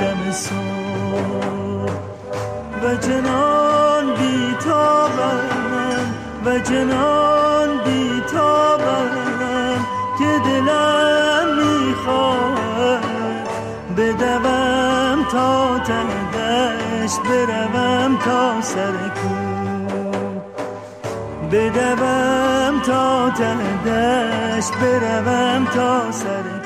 دم 0.00 0.20
و 2.82 2.94
جنان 2.96 4.14
بیتابم 4.14 5.40
و 6.46 6.58
جنان 6.58 7.78
بیتابم 7.84 9.10
که 10.18 10.30
دلم 10.44 11.48
می‌خواد 11.56 13.00
بدوم 13.96 15.24
تا 15.32 15.78
ته 15.78 16.02
دشت 16.32 17.20
بروم 17.20 18.16
تا 18.24 18.60
سر 18.60 18.92
بدوم 21.52 22.80
تا 22.80 23.30
ته 23.30 23.56
دشت 23.86 24.72
بروم 24.72 25.64
تا 25.64 26.12
سر 26.12 26.59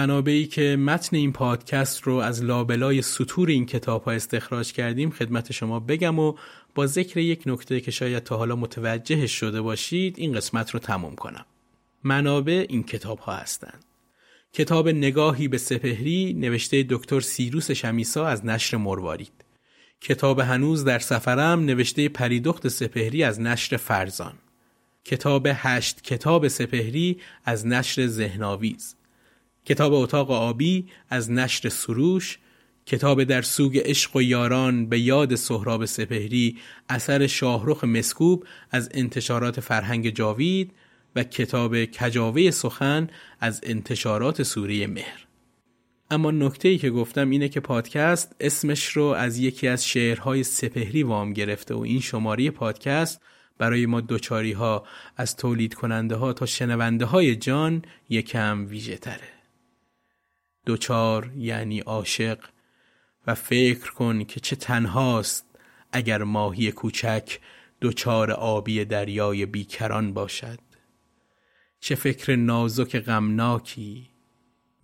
منابعی 0.00 0.46
که 0.46 0.76
متن 0.76 1.16
این 1.16 1.32
پادکست 1.32 2.02
رو 2.02 2.14
از 2.14 2.44
لابلای 2.44 3.02
سطور 3.02 3.48
این 3.48 3.66
کتاب 3.66 4.04
ها 4.04 4.12
استخراج 4.12 4.72
کردیم 4.72 5.10
خدمت 5.10 5.52
شما 5.52 5.80
بگم 5.80 6.18
و 6.18 6.34
با 6.74 6.86
ذکر 6.86 7.18
یک 7.18 7.42
نکته 7.46 7.80
که 7.80 7.90
شاید 7.90 8.22
تا 8.22 8.36
حالا 8.36 8.56
متوجه 8.56 9.26
شده 9.26 9.60
باشید 9.60 10.14
این 10.18 10.32
قسمت 10.32 10.70
رو 10.70 10.80
تموم 10.80 11.14
کنم. 11.14 11.46
منابع 12.04 12.66
این 12.68 12.82
کتاب 12.82 13.18
ها 13.18 13.36
هستند. 13.36 13.84
کتاب 14.52 14.88
نگاهی 14.88 15.48
به 15.48 15.58
سپهری 15.58 16.32
نوشته 16.32 16.86
دکتر 16.88 17.20
سیروس 17.20 17.70
شمیسا 17.70 18.26
از 18.26 18.46
نشر 18.46 18.76
مروارید. 18.76 19.44
کتاب 20.00 20.40
هنوز 20.40 20.84
در 20.84 20.98
سفرم 20.98 21.64
نوشته 21.64 22.08
پریدخت 22.08 22.68
سپهری 22.68 23.22
از 23.22 23.40
نشر 23.40 23.76
فرزان. 23.76 24.34
کتاب 25.04 25.48
هشت 25.50 26.00
کتاب 26.02 26.48
سپهری 26.48 27.20
از 27.44 27.66
نشر 27.66 28.06
ذهناویز. 28.06 28.96
کتاب 29.64 29.92
اتاق 29.92 30.30
آبی 30.30 30.88
از 31.10 31.30
نشر 31.30 31.68
سروش 31.68 32.38
کتاب 32.86 33.24
در 33.24 33.42
سوگ 33.42 33.78
عشق 33.78 34.16
و 34.16 34.22
یاران 34.22 34.86
به 34.86 35.00
یاد 35.00 35.34
سهراب 35.34 35.84
سپهری 35.84 36.58
اثر 36.88 37.26
شاهرخ 37.26 37.84
مسکوب 37.84 38.44
از 38.70 38.88
انتشارات 38.94 39.60
فرهنگ 39.60 40.10
جاوید 40.10 40.72
و 41.16 41.24
کتاب 41.24 41.84
کجاوه 41.84 42.50
سخن 42.50 43.08
از 43.40 43.60
انتشارات 43.62 44.42
سوری 44.42 44.86
مهر 44.86 45.26
اما 46.10 46.30
نکته 46.30 46.68
ای 46.68 46.78
که 46.78 46.90
گفتم 46.90 47.30
اینه 47.30 47.48
که 47.48 47.60
پادکست 47.60 48.36
اسمش 48.40 48.88
رو 48.88 49.04
از 49.04 49.38
یکی 49.38 49.68
از 49.68 49.86
شعرهای 49.86 50.44
سپهری 50.44 51.02
وام 51.02 51.32
گرفته 51.32 51.74
و 51.74 51.80
این 51.80 52.00
شماره 52.00 52.50
پادکست 52.50 53.20
برای 53.58 53.86
ما 53.86 54.00
دوچاری 54.00 54.52
ها 54.52 54.84
از 55.16 55.36
تولید 55.36 55.74
کننده 55.74 56.16
ها 56.16 56.32
تا 56.32 56.46
شنونده 56.46 57.04
های 57.04 57.36
جان 57.36 57.82
یکم 58.08 58.66
ویژه 58.68 58.96
تره. 58.96 59.39
دوچار 60.70 61.32
یعنی 61.36 61.80
عاشق. 61.80 62.38
و 63.26 63.34
فکر 63.34 63.90
کن 63.90 64.24
که 64.24 64.40
چه 64.40 64.56
تنهاست 64.56 65.46
اگر 65.92 66.22
ماهی 66.22 66.72
کوچک 66.72 67.38
دوچار 67.80 68.30
آبی 68.30 68.84
دریای 68.84 69.46
بیکران 69.46 70.14
باشد. 70.14 70.58
چه 71.80 71.94
فکر 71.94 72.36
نازک 72.36 72.96
غمناکی 72.96 74.10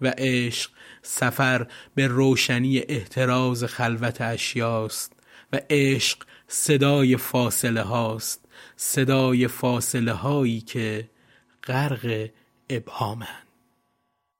و 0.01 0.13
عشق 0.19 0.71
سفر 1.03 1.67
به 1.95 2.07
روشنی 2.07 2.79
احتراز 2.79 3.65
خلوت 3.65 4.21
اشیاست 4.21 5.13
و 5.53 5.61
عشق 5.71 6.19
صدای 6.49 7.17
فاصله 7.17 7.83
هاست 7.83 8.49
صدای 8.77 9.49
فاصله 9.49 10.13
هایی 10.13 10.61
که 10.61 11.11
غرق 11.65 12.29
ابهامند. 12.71 13.47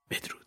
بدرود. 0.09 0.46